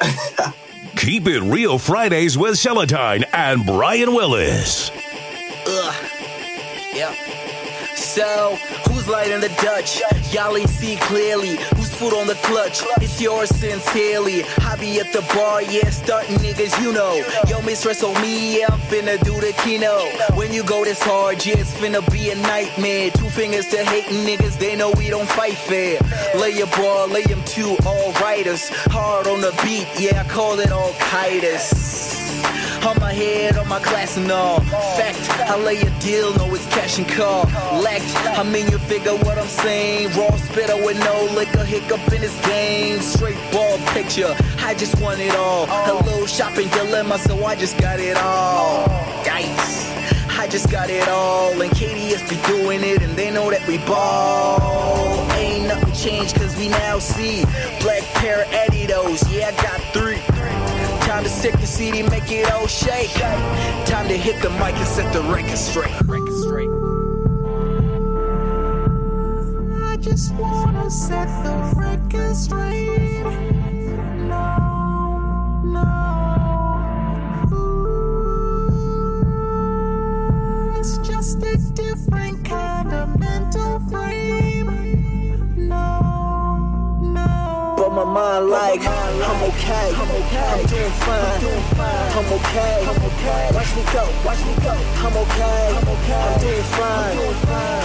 Keep 0.96 1.26
it 1.28 1.40
real 1.42 1.78
Fridays 1.78 2.36
with 2.38 2.54
Seletine 2.56 3.24
and 3.32 3.64
Brian 3.66 4.14
Willis. 4.14 4.90
Ugh. 5.66 5.94
Yep. 6.94 7.14
So, 7.96 8.56
who's 9.06 9.12
lighting 9.12 9.40
the 9.40 9.48
Dutch? 9.62 10.00
Y'all 10.32 10.56
ain't 10.56 10.68
see 10.68 10.96
clearly. 10.96 11.56
Who's 11.76 11.94
foot 11.94 12.12
on 12.12 12.26
the 12.26 12.34
clutch? 12.42 12.82
It's 13.00 13.20
yours 13.20 13.48
sincerely. 13.50 14.44
Be 14.78 15.00
at 15.00 15.10
the 15.10 15.22
bar, 15.34 15.62
yeah, 15.62 15.88
starting 15.88 16.36
niggas, 16.36 16.78
you 16.82 16.92
know. 16.92 17.24
Yo, 17.48 17.62
mistress 17.62 18.02
on 18.02 18.20
me, 18.20 18.58
yeah, 18.58 18.66
I'm 18.68 18.78
finna 18.78 19.18
do 19.24 19.32
the 19.40 19.54
keynote. 19.64 20.36
When 20.36 20.52
you 20.52 20.62
go 20.64 20.84
this 20.84 21.02
hard, 21.02 21.44
yeah, 21.46 21.56
it's 21.56 21.72
finna 21.72 22.02
be 22.12 22.30
a 22.30 22.34
nightmare. 22.34 23.10
Two 23.10 23.30
fingers 23.30 23.68
to 23.68 23.78
hating 23.84 24.26
niggas, 24.26 24.58
they 24.58 24.76
know 24.76 24.92
we 24.98 25.08
don't 25.08 25.28
fight 25.28 25.56
fair. 25.56 25.98
Lay 26.38 26.50
your 26.50 26.66
ball, 26.68 27.08
lay 27.08 27.22
them 27.22 27.42
two 27.46 27.74
all 27.86 28.12
righters. 28.20 28.68
Hard 28.92 29.26
on 29.26 29.40
the 29.40 29.52
beat, 29.64 29.88
yeah, 29.98 30.20
I 30.20 30.28
call 30.28 30.60
it 30.60 30.70
all 30.70 30.92
kitus. 31.10 32.15
On 32.86 32.96
my 33.00 33.12
head, 33.12 33.56
on 33.56 33.66
my 33.66 33.80
class 33.80 34.16
and 34.16 34.30
all. 34.30 34.60
Fact, 34.60 35.18
I 35.50 35.58
lay 35.58 35.80
a 35.80 35.90
deal, 35.98 36.32
know 36.36 36.54
it's 36.54 36.66
cash 36.66 36.98
and 36.98 37.08
call. 37.08 37.42
Lacked, 37.82 38.14
I 38.38 38.44
mean 38.44 38.70
you 38.70 38.78
figure 38.78 39.16
what 39.26 39.38
I'm 39.38 39.48
saying. 39.48 40.16
Raw 40.16 40.36
spitter 40.36 40.76
with 40.84 40.96
no 41.00 41.28
liquor, 41.34 41.64
hiccup 41.64 42.00
in 42.12 42.22
his 42.22 42.36
game. 42.46 43.00
Straight 43.00 43.38
ball 43.50 43.76
picture, 43.88 44.36
I 44.58 44.74
just 44.74 45.00
want 45.00 45.18
it 45.18 45.34
all. 45.34 45.64
A 45.66 45.98
little 46.04 46.28
shopping 46.28 46.68
dilemma, 46.68 47.18
so 47.18 47.44
I 47.44 47.56
just 47.56 47.76
got 47.78 47.98
it 47.98 48.16
all. 48.18 48.86
Dice. 49.24 49.86
I 50.38 50.46
just 50.46 50.70
got 50.70 50.88
it 50.88 51.08
all, 51.08 51.60
and 51.60 51.72
KDS 51.72 52.30
be 52.30 52.36
doing 52.46 52.84
it, 52.84 53.02
and 53.02 53.16
they 53.16 53.32
know 53.32 53.50
that 53.50 53.66
we 53.66 53.78
ball. 53.78 55.28
Ain't 55.32 55.66
nothing 55.66 55.92
changed, 55.92 56.36
cause 56.36 56.56
we 56.56 56.68
now 56.68 57.00
see 57.00 57.44
black 57.80 58.04
pair 58.14 58.42
of 58.42 58.48
Adidas. 58.48 59.26
Yeah, 59.34 59.48
I 59.48 59.60
got 59.60 59.80
three. 59.92 60.35
Time 61.06 61.22
to 61.22 61.30
sick 61.30 61.52
the 61.60 61.66
CD, 61.66 62.02
make 62.02 62.30
it 62.32 62.50
all 62.50 62.66
shake. 62.66 63.12
Time 63.86 64.08
to 64.08 64.16
hit 64.16 64.42
the 64.42 64.50
mic 64.50 64.74
and 64.74 64.86
set 64.88 65.12
the 65.12 65.22
record 65.22 65.56
straight. 65.56 65.94
Record 66.04 66.34
straight. 66.42 66.68
I 69.84 69.96
just 69.98 70.34
wanna 70.34 70.90
set 70.90 71.28
the 71.44 71.54
record 71.80 72.36
straight. 72.36 73.55
My 87.96 88.04
mind 88.04 88.50
like, 88.50 88.80
I'm 88.84 89.42
okay, 89.48 89.88
I'm 89.96 90.10
okay, 90.20 90.36
I'm 90.36 90.66
doing 90.66 90.92
fine, 91.00 91.40
I'm 92.12 92.28
okay, 92.36 92.84
I'm 92.84 93.02
okay. 93.08 93.50
Watch 93.54 93.72
me 93.74 93.82
go, 93.90 94.04
watch 94.22 94.40
me 94.44 94.54
go, 94.62 94.76
I'm 95.00 95.16
okay, 95.16 95.76
I'm 95.76 95.88
okay, 95.88 96.12
I'm 96.12 96.40
doing 96.40 96.62
fine, 96.76 97.16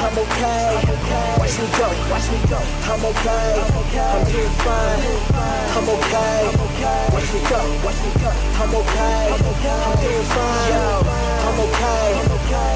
I'm 0.03 0.18
okay, 0.20 1.01
watch 1.38 1.58
me 1.58 1.66
go, 1.78 1.88
watch 2.12 2.28
me 2.32 2.38
go, 2.49 2.60
I'm 2.88 3.04
okay, 3.06 3.62
I'm 3.97 4.24
doing 4.30 4.56
fine, 4.62 5.02
I'm 5.76 5.89
okay, 5.89 6.52
watch 7.14 7.30
me 7.34 7.39
go, 7.49 7.60
watch 7.84 7.99
me 8.04 8.12
go, 8.22 8.30
I'm 8.62 8.76
okay, 8.76 9.32
I'm 9.32 9.95
doing 10.02 10.28
fine, 10.32 10.74
I'm 11.41 11.60
okay, 11.60 12.08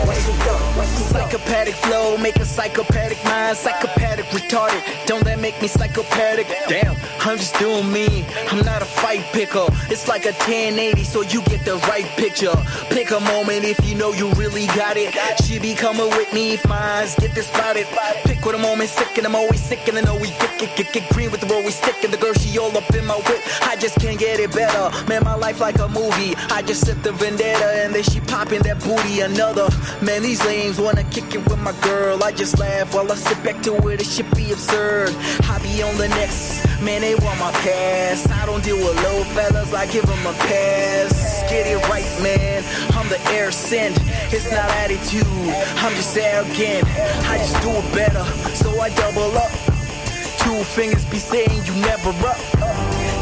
watch 0.08 0.24
me 0.28 0.34
go, 0.46 0.56
watch 0.78 0.90
me 0.90 1.00
go. 1.00 1.16
Psychopathic 1.16 1.76
flow, 1.76 2.18
make 2.18 2.38
a 2.38 2.46
psychopathic 2.46 3.24
mind, 3.26 3.58
psychopathic 3.58 4.26
retarded. 4.26 4.82
Don't 5.06 5.24
that 5.26 5.40
make 5.40 5.62
me 5.62 5.68
psychopathic? 5.68 6.48
Damn, 6.68 6.96
I'm 7.22 7.38
just 7.38 7.58
doing 7.60 7.92
me. 7.92 8.26
I'm 8.52 8.64
not 8.66 8.82
a 8.82 8.86
fight 8.86 9.22
picker. 9.34 9.68
It's 9.90 10.08
like 10.08 10.26
a 10.26 10.32
1080, 10.32 11.04
so 11.04 11.22
you 11.22 11.42
get 11.44 11.64
the 11.66 11.78
right 11.90 12.06
picture. 12.18 12.56
Pick 12.90 13.12
a 13.12 13.20
moment 13.20 13.66
if 13.66 13.80
you 13.88 13.96
know 13.96 14.12
you 14.14 14.32
really 14.34 14.68
got 14.68 14.98
it. 14.98 15.14
She 15.44 15.60
be 15.60 15.74
coming 15.76 16.10
with 16.10 16.32
me 16.34 16.54
if 16.54 16.68
my 16.68 16.78
eyes 16.78 17.16
get 17.16 17.34
this 17.34 17.48
spotted. 17.48 17.88
Pick 18.24 18.46
with 18.46 18.56
a 18.56 18.58
moment 18.58 18.90
sick 18.90 19.18
and 19.18 19.26
I'm 19.26 19.36
always 19.36 19.62
sick 19.62 19.88
and 19.88 19.98
I 19.98 20.02
know 20.02 20.16
we 20.16 20.30
get 20.30 20.60
get 20.60 20.76
get, 20.78 20.94
get 20.94 21.14
green 21.14 21.32
with 21.32 21.42
the 21.42 21.48
roll 21.48 21.64
we 21.64 21.72
stick 21.72 22.04
and 22.04 22.14
the 22.14 22.18
girl 22.18 22.34
she 22.34 22.58
all 22.58 22.76
up 22.78 22.90
in 22.94 23.06
my 23.06 23.16
whip. 23.16 23.42
I 23.62 23.76
just 23.76 24.00
can't 24.00 24.18
get 24.18 24.40
it 24.40 24.52
better. 24.54 24.90
Man, 25.08 25.24
my 25.24 25.36
life 25.36 25.60
like 25.60 25.80
a 25.80 25.88
movie. 25.88 26.36
I 26.50 26.62
just 26.62 26.86
set 26.86 27.04
the 27.04 27.12
vendetta 27.12 27.84
and 27.84 27.94
then 27.94 28.04
she 28.04 28.20
popping 28.22 28.62
that 28.64 28.80
booty. 28.84 29.22
Another 29.22 29.68
man, 30.02 30.22
these 30.22 30.44
lames 30.46 30.80
wanna 30.80 31.04
kick 31.06 31.36
it 31.36 31.44
with 31.50 31.60
my 31.60 31.74
girl. 31.82 32.24
I 32.24 32.32
just 32.32 32.60
laugh 32.60 32.94
while 32.94 33.12
I 33.12 33.16
sit 33.16 33.42
back 33.44 33.62
to 33.64 33.76
it. 33.90 34.02
It 34.02 34.08
should 34.08 34.34
be 34.36 34.52
absurd. 34.52 35.10
I 35.44 35.60
be 35.62 35.84
on 35.84 35.98
the 35.98 36.08
next. 36.10 36.65
Man, 36.86 37.02
they 37.02 37.16
want 37.16 37.40
my 37.40 37.52
pass. 37.52 38.30
I 38.30 38.46
don't 38.46 38.64
deal 38.64 38.78
with 38.78 38.96
low 39.02 39.24
fellas. 39.34 39.74
I 39.74 39.88
give 39.88 40.06
them 40.06 40.20
a 40.20 40.34
pass. 40.34 41.42
Get 41.50 41.66
it 41.66 41.82
right, 41.90 42.06
man. 42.22 42.64
I'm 42.92 43.10
the 43.10 43.20
air 43.32 43.52
sent. 43.52 43.98
It's 44.32 44.52
not 44.52 44.70
attitude. 44.84 45.26
I'm 45.82 45.96
just 45.96 46.16
arrogant. 46.16 46.88
I 47.26 47.40
just 47.40 47.60
do 47.64 47.72
it 47.72 47.96
better. 47.96 48.24
So 48.54 48.80
I 48.80 48.90
double 48.90 49.36
up. 49.36 49.52
Two 50.38 50.64
fingers 50.64 51.04
be 51.06 51.18
saying 51.18 51.66
you 51.66 51.74
never 51.82 52.12
up. 52.28 52.38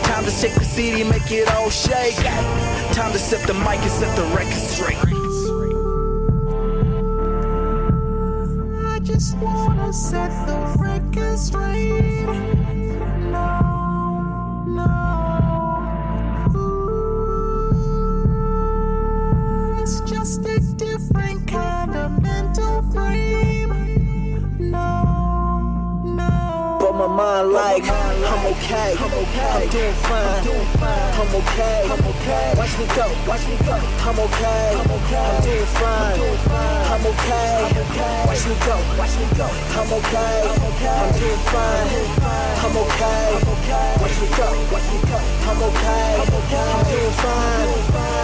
Time 0.04 0.26
to 0.26 0.32
shake 0.32 0.56
the 0.56 0.66
city, 0.66 1.06
make 1.06 1.32
it 1.32 1.50
all 1.56 1.70
shake. 1.70 2.16
Time 2.92 3.14
to 3.14 3.18
set 3.18 3.48
the 3.48 3.54
mic 3.54 3.80
and 3.80 3.92
set 3.92 4.14
the 4.18 4.26
record 4.36 4.60
straight. 4.60 4.98
I 8.86 9.00
just 9.00 9.38
wanna 9.38 9.94
set 9.94 10.32
the 10.48 10.58
record 10.78 11.40
straight. 11.40 12.93
Mind 27.14 27.54
like 27.54 27.86
I'm 27.86 28.46
okay, 28.58 28.98
I'm 28.98 29.14
okay, 29.14 29.54
I'm 29.54 29.70
doing 29.70 29.94
fine, 30.02 30.42
I'm 31.14 31.30
okay, 31.30 31.86
I'm 31.86 32.02
okay. 32.10 32.54
Watch 32.58 32.74
me 32.80 32.86
go, 32.98 33.06
watch 33.30 33.46
me 33.48 33.56
go. 33.62 33.76
I'm 33.78 34.18
okay, 34.18 34.74
I'm 34.74 34.92
okay, 34.98 35.22
I'm 35.22 35.44
doing 35.46 35.70
fine, 35.78 36.18
I'm 36.90 37.06
okay, 37.06 37.70
I'm 37.70 37.78
okay. 37.86 38.18
Watch 38.26 38.44
me 38.50 38.56
go, 38.66 38.76
watch 38.98 39.14
me 39.20 39.26
go. 39.38 39.46
I'm 39.78 39.94
okay, 39.94 40.42
I'm 40.50 40.64
okay, 40.74 40.90
I'm 40.90 41.14
doing 41.14 41.44
fine, 41.54 41.86
I'm 42.66 42.78
okay, 42.82 43.30
I'm 43.38 43.50
okay. 43.54 43.94
Watch 44.02 44.18
me 44.18 44.28
go, 44.34 44.48
watch 44.74 44.88
me 44.90 44.98
go. 45.06 45.20
I'm 45.44 45.62
okay, 45.70 46.10
I'm 46.18 46.34
okay, 46.34 46.66
I'm 46.74 46.86
doing 46.90 47.14
fine, 47.22 47.70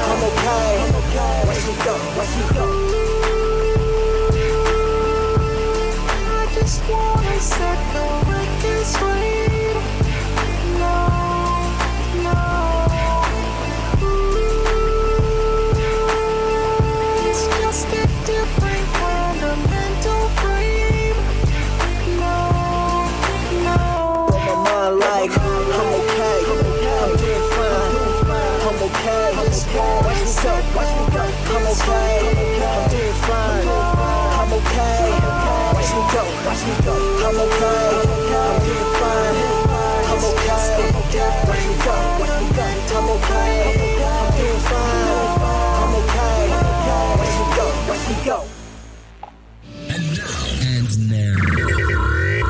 I'm 0.09 0.23
okay, 0.29 0.69
I'm 0.81 0.97
okay. 0.97 1.37
Watch 1.45 1.61
me 1.67 1.73
go, 1.85 1.93
watch 2.17 2.33
me 2.37 2.45
go. 2.57 2.65
I 6.09 6.49
just 6.55 6.81
wanna 6.89 7.39
set 7.39 7.79
the 7.93 8.38
straight. 8.83 9.73
No, 10.79 10.79
no. 10.79 11.28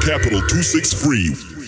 Capital 0.10 0.42
263 0.48 1.59